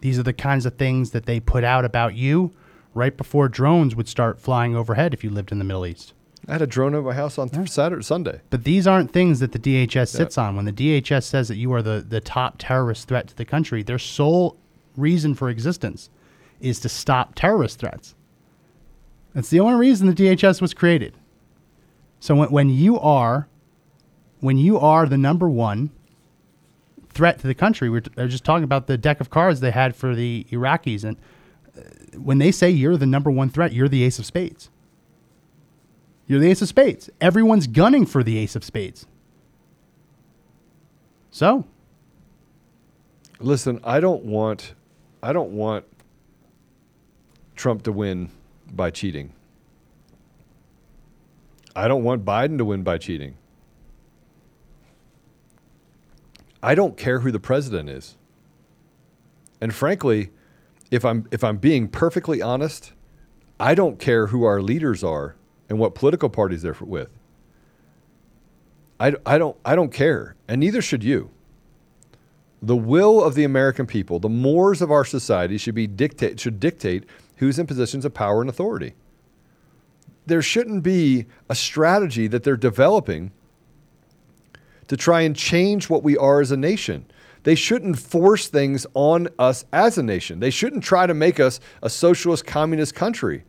These 0.00 0.18
are 0.18 0.22
the 0.22 0.32
kinds 0.32 0.66
of 0.66 0.76
things 0.76 1.10
that 1.10 1.26
they 1.26 1.40
put 1.40 1.64
out 1.64 1.84
about 1.84 2.14
you 2.14 2.52
right 2.94 3.16
before 3.16 3.48
drones 3.48 3.94
would 3.94 4.08
start 4.08 4.40
flying 4.40 4.74
overhead 4.74 5.12
if 5.12 5.22
you 5.22 5.30
lived 5.30 5.52
in 5.52 5.58
the 5.58 5.64
Middle 5.64 5.86
East. 5.86 6.14
I 6.48 6.52
had 6.52 6.62
a 6.62 6.66
drone 6.66 6.94
over 6.94 7.08
my 7.08 7.14
house 7.14 7.38
on 7.38 7.48
th- 7.48 7.68
Saturday, 7.68 8.02
Sunday. 8.02 8.40
But 8.50 8.64
these 8.64 8.86
aren't 8.86 9.12
things 9.12 9.40
that 9.40 9.52
the 9.52 9.58
DHS 9.58 10.08
sits 10.08 10.36
yeah. 10.36 10.44
on. 10.44 10.56
When 10.56 10.64
the 10.64 10.72
DHS 10.72 11.24
says 11.24 11.48
that 11.48 11.56
you 11.56 11.72
are 11.72 11.82
the, 11.82 12.04
the 12.06 12.20
top 12.20 12.56
terrorist 12.58 13.08
threat 13.08 13.28
to 13.28 13.36
the 13.36 13.44
country, 13.44 13.82
their 13.82 13.98
sole 13.98 14.56
reason 14.96 15.34
for 15.34 15.50
existence 15.50 16.08
is 16.60 16.78
to 16.80 16.88
stop 16.88 17.34
terrorist 17.34 17.80
threats. 17.80 18.14
That's 19.36 19.50
the 19.50 19.60
only 19.60 19.78
reason 19.78 20.06
the 20.06 20.14
DHS 20.14 20.62
was 20.62 20.72
created. 20.72 21.14
So 22.20 22.34
when, 22.34 22.50
when 22.50 22.70
you 22.70 22.98
are 22.98 23.48
when 24.40 24.56
you 24.56 24.78
are 24.78 25.04
the 25.04 25.18
number 25.18 25.46
one 25.46 25.90
threat 27.10 27.38
to 27.40 27.46
the 27.46 27.54
country, 27.54 27.90
we're, 27.90 28.00
t- 28.00 28.10
we're 28.16 28.28
just 28.28 28.44
talking 28.44 28.64
about 28.64 28.86
the 28.86 28.96
deck 28.96 29.20
of 29.20 29.28
cards 29.28 29.60
they 29.60 29.72
had 29.72 29.94
for 29.94 30.14
the 30.14 30.46
Iraqis, 30.50 31.04
and 31.04 31.18
uh, 31.76 31.82
when 32.18 32.38
they 32.38 32.50
say 32.50 32.70
you're 32.70 32.96
the 32.96 33.04
number 33.04 33.30
one 33.30 33.50
threat, 33.50 33.74
you're 33.74 33.88
the 33.88 34.04
ace 34.04 34.18
of 34.18 34.24
spades. 34.24 34.70
You're 36.26 36.40
the 36.40 36.50
ace 36.50 36.62
of 36.62 36.68
spades. 36.68 37.10
Everyone's 37.20 37.66
gunning 37.66 38.06
for 38.06 38.22
the 38.22 38.38
ace 38.38 38.56
of 38.56 38.64
spades. 38.64 39.06
So, 41.30 41.66
listen, 43.38 43.80
I 43.84 44.00
don't 44.00 44.24
want, 44.24 44.72
I 45.22 45.34
don't 45.34 45.50
want 45.50 45.84
Trump 47.54 47.82
to 47.82 47.92
win 47.92 48.30
by 48.72 48.90
cheating. 48.90 49.32
I 51.74 51.88
don't 51.88 52.04
want 52.04 52.24
Biden 52.24 52.58
to 52.58 52.64
win 52.64 52.82
by 52.82 52.98
cheating. 52.98 53.36
I 56.62 56.74
don't 56.74 56.96
care 56.96 57.20
who 57.20 57.30
the 57.30 57.38
president 57.38 57.88
is. 57.90 58.16
And 59.60 59.74
frankly, 59.74 60.30
if 60.90 61.04
I'm 61.04 61.26
if 61.30 61.44
I'm 61.44 61.58
being 61.58 61.88
perfectly 61.88 62.42
honest, 62.42 62.92
I 63.58 63.74
don't 63.74 63.98
care 63.98 64.28
who 64.28 64.44
our 64.44 64.60
leaders 64.60 65.02
are 65.04 65.36
and 65.68 65.78
what 65.78 65.94
political 65.94 66.28
parties 66.28 66.62
they're 66.62 66.76
with. 66.80 67.10
I, 68.98 69.14
I 69.24 69.38
don't 69.38 69.56
I 69.64 69.74
don't 69.74 69.92
care, 69.92 70.36
and 70.48 70.60
neither 70.60 70.80
should 70.80 71.04
you. 71.04 71.30
The 72.62 72.76
will 72.76 73.22
of 73.22 73.34
the 73.34 73.44
American 73.44 73.86
people, 73.86 74.18
the 74.18 74.28
mores 74.28 74.80
of 74.80 74.90
our 74.90 75.04
society 75.04 75.58
should 75.58 75.74
be 75.74 75.86
dictate 75.86 76.40
should 76.40 76.58
dictate 76.58 77.04
who's 77.36 77.58
in 77.58 77.66
positions 77.66 78.04
of 78.04 78.14
power 78.14 78.40
and 78.40 78.50
authority. 78.50 78.94
There 80.26 80.42
shouldn't 80.42 80.82
be 80.82 81.26
a 81.48 81.54
strategy 81.54 82.26
that 82.26 82.42
they're 82.42 82.56
developing 82.56 83.32
to 84.88 84.96
try 84.96 85.22
and 85.22 85.36
change 85.36 85.88
what 85.88 86.02
we 86.02 86.16
are 86.16 86.40
as 86.40 86.50
a 86.50 86.56
nation. 86.56 87.06
They 87.44 87.54
shouldn't 87.54 87.98
force 87.98 88.48
things 88.48 88.86
on 88.94 89.28
us 89.38 89.64
as 89.72 89.98
a 89.98 90.02
nation. 90.02 90.40
They 90.40 90.50
shouldn't 90.50 90.82
try 90.82 91.06
to 91.06 91.14
make 91.14 91.38
us 91.38 91.60
a 91.82 91.88
socialist 91.88 92.44
communist 92.44 92.94
country. 92.94 93.44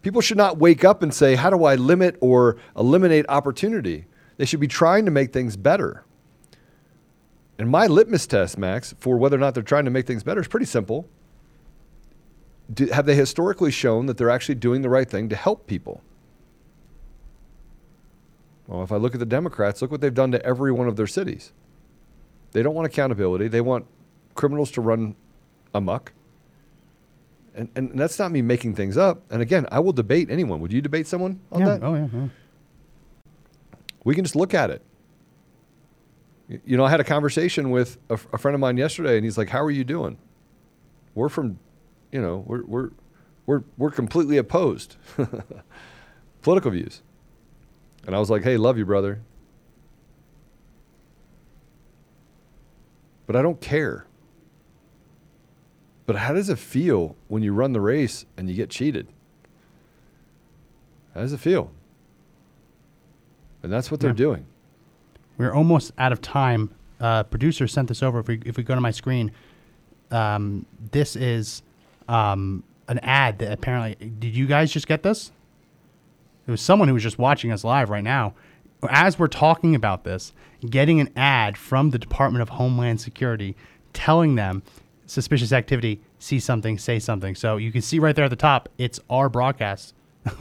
People 0.00 0.20
should 0.20 0.38
not 0.38 0.58
wake 0.58 0.84
up 0.84 1.02
and 1.02 1.12
say, 1.12 1.34
How 1.34 1.50
do 1.50 1.64
I 1.64 1.74
limit 1.74 2.16
or 2.20 2.56
eliminate 2.76 3.26
opportunity? 3.28 4.06
They 4.38 4.46
should 4.46 4.60
be 4.60 4.68
trying 4.68 5.04
to 5.04 5.10
make 5.10 5.32
things 5.32 5.56
better. 5.56 6.04
And 7.58 7.68
my 7.70 7.86
litmus 7.86 8.26
test, 8.26 8.56
Max, 8.56 8.94
for 8.98 9.18
whether 9.18 9.36
or 9.36 9.40
not 9.40 9.54
they're 9.54 9.62
trying 9.62 9.84
to 9.84 9.90
make 9.90 10.06
things 10.06 10.22
better 10.22 10.40
is 10.40 10.48
pretty 10.48 10.66
simple 10.66 11.08
do, 12.72 12.86
have 12.86 13.06
they 13.06 13.14
historically 13.14 13.70
shown 13.70 14.06
that 14.06 14.16
they're 14.16 14.30
actually 14.30 14.54
doing 14.56 14.82
the 14.82 14.88
right 14.88 15.08
thing 15.08 15.28
to 15.28 15.36
help 15.36 15.66
people? 15.66 16.02
Well, 18.66 18.82
if 18.82 18.92
I 18.92 18.96
look 18.96 19.14
at 19.14 19.20
the 19.20 19.26
Democrats, 19.26 19.82
look 19.82 19.90
what 19.90 20.00
they've 20.00 20.14
done 20.14 20.32
to 20.32 20.44
every 20.44 20.72
one 20.72 20.88
of 20.88 20.96
their 20.96 21.06
cities. 21.06 21.52
They 22.52 22.62
don't 22.62 22.74
want 22.74 22.86
accountability. 22.86 23.48
They 23.48 23.60
want 23.60 23.86
criminals 24.34 24.70
to 24.72 24.80
run 24.80 25.16
amok. 25.74 26.12
And, 27.54 27.68
and 27.74 27.98
that's 27.98 28.18
not 28.18 28.30
me 28.30 28.40
making 28.40 28.74
things 28.74 28.96
up. 28.96 29.22
And 29.30 29.42
again, 29.42 29.66
I 29.70 29.80
will 29.80 29.92
debate 29.92 30.30
anyone. 30.30 30.60
Would 30.60 30.72
you 30.72 30.80
debate 30.80 31.06
someone 31.06 31.40
on 31.50 31.60
yeah. 31.60 31.66
that? 31.66 31.82
Oh, 31.82 31.94
yeah, 31.94 32.08
yeah. 32.12 32.28
We 34.04 34.14
can 34.14 34.24
just 34.24 34.36
look 34.36 34.54
at 34.54 34.70
it. 34.70 34.82
You 36.64 36.76
know, 36.76 36.84
I 36.84 36.90
had 36.90 37.00
a 37.00 37.04
conversation 37.04 37.70
with 37.70 37.98
a, 38.10 38.14
a 38.32 38.38
friend 38.38 38.54
of 38.54 38.60
mine 38.60 38.76
yesterday, 38.76 39.16
and 39.16 39.24
he's 39.24 39.38
like, 39.38 39.48
How 39.48 39.62
are 39.62 39.70
you 39.70 39.84
doing? 39.84 40.18
We're 41.14 41.28
from 41.28 41.58
you 42.12 42.20
know, 42.20 42.44
we're 42.46 42.64
we're 42.64 42.90
we're 43.46 43.62
we're 43.76 43.90
completely 43.90 44.36
opposed. 44.36 44.96
political 46.42 46.70
views. 46.70 47.02
And 48.06 48.14
I 48.14 48.18
was 48.18 48.28
like, 48.28 48.42
hey, 48.42 48.56
love 48.56 48.76
you, 48.76 48.84
brother. 48.84 49.22
But 53.26 53.36
I 53.36 53.42
don't 53.42 53.60
care. 53.60 54.06
But 56.04 56.16
how 56.16 56.34
does 56.34 56.48
it 56.48 56.58
feel 56.58 57.16
when 57.28 57.42
you 57.42 57.54
run 57.54 57.72
the 57.72 57.80
race 57.80 58.26
and 58.36 58.48
you 58.48 58.56
get 58.56 58.70
cheated? 58.70 59.06
How 61.14 61.20
does 61.20 61.32
it 61.32 61.38
feel? 61.38 61.70
And 63.62 63.72
that's 63.72 63.90
what 63.90 64.00
they're 64.00 64.12
doing. 64.12 64.46
We're 65.38 65.54
almost 65.54 65.92
out 65.96 66.12
of 66.12 66.20
time. 66.20 66.74
Uh, 67.00 67.22
producer 67.22 67.68
sent 67.68 67.88
this 67.88 68.02
over. 68.02 68.18
If 68.18 68.26
we, 68.26 68.40
if 68.44 68.56
we 68.56 68.64
go 68.64 68.74
to 68.74 68.80
my 68.80 68.90
screen, 68.90 69.30
um, 70.10 70.66
this 70.90 71.14
is 71.14 71.62
um, 72.08 72.64
an 72.88 72.98
ad 73.00 73.38
that 73.38 73.52
apparently. 73.52 73.94
Did 73.94 74.36
you 74.36 74.46
guys 74.46 74.72
just 74.72 74.86
get 74.86 75.02
this? 75.02 75.32
It 76.46 76.50
was 76.50 76.60
someone 76.60 76.88
who 76.88 76.94
was 76.94 77.02
just 77.02 77.18
watching 77.18 77.52
us 77.52 77.64
live 77.64 77.90
right 77.90 78.04
now. 78.04 78.34
As 78.88 79.18
we're 79.18 79.28
talking 79.28 79.74
about 79.74 80.02
this, 80.02 80.32
getting 80.68 81.00
an 81.00 81.10
ad 81.14 81.56
from 81.56 81.90
the 81.90 81.98
Department 81.98 82.42
of 82.42 82.48
Homeland 82.50 83.00
Security 83.00 83.56
telling 83.92 84.34
them 84.34 84.62
suspicious 85.06 85.52
activity, 85.52 86.00
see 86.18 86.40
something, 86.40 86.78
say 86.78 86.98
something. 86.98 87.34
So 87.34 87.56
you 87.58 87.70
can 87.70 87.82
see 87.82 87.98
right 87.98 88.16
there 88.16 88.24
at 88.24 88.30
the 88.30 88.36
top, 88.36 88.68
it's 88.78 88.98
our 89.10 89.28
broadcast. 89.28 89.94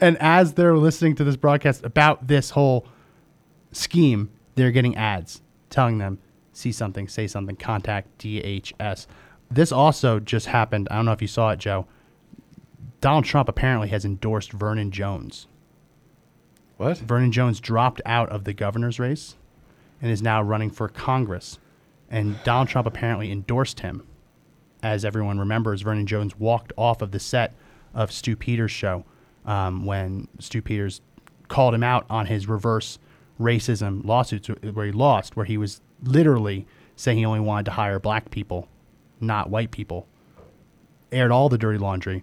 and 0.00 0.16
as 0.18 0.54
they're 0.54 0.76
listening 0.76 1.16
to 1.16 1.24
this 1.24 1.36
broadcast 1.36 1.84
about 1.84 2.28
this 2.28 2.50
whole 2.50 2.86
scheme, 3.72 4.30
they're 4.54 4.70
getting 4.70 4.96
ads 4.96 5.40
telling 5.70 5.98
them, 5.98 6.18
see 6.52 6.70
something, 6.70 7.08
say 7.08 7.26
something, 7.26 7.56
contact 7.56 8.18
DHS. 8.18 9.06
This 9.54 9.70
also 9.72 10.18
just 10.18 10.46
happened. 10.46 10.88
I 10.90 10.96
don't 10.96 11.04
know 11.04 11.12
if 11.12 11.20
you 11.20 11.28
saw 11.28 11.50
it, 11.50 11.58
Joe. 11.58 11.86
Donald 13.00 13.24
Trump 13.24 13.48
apparently 13.48 13.88
has 13.88 14.04
endorsed 14.04 14.52
Vernon 14.52 14.90
Jones. 14.90 15.46
What? 16.78 16.98
Vernon 16.98 17.32
Jones 17.32 17.60
dropped 17.60 18.00
out 18.06 18.30
of 18.30 18.44
the 18.44 18.54
governor's 18.54 18.98
race 18.98 19.36
and 20.00 20.10
is 20.10 20.22
now 20.22 20.42
running 20.42 20.70
for 20.70 20.88
Congress. 20.88 21.58
And 22.08 22.42
Donald 22.44 22.68
Trump 22.68 22.86
apparently 22.86 23.30
endorsed 23.30 23.80
him. 23.80 24.06
As 24.82 25.04
everyone 25.04 25.38
remembers, 25.38 25.82
Vernon 25.82 26.06
Jones 26.06 26.38
walked 26.38 26.72
off 26.76 27.02
of 27.02 27.12
the 27.12 27.20
set 27.20 27.54
of 27.94 28.10
Stu 28.10 28.36
Peters' 28.36 28.70
show 28.70 29.04
um, 29.44 29.84
when 29.84 30.28
Stu 30.38 30.62
Peters 30.62 31.00
called 31.48 31.74
him 31.74 31.82
out 31.82 32.06
on 32.08 32.26
his 32.26 32.48
reverse 32.48 32.98
racism 33.38 34.04
lawsuits 34.04 34.48
where 34.48 34.86
he 34.86 34.92
lost, 34.92 35.36
where 35.36 35.46
he 35.46 35.58
was 35.58 35.80
literally 36.02 36.66
saying 36.96 37.18
he 37.18 37.24
only 37.24 37.40
wanted 37.40 37.66
to 37.66 37.72
hire 37.72 37.98
black 37.98 38.30
people, 38.30 38.68
not 39.22 39.50
white 39.50 39.70
people. 39.70 40.06
Aired 41.10 41.30
all 41.30 41.48
the 41.48 41.58
dirty 41.58 41.78
laundry. 41.78 42.22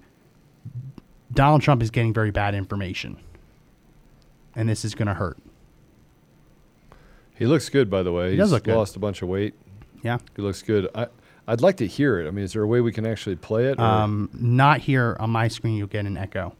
Donald 1.33 1.61
Trump 1.61 1.81
is 1.81 1.91
getting 1.91 2.13
very 2.13 2.31
bad 2.31 2.55
information. 2.55 3.17
And 4.55 4.67
this 4.67 4.83
is 4.83 4.95
going 4.95 5.07
to 5.07 5.13
hurt. 5.13 5.37
He 7.35 7.45
looks 7.45 7.69
good, 7.69 7.89
by 7.89 8.03
the 8.03 8.11
way. 8.11 8.31
He 8.31 8.37
does 8.37 8.49
He's 8.49 8.53
look 8.53 8.63
good. 8.63 8.75
lost 8.75 8.95
a 8.95 8.99
bunch 8.99 9.21
of 9.21 9.29
weight. 9.29 9.53
Yeah. 10.03 10.17
He 10.35 10.41
looks 10.41 10.61
good. 10.61 10.89
I, 10.93 11.07
I'd 11.47 11.61
like 11.61 11.77
to 11.77 11.87
hear 11.87 12.19
it. 12.19 12.27
I 12.27 12.31
mean, 12.31 12.43
is 12.43 12.53
there 12.53 12.63
a 12.63 12.67
way 12.67 12.81
we 12.81 12.91
can 12.91 13.05
actually 13.05 13.35
play 13.37 13.67
it? 13.67 13.79
or- 13.79 13.83
Um, 13.83 14.29
not 14.33 14.81
here 14.81 15.15
on 15.19 15.29
my 15.29 15.47
screen. 15.47 15.75
You'll 15.77 15.87
get 15.87 16.05
an 16.05 16.17
echo. 16.17 16.55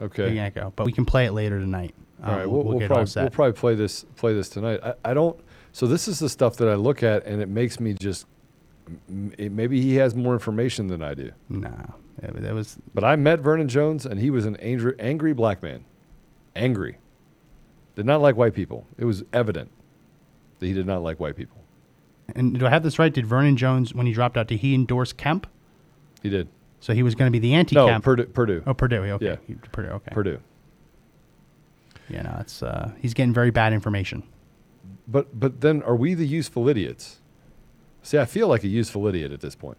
okay. 0.00 0.30
An 0.30 0.38
echo, 0.38 0.72
but 0.74 0.86
we 0.86 0.92
can 0.92 1.04
play 1.04 1.26
it 1.26 1.32
later 1.32 1.58
tonight. 1.60 1.94
Um, 2.22 2.30
All 2.30 2.36
right, 2.36 2.48
we'll, 2.48 2.62
we'll, 2.62 2.78
get 2.78 2.86
probably, 2.86 3.02
all 3.02 3.06
set. 3.06 3.22
we'll 3.24 3.30
probably 3.30 3.52
play 3.54 3.74
this 3.74 4.04
play 4.16 4.32
this 4.32 4.48
tonight. 4.48 4.78
I, 4.82 4.94
I 5.04 5.12
don't. 5.14 5.38
So 5.72 5.86
this 5.88 6.06
is 6.06 6.20
the 6.20 6.28
stuff 6.28 6.56
that 6.58 6.68
I 6.68 6.74
look 6.76 7.02
at, 7.02 7.26
and 7.26 7.42
it 7.42 7.48
makes 7.48 7.80
me 7.80 7.94
just. 7.94 8.26
Maybe 9.08 9.80
he 9.80 9.96
has 9.96 10.14
more 10.14 10.32
information 10.34 10.86
than 10.88 11.02
I 11.02 11.14
do. 11.14 11.32
no, 11.48 11.94
it, 12.22 12.36
it 12.44 12.52
was 12.52 12.78
But 12.94 13.04
I 13.04 13.16
met 13.16 13.40
Vernon 13.40 13.68
Jones, 13.68 14.06
and 14.06 14.20
he 14.20 14.30
was 14.30 14.44
an 14.46 14.56
angry, 14.56 14.94
angry 14.98 15.32
black 15.32 15.62
man. 15.62 15.84
Angry. 16.54 16.98
Did 17.96 18.06
not 18.06 18.20
like 18.20 18.36
white 18.36 18.54
people. 18.54 18.86
It 18.98 19.04
was 19.04 19.22
evident 19.32 19.70
that 20.58 20.66
he 20.66 20.72
did 20.72 20.86
not 20.86 21.02
like 21.02 21.20
white 21.20 21.36
people. 21.36 21.58
And 22.34 22.58
do 22.58 22.66
I 22.66 22.70
have 22.70 22.82
this 22.82 22.98
right? 22.98 23.12
Did 23.12 23.26
Vernon 23.26 23.56
Jones, 23.56 23.92
when 23.94 24.06
he 24.06 24.12
dropped 24.12 24.36
out, 24.36 24.46
did 24.48 24.60
he 24.60 24.74
endorse 24.74 25.12
Kemp? 25.12 25.46
He 26.22 26.30
did. 26.30 26.48
So 26.80 26.94
he 26.94 27.02
was 27.02 27.14
going 27.14 27.28
to 27.28 27.32
be 27.32 27.38
the 27.38 27.54
anti-Kemp. 27.54 28.02
Perdue. 28.04 28.24
Perdue. 28.26 28.62
oh, 28.66 28.74
Perdue. 28.74 28.96
Okay. 29.02 29.24
Yeah. 29.26 29.36
He- 29.46 29.54
Perdue. 29.54 29.88
Okay. 29.90 30.10
Perdue. 30.12 30.40
Yeah, 32.08 32.22
no, 32.22 32.36
it's 32.40 32.62
uh, 32.62 32.92
he's 33.00 33.14
getting 33.14 33.32
very 33.32 33.50
bad 33.50 33.72
information. 33.72 34.22
But 35.08 35.38
but 35.38 35.60
then 35.62 35.82
are 35.82 35.96
we 35.96 36.14
the 36.14 36.26
useful 36.26 36.68
idiots? 36.68 37.20
See, 38.02 38.18
I 38.18 38.24
feel 38.24 38.48
like 38.48 38.64
a 38.64 38.68
useful 38.68 39.06
idiot 39.06 39.32
at 39.32 39.40
this 39.40 39.54
point. 39.54 39.78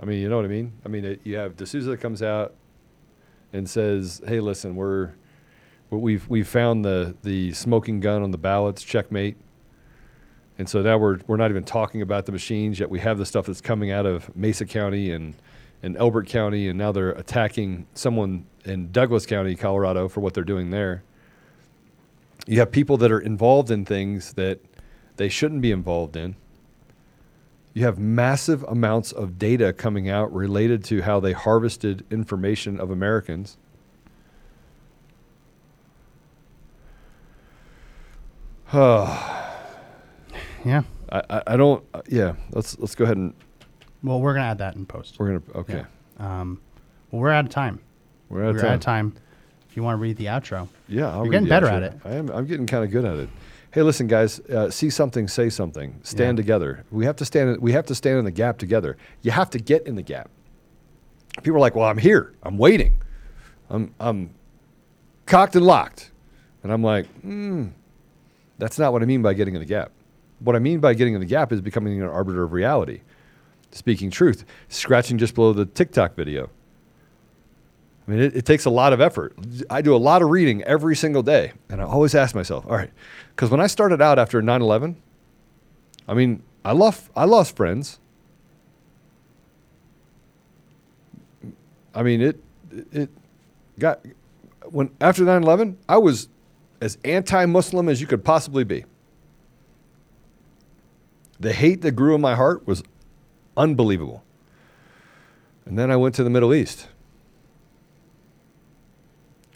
I 0.00 0.04
mean, 0.04 0.20
you 0.20 0.28
know 0.28 0.36
what 0.36 0.44
I 0.44 0.48
mean? 0.48 0.72
I 0.84 0.88
mean, 0.88 1.04
it, 1.04 1.20
you 1.24 1.36
have 1.36 1.56
D'Souza 1.56 1.90
that 1.90 2.00
comes 2.00 2.22
out 2.22 2.54
and 3.52 3.68
says, 3.68 4.20
"Hey, 4.26 4.40
listen, 4.40 4.76
we're 4.76 5.12
we- 5.90 5.98
we've 5.98 6.28
we've 6.28 6.48
found 6.48 6.84
the 6.84 7.14
the 7.22 7.52
smoking 7.52 8.00
gun 8.00 8.22
on 8.22 8.30
the 8.30 8.38
ballots, 8.38 8.82
checkmate." 8.82 9.36
And 10.58 10.68
so 10.68 10.82
now 10.82 10.98
we're 10.98 11.18
we're 11.26 11.36
not 11.36 11.50
even 11.50 11.64
talking 11.64 12.02
about 12.02 12.26
the 12.26 12.32
machines 12.32 12.78
yet. 12.80 12.90
We 12.90 13.00
have 13.00 13.18
the 13.18 13.26
stuff 13.26 13.46
that's 13.46 13.60
coming 13.60 13.90
out 13.90 14.06
of 14.06 14.34
Mesa 14.36 14.66
County 14.66 15.10
and 15.10 15.34
and 15.82 15.96
Elbert 15.96 16.26
County, 16.26 16.68
and 16.68 16.78
now 16.78 16.92
they're 16.92 17.12
attacking 17.12 17.86
someone 17.94 18.46
in 18.64 18.90
Douglas 18.92 19.24
County, 19.26 19.54
Colorado, 19.54 20.08
for 20.08 20.20
what 20.20 20.34
they're 20.34 20.44
doing 20.44 20.70
there 20.70 21.02
you 22.46 22.60
have 22.60 22.70
people 22.70 22.96
that 22.96 23.10
are 23.10 23.18
involved 23.20 23.70
in 23.70 23.84
things 23.84 24.34
that 24.34 24.60
they 25.16 25.28
shouldn't 25.28 25.60
be 25.60 25.72
involved 25.72 26.16
in. 26.16 26.36
You 27.76 27.84
have 27.84 27.98
massive 27.98 28.62
amounts 28.62 29.12
of 29.12 29.38
data 29.38 29.70
coming 29.70 30.08
out 30.08 30.32
related 30.32 30.82
to 30.84 31.02
how 31.02 31.20
they 31.20 31.32
harvested 31.32 32.06
information 32.10 32.80
of 32.80 32.90
Americans. 32.90 33.58
Yeah. 40.64 40.82
I, 41.12 41.22
I, 41.30 41.42
I 41.46 41.56
don't. 41.56 41.84
uh, 41.94 42.02
yeah, 42.08 42.32
let's 42.50 42.76
let's 42.80 42.96
go 42.96 43.04
ahead 43.04 43.16
and 43.16 43.32
Well, 44.02 44.20
we're 44.20 44.34
gonna 44.34 44.46
add 44.46 44.58
that 44.58 44.74
in 44.74 44.84
post. 44.84 45.16
we're 45.20 45.38
gonna. 45.38 45.42
Okay. 45.60 45.84
Um, 46.18 46.60
well, 47.12 47.20
we're 47.22 47.30
out 47.30 47.44
of 47.44 47.50
time. 47.52 47.78
we're 48.28 48.42
out 48.42 48.48
of 48.50 48.56
we're 48.56 48.62
time. 48.62 48.70
out 48.70 48.74
of 48.74 48.80
time. 48.80 49.12
If 49.70 49.76
you 49.76 49.84
want 49.84 49.96
to 49.98 50.00
read 50.02 50.16
the 50.16 50.24
outro, 50.26 50.66
Yeah, 50.88 51.08
I'll 51.10 51.18
You're 51.18 51.24
read 51.24 51.30
getting 51.32 51.44
the 51.44 51.48
better 51.50 51.66
outro. 51.66 51.76
at 51.76 51.82
it. 51.84 51.92
I 52.04 52.10
am. 52.14 52.30
I'm 52.30 52.46
getting 52.46 52.66
kind 52.66 52.82
of 52.82 52.90
good 52.90 53.04
at 53.04 53.16
it. 53.18 53.28
Hey, 53.76 53.82
listen, 53.82 54.06
guys. 54.06 54.40
Uh, 54.40 54.70
see 54.70 54.88
something, 54.88 55.28
say 55.28 55.50
something. 55.50 56.00
Stand 56.02 56.38
Yeah. 56.38 56.42
together. 56.42 56.84
We 56.90 57.04
have 57.04 57.16
to 57.16 57.26
stand. 57.26 57.60
We 57.60 57.72
have 57.72 57.84
to 57.88 57.94
stand 57.94 58.18
in 58.18 58.24
the 58.24 58.30
gap 58.30 58.56
together. 58.56 58.96
You 59.20 59.32
have 59.32 59.50
to 59.50 59.58
get 59.58 59.86
in 59.86 59.96
the 59.96 60.02
gap. 60.02 60.30
People 61.42 61.58
are 61.58 61.60
like, 61.60 61.74
"Well, 61.76 61.84
I'm 61.84 61.98
here. 61.98 62.32
I'm 62.42 62.56
waiting. 62.56 62.94
I'm 63.68 63.92
I'm 64.00 64.30
cocked 65.26 65.56
and 65.56 65.66
locked," 65.66 66.10
and 66.62 66.72
I'm 66.72 66.82
like, 66.82 67.06
mm, 67.20 67.72
"That's 68.56 68.78
not 68.78 68.94
what 68.94 69.02
I 69.02 69.04
mean 69.04 69.20
by 69.20 69.34
getting 69.34 69.54
in 69.54 69.60
the 69.60 69.66
gap. 69.66 69.92
What 70.38 70.56
I 70.56 70.58
mean 70.58 70.80
by 70.80 70.94
getting 70.94 71.12
in 71.12 71.20
the 71.20 71.26
gap 71.26 71.52
is 71.52 71.60
becoming 71.60 72.00
an 72.00 72.08
arbiter 72.08 72.44
of 72.44 72.54
reality, 72.54 73.02
speaking 73.72 74.08
truth, 74.10 74.46
scratching 74.68 75.18
just 75.18 75.34
below 75.34 75.52
the 75.52 75.66
TikTok 75.66 76.16
video." 76.16 76.48
I 78.06 78.10
mean, 78.10 78.20
it, 78.20 78.36
it 78.36 78.44
takes 78.44 78.64
a 78.64 78.70
lot 78.70 78.92
of 78.92 79.00
effort. 79.00 79.34
I 79.68 79.82
do 79.82 79.94
a 79.94 79.98
lot 79.98 80.22
of 80.22 80.30
reading 80.30 80.62
every 80.62 80.94
single 80.94 81.22
day. 81.22 81.52
And 81.68 81.80
I 81.80 81.84
always 81.84 82.14
ask 82.14 82.34
myself, 82.34 82.64
all 82.66 82.76
right, 82.76 82.90
because 83.34 83.50
when 83.50 83.60
I 83.60 83.66
started 83.66 84.00
out 84.00 84.18
after 84.18 84.40
9 84.40 84.62
11, 84.62 84.96
I 86.06 86.14
mean, 86.14 86.42
I 86.64 86.72
lost, 86.72 87.08
I 87.16 87.24
lost 87.24 87.56
friends. 87.56 87.98
I 91.94 92.02
mean, 92.02 92.20
it, 92.20 92.40
it 92.92 93.10
got, 93.78 94.00
when 94.64 94.90
after 95.00 95.24
9 95.24 95.42
11, 95.42 95.78
I 95.88 95.96
was 95.96 96.28
as 96.80 96.98
anti 97.04 97.44
Muslim 97.46 97.88
as 97.88 98.00
you 98.00 98.06
could 98.06 98.24
possibly 98.24 98.62
be. 98.62 98.84
The 101.40 101.52
hate 101.52 101.82
that 101.82 101.92
grew 101.92 102.14
in 102.14 102.20
my 102.20 102.34
heart 102.34 102.66
was 102.66 102.82
unbelievable. 103.56 104.22
And 105.64 105.76
then 105.78 105.90
I 105.90 105.96
went 105.96 106.14
to 106.14 106.24
the 106.24 106.30
Middle 106.30 106.54
East 106.54 106.86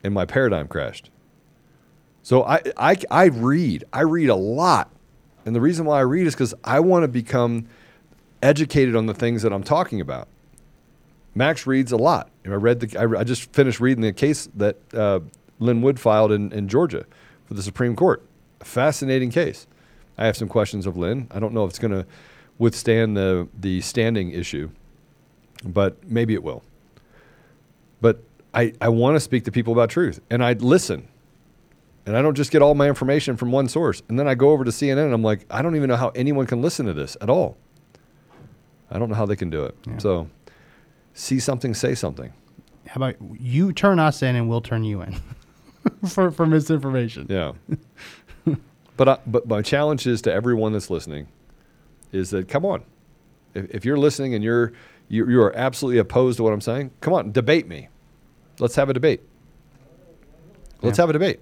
and 0.02 0.14
my 0.14 0.24
paradigm 0.24 0.68
crashed. 0.68 1.10
So 2.22 2.44
I, 2.44 2.60
I, 2.76 2.96
I 3.10 3.24
read. 3.26 3.84
I 3.92 4.02
read 4.02 4.28
a 4.28 4.34
lot. 4.34 4.90
And 5.46 5.54
the 5.54 5.60
reason 5.60 5.86
why 5.86 5.98
I 5.98 6.02
read 6.02 6.26
is 6.26 6.34
because 6.34 6.54
I 6.64 6.80
want 6.80 7.04
to 7.04 7.08
become 7.08 7.66
educated 8.42 8.94
on 8.94 9.06
the 9.06 9.14
things 9.14 9.42
that 9.42 9.52
I'm 9.52 9.62
talking 9.62 10.00
about. 10.00 10.28
Max 11.34 11.66
reads 11.66 11.92
a 11.92 11.96
lot. 11.96 12.30
I 12.44 12.50
read 12.50 12.80
the. 12.80 12.98
I, 12.98 13.20
I 13.20 13.24
just 13.24 13.52
finished 13.52 13.80
reading 13.80 14.02
the 14.02 14.12
case 14.12 14.48
that 14.54 14.76
uh, 14.92 15.20
Lin 15.60 15.80
Wood 15.82 16.00
filed 16.00 16.32
in, 16.32 16.52
in 16.52 16.68
Georgia 16.68 17.06
for 17.46 17.54
the 17.54 17.62
Supreme 17.62 17.94
Court. 17.94 18.22
A 18.60 18.64
fascinating 18.64 19.30
case. 19.30 19.66
I 20.18 20.26
have 20.26 20.36
some 20.36 20.48
questions 20.48 20.86
of 20.86 20.96
Lin. 20.96 21.28
I 21.30 21.38
don't 21.38 21.54
know 21.54 21.64
if 21.64 21.70
it's 21.70 21.78
going 21.78 21.92
to 21.92 22.06
withstand 22.58 23.16
the 23.16 23.48
the 23.58 23.80
standing 23.80 24.32
issue, 24.32 24.70
but 25.64 25.96
maybe 26.04 26.34
it 26.34 26.42
will. 26.42 26.62
But 28.00 28.22
I, 28.54 28.72
I 28.80 28.88
want 28.88 29.16
to 29.16 29.20
speak 29.20 29.44
to 29.44 29.52
people 29.52 29.72
about 29.72 29.90
truth 29.90 30.20
and 30.30 30.44
I 30.44 30.54
listen. 30.54 31.08
And 32.06 32.16
I 32.16 32.22
don't 32.22 32.34
just 32.34 32.50
get 32.50 32.62
all 32.62 32.74
my 32.74 32.88
information 32.88 33.36
from 33.36 33.52
one 33.52 33.68
source. 33.68 34.02
And 34.08 34.18
then 34.18 34.26
I 34.26 34.34
go 34.34 34.50
over 34.50 34.64
to 34.64 34.70
CNN 34.70 35.04
and 35.04 35.14
I'm 35.14 35.22
like, 35.22 35.46
I 35.50 35.62
don't 35.62 35.76
even 35.76 35.88
know 35.88 35.96
how 35.96 36.08
anyone 36.10 36.46
can 36.46 36.62
listen 36.62 36.86
to 36.86 36.94
this 36.94 37.16
at 37.20 37.30
all. 37.30 37.56
I 38.90 38.98
don't 38.98 39.08
know 39.08 39.14
how 39.14 39.26
they 39.26 39.36
can 39.36 39.50
do 39.50 39.64
it. 39.64 39.76
So 39.98 40.28
see 41.14 41.38
something, 41.38 41.74
say 41.74 41.94
something. 41.94 42.32
How 42.86 42.96
about 42.96 43.16
you 43.38 43.72
turn 43.72 44.00
us 44.00 44.22
in 44.22 44.34
and 44.34 44.48
we'll 44.48 44.62
turn 44.62 44.82
you 44.82 45.02
in 45.02 45.16
for 46.08 46.32
for 46.32 46.46
misinformation? 46.46 47.26
Yeah. 47.28 47.52
but 48.96 49.08
I, 49.08 49.18
but 49.26 49.46
my 49.46 49.62
challenge 49.62 50.06
is 50.06 50.20
to 50.22 50.32
everyone 50.32 50.72
that's 50.72 50.90
listening, 50.90 51.28
is 52.10 52.30
that 52.30 52.48
come 52.48 52.64
on, 52.64 52.82
if, 53.54 53.70
if 53.70 53.84
you're 53.84 53.98
listening 53.98 54.34
and 54.34 54.42
you're 54.42 54.72
you, 55.08 55.28
you 55.28 55.40
are 55.42 55.54
absolutely 55.56 55.98
opposed 55.98 56.38
to 56.38 56.42
what 56.42 56.52
I'm 56.52 56.60
saying, 56.60 56.90
come 57.00 57.12
on, 57.12 57.30
debate 57.30 57.68
me. 57.68 57.88
Let's 58.60 58.76
have 58.76 58.88
a 58.90 58.92
debate. 58.92 59.20
Let's 60.82 60.98
Yeah. 60.98 61.02
have 61.02 61.10
a 61.10 61.12
debate. 61.14 61.40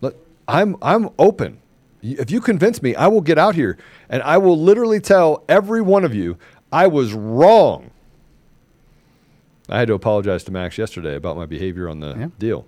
Let, 0.00 0.14
I'm 0.48 0.76
I'm 0.82 1.10
open. 1.18 1.58
If 2.02 2.30
you 2.30 2.40
convince 2.40 2.82
me, 2.82 2.94
I 2.96 3.06
will 3.08 3.20
get 3.20 3.38
out 3.38 3.54
here 3.54 3.76
and 4.08 4.22
I 4.22 4.38
will 4.38 4.58
literally 4.58 4.98
tell 5.00 5.44
every 5.48 5.80
one 5.80 6.04
of 6.04 6.14
you 6.14 6.36
I 6.72 6.86
was 6.88 7.12
wrong. 7.12 7.90
I 9.68 9.78
had 9.78 9.88
to 9.88 9.94
apologize 9.94 10.42
to 10.44 10.52
Max 10.52 10.76
yesterday 10.78 11.14
about 11.14 11.36
my 11.36 11.46
behavior 11.46 11.88
on 11.88 12.00
the 12.00 12.14
Yeah. 12.18 12.28
deal. 12.38 12.66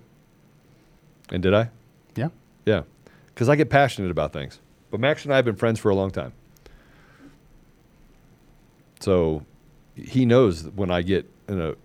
And 1.31 1.43
did 1.43 1.53
I? 1.53 1.69
Yeah. 2.15 2.29
Yeah, 2.65 2.83
because 3.33 3.49
I 3.49 3.55
get 3.55 3.69
passionate 3.69 4.09
about 4.11 4.31
things. 4.31 4.59
But 4.91 4.99
Max 4.99 5.25
and 5.25 5.33
I 5.33 5.35
have 5.35 5.45
been 5.45 5.55
friends 5.55 5.79
for 5.79 5.89
a 5.89 5.95
long 5.95 6.11
time. 6.11 6.31
So 8.99 9.43
he 9.95 10.25
knows 10.25 10.63
when 10.69 10.89
I 10.89 11.01
get 11.01 11.29
in 11.47 11.59
a, 11.61 11.75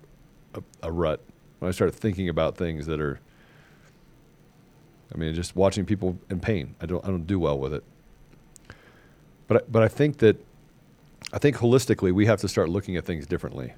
a, 0.54 0.62
a 0.82 0.92
rut, 0.92 1.20
when 1.58 1.68
I 1.68 1.72
start 1.72 1.94
thinking 1.94 2.28
about 2.28 2.56
things 2.56 2.86
that 2.86 3.00
are, 3.00 3.20
I 5.14 5.18
mean, 5.18 5.34
just 5.34 5.56
watching 5.56 5.84
people 5.84 6.18
in 6.30 6.40
pain, 6.40 6.74
I 6.80 6.86
don't, 6.86 7.04
I 7.04 7.08
don't 7.08 7.26
do 7.26 7.38
well 7.38 7.58
with 7.58 7.74
it. 7.74 7.84
But, 9.48 9.56
I, 9.56 9.66
but 9.68 9.82
I 9.82 9.88
think 9.88 10.18
that, 10.18 10.36
I 11.32 11.38
think 11.38 11.56
holistically, 11.56 12.12
we 12.12 12.26
have 12.26 12.40
to 12.40 12.48
start 12.48 12.68
looking 12.68 12.96
at 12.96 13.04
things 13.04 13.26
differently. 13.26 13.74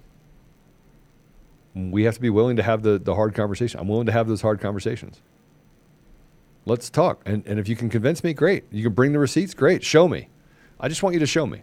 We 1.75 2.05
have 2.05 2.15
to 2.15 2.21
be 2.21 2.31
willing 2.31 2.57
to 2.57 2.63
have 2.63 2.83
the, 2.83 2.99
the 2.99 3.15
hard 3.15 3.35
conversation. 3.35 3.81
I'm 3.81 3.89
willing 3.89 4.07
to 4.07 4.13
have 4.13 4.29
those 4.29 4.43
hard 4.43 4.61
conversations. 4.61 5.21
Let's 6.67 6.91
talk. 6.91 7.23
And, 7.25 7.43
and 7.47 7.59
if 7.59 7.69
you 7.69 7.77
can 7.77 7.89
convince 7.89 8.23
me, 8.23 8.35
great. 8.35 8.65
You 8.71 8.83
can 8.83 8.93
bring 8.93 9.13
the 9.13 9.19
receipts, 9.19 9.55
great. 9.55 9.83
Show 9.83 10.07
me. 10.07 10.29
I 10.79 10.89
just 10.89 11.03
want 11.03 11.15
you 11.15 11.21
to 11.21 11.27
show 11.27 11.47
me. 11.47 11.63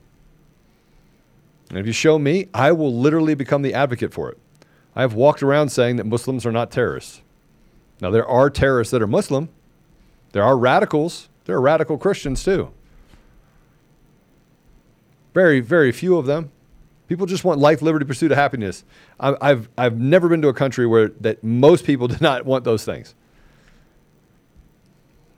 And 1.69 1.77
if 1.77 1.85
you 1.85 1.93
show 1.93 2.17
me, 2.17 2.47
I 2.53 2.71
will 2.71 2.93
literally 2.93 3.35
become 3.35 3.61
the 3.61 3.75
advocate 3.75 4.13
for 4.13 4.31
it. 4.31 4.39
I 4.99 5.03
have 5.03 5.13
walked 5.13 5.41
around 5.41 5.69
saying 5.69 5.95
that 5.95 6.05
Muslims 6.05 6.45
are 6.45 6.51
not 6.51 6.71
terrorists. 6.71 7.21
Now, 8.01 8.11
there 8.11 8.27
are 8.27 8.49
terrorists 8.49 8.91
that 8.91 9.01
are 9.01 9.07
Muslim, 9.07 9.47
there 10.33 10.43
are 10.43 10.57
radicals, 10.57 11.29
there 11.45 11.55
are 11.55 11.61
radical 11.61 11.97
Christians 11.97 12.43
too. 12.43 12.73
Very, 15.33 15.61
very 15.61 15.93
few 15.93 16.17
of 16.17 16.25
them. 16.25 16.51
People 17.07 17.27
just 17.27 17.45
want 17.45 17.61
life, 17.61 17.81
liberty, 17.81 18.03
pursuit 18.03 18.33
of 18.33 18.37
happiness. 18.37 18.83
I, 19.21 19.37
I've, 19.39 19.69
I've 19.77 19.97
never 19.97 20.27
been 20.27 20.41
to 20.41 20.49
a 20.49 20.53
country 20.53 20.85
where 20.85 21.07
that 21.21 21.45
most 21.45 21.85
people 21.85 22.07
do 22.09 22.17
not 22.19 22.43
want 22.43 22.65
those 22.65 22.83
things. 22.83 23.15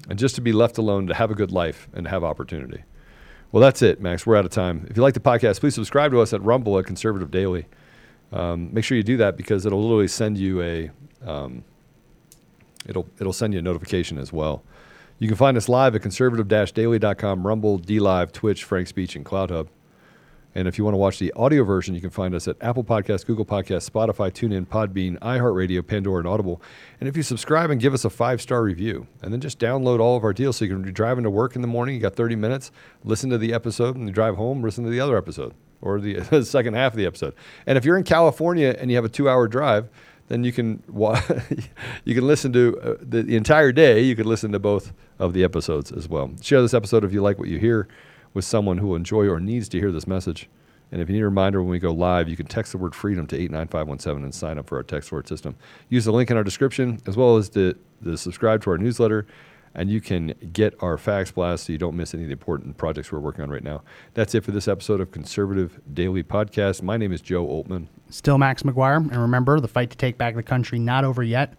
And 0.10 0.18
just 0.18 0.34
to 0.34 0.42
be 0.42 0.54
left 0.54 0.80
alone, 0.80 1.06
to 1.06 1.14
have 1.14 1.30
a 1.30 1.36
good 1.36 1.52
life 1.52 1.88
and 1.94 2.06
to 2.06 2.10
have 2.10 2.24
opportunity. 2.24 2.82
Well, 3.52 3.62
that's 3.62 3.84
it, 3.84 4.02
Max. 4.02 4.26
We're 4.26 4.38
out 4.38 4.46
of 4.46 4.52
time. 4.52 4.88
If 4.90 4.98
you 4.98 5.04
like 5.04 5.14
the 5.14 5.20
podcast, 5.20 5.60
please 5.60 5.76
subscribe 5.76 6.14
to 6.14 6.20
us 6.20 6.34
at 6.34 6.42
Rumble 6.42 6.80
at 6.80 6.88
Conservative 6.88 7.30
Daily. 7.30 7.68
Um, 8.32 8.74
make 8.74 8.84
sure 8.84 8.96
you 8.96 9.04
do 9.04 9.18
that 9.18 9.38
because 9.38 9.66
it'll 9.66 9.82
literally 9.82 10.08
send 10.08 10.38
you 10.38 10.62
a 10.62 10.92
um, 11.26 11.64
it'll 12.88 13.08
it'll 13.20 13.34
send 13.34 13.54
you 13.54 13.60
a 13.60 13.62
notification 13.62 14.18
as 14.18 14.32
well. 14.32 14.64
You 15.20 15.28
can 15.28 15.38
find 15.38 15.56
us 15.56 15.70
live 15.70 15.94
at 15.94 16.02
conservative-daily.com, 16.02 17.46
Rumble, 17.46 17.78
D 17.78 18.00
Live, 18.00 18.32
Twitch, 18.32 18.64
Frank 18.64 18.88
Speech, 18.88 19.16
and 19.16 19.24
CloutHub. 19.24 19.68
And 20.56 20.68
if 20.68 20.78
you 20.78 20.84
want 20.84 20.96
to 20.96 20.98
watch 20.98 21.20
the 21.20 21.32
audio 21.34 21.64
version, 21.64 21.94
you 21.94 22.02
can 22.02 22.10
find 22.10 22.34
us 22.34 22.48
at 22.48 22.58
Apple 22.60 22.84
Podcasts, 22.84 23.26
Google 23.26 23.46
Podcasts, 23.46 23.90
Spotify, 23.90 24.32
TuneIn, 24.32 24.66
Podbean, 24.66 25.18
iHeartRadio, 25.20 25.86
Pandora, 25.86 26.20
and 26.20 26.28
Audible. 26.28 26.62
And 27.00 27.08
if 27.08 27.16
you 27.16 27.24
subscribe 27.24 27.70
and 27.70 27.80
give 27.80 27.94
us 27.94 28.04
a 28.04 28.10
five 28.10 28.42
star 28.42 28.64
review, 28.64 29.06
and 29.22 29.32
then 29.32 29.40
just 29.40 29.60
download 29.60 30.00
all 30.00 30.18
of 30.18 30.24
our 30.24 30.34
deals 30.34 30.58
so 30.58 30.66
you 30.66 30.72
can 30.72 30.82
be 30.82 30.92
driving 30.92 31.24
to 31.24 31.30
work 31.30 31.56
in 31.56 31.62
the 31.62 31.68
morning, 31.68 31.94
you 31.96 32.02
got 32.02 32.16
30 32.16 32.36
minutes, 32.36 32.72
listen 33.04 33.30
to 33.30 33.38
the 33.38 33.54
episode, 33.54 33.96
and 33.96 34.12
drive 34.12 34.36
home, 34.38 34.64
listen 34.64 34.84
to 34.84 34.90
the 34.90 35.00
other 35.00 35.18
episode 35.18 35.54
or 35.82 36.00
the, 36.00 36.14
the 36.32 36.46
second 36.46 36.74
half 36.76 36.94
of 36.94 36.98
the 36.98 37.06
episode. 37.06 37.34
And 37.66 37.78
if 37.78 37.86
you're 37.86 37.98
in 37.98 38.04
California 38.04 38.76
and 38.78 38.90
you 38.90 38.98
have 38.98 39.06
a 39.06 39.10
two 39.10 39.30
hour 39.30 39.48
drive, 39.48 39.90
then 40.28 40.44
you 40.44 40.52
can 40.52 40.82
wa- 40.88 41.22
you 42.06 42.16
can 42.16 42.26
listen 42.26 42.54
to 42.54 42.80
uh, 42.80 42.96
the, 43.02 43.24
the 43.24 43.36
entire 43.36 43.72
day. 43.72 44.02
You 44.02 44.16
can 44.16 44.26
listen 44.26 44.52
to 44.54 44.60
both 44.60 44.94
of 45.20 45.34
the 45.34 45.44
episodes 45.44 45.92
as 45.92 46.08
well. 46.08 46.32
Share 46.42 46.62
this 46.62 46.74
episode 46.74 47.04
if 47.04 47.14
you 47.14 47.22
like 47.22 47.38
what 47.38 47.48
you 47.48 47.60
hear 47.60 47.88
with 48.34 48.46
someone 48.46 48.78
who 48.78 48.88
will 48.88 48.96
enjoy 48.96 49.28
or 49.28 49.40
needs 49.40 49.68
to 49.70 49.80
hear 49.80 49.92
this 49.92 50.08
message. 50.08 50.50
And 50.92 51.02
if 51.02 51.10
you 51.10 51.16
need 51.16 51.22
a 51.22 51.26
reminder 51.26 51.62
when 51.62 51.72
we 51.72 51.80
go 51.80 51.92
live, 51.92 52.28
you 52.28 52.36
can 52.36 52.48
text 52.48 52.74
the 52.74 52.78
word 52.78 52.94
freedom 52.94 53.26
to 53.28 53.36
89517 53.36 54.24
and 54.24 54.34
sign 54.34 54.58
up 54.58 54.68
for 54.68 54.78
our 54.78 54.84
text 54.84 55.12
word 55.12 55.28
system. 55.28 55.56
Use 55.90 56.06
the 56.06 56.12
link 56.12 56.30
in 56.30 56.38
our 56.38 56.44
description 56.44 57.00
as 57.08 57.16
well 57.16 57.38
as 57.38 57.50
the, 57.50 57.78
the 58.02 58.18
subscribe 58.18 58.62
to 58.64 58.72
our 58.72 58.78
newsletter, 58.78 59.26
and 59.74 59.90
you 59.90 60.02
can 60.02 60.34
get 60.52 60.76
our 60.82 60.98
fax 60.98 61.32
blast 61.32 61.66
so 61.66 61.72
you 61.72 61.78
don't 61.78 61.96
miss 61.96 62.14
any 62.14 62.24
of 62.24 62.30
the 62.30 62.34
important 62.34 62.78
projects 62.78 63.12
we're 63.12 63.20
working 63.20 63.44
on 63.44 63.50
right 63.50 63.64
now. 63.64 63.82
That's 64.14 64.36
it 64.36 64.44
for 64.44 64.52
this 64.52 64.68
episode 64.68 65.00
of 65.02 65.12
Conservative 65.12 65.80
Daily 65.94 66.24
Podcast. 66.24 66.82
My 66.82 66.98
name 66.98 67.12
is 67.12 67.22
Joe 67.22 67.46
Oltmann. 67.46 67.88
Still 68.10 68.38
Max 68.38 68.64
McGuire. 68.64 68.98
And 68.98 69.18
remember, 69.18 69.60
the 69.60 69.68
fight 69.68 69.90
to 69.92 69.98
take 69.98 70.18
back 70.18 70.36
the 70.36 70.44
country 70.44 70.80
not 70.80 71.04
over 71.04 71.24
yet. 71.24 71.56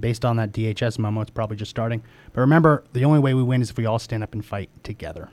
Based 0.00 0.24
on 0.24 0.36
that 0.36 0.52
DHS 0.52 0.98
memo, 0.98 1.20
it's 1.20 1.30
probably 1.30 1.56
just 1.56 1.70
starting. 1.70 2.02
But 2.32 2.40
remember, 2.40 2.84
the 2.94 3.04
only 3.04 3.18
way 3.18 3.34
we 3.34 3.42
win 3.42 3.60
is 3.60 3.68
if 3.68 3.76
we 3.76 3.84
all 3.84 3.98
stand 3.98 4.22
up 4.22 4.32
and 4.32 4.44
fight 4.44 4.70
together. 4.82 5.28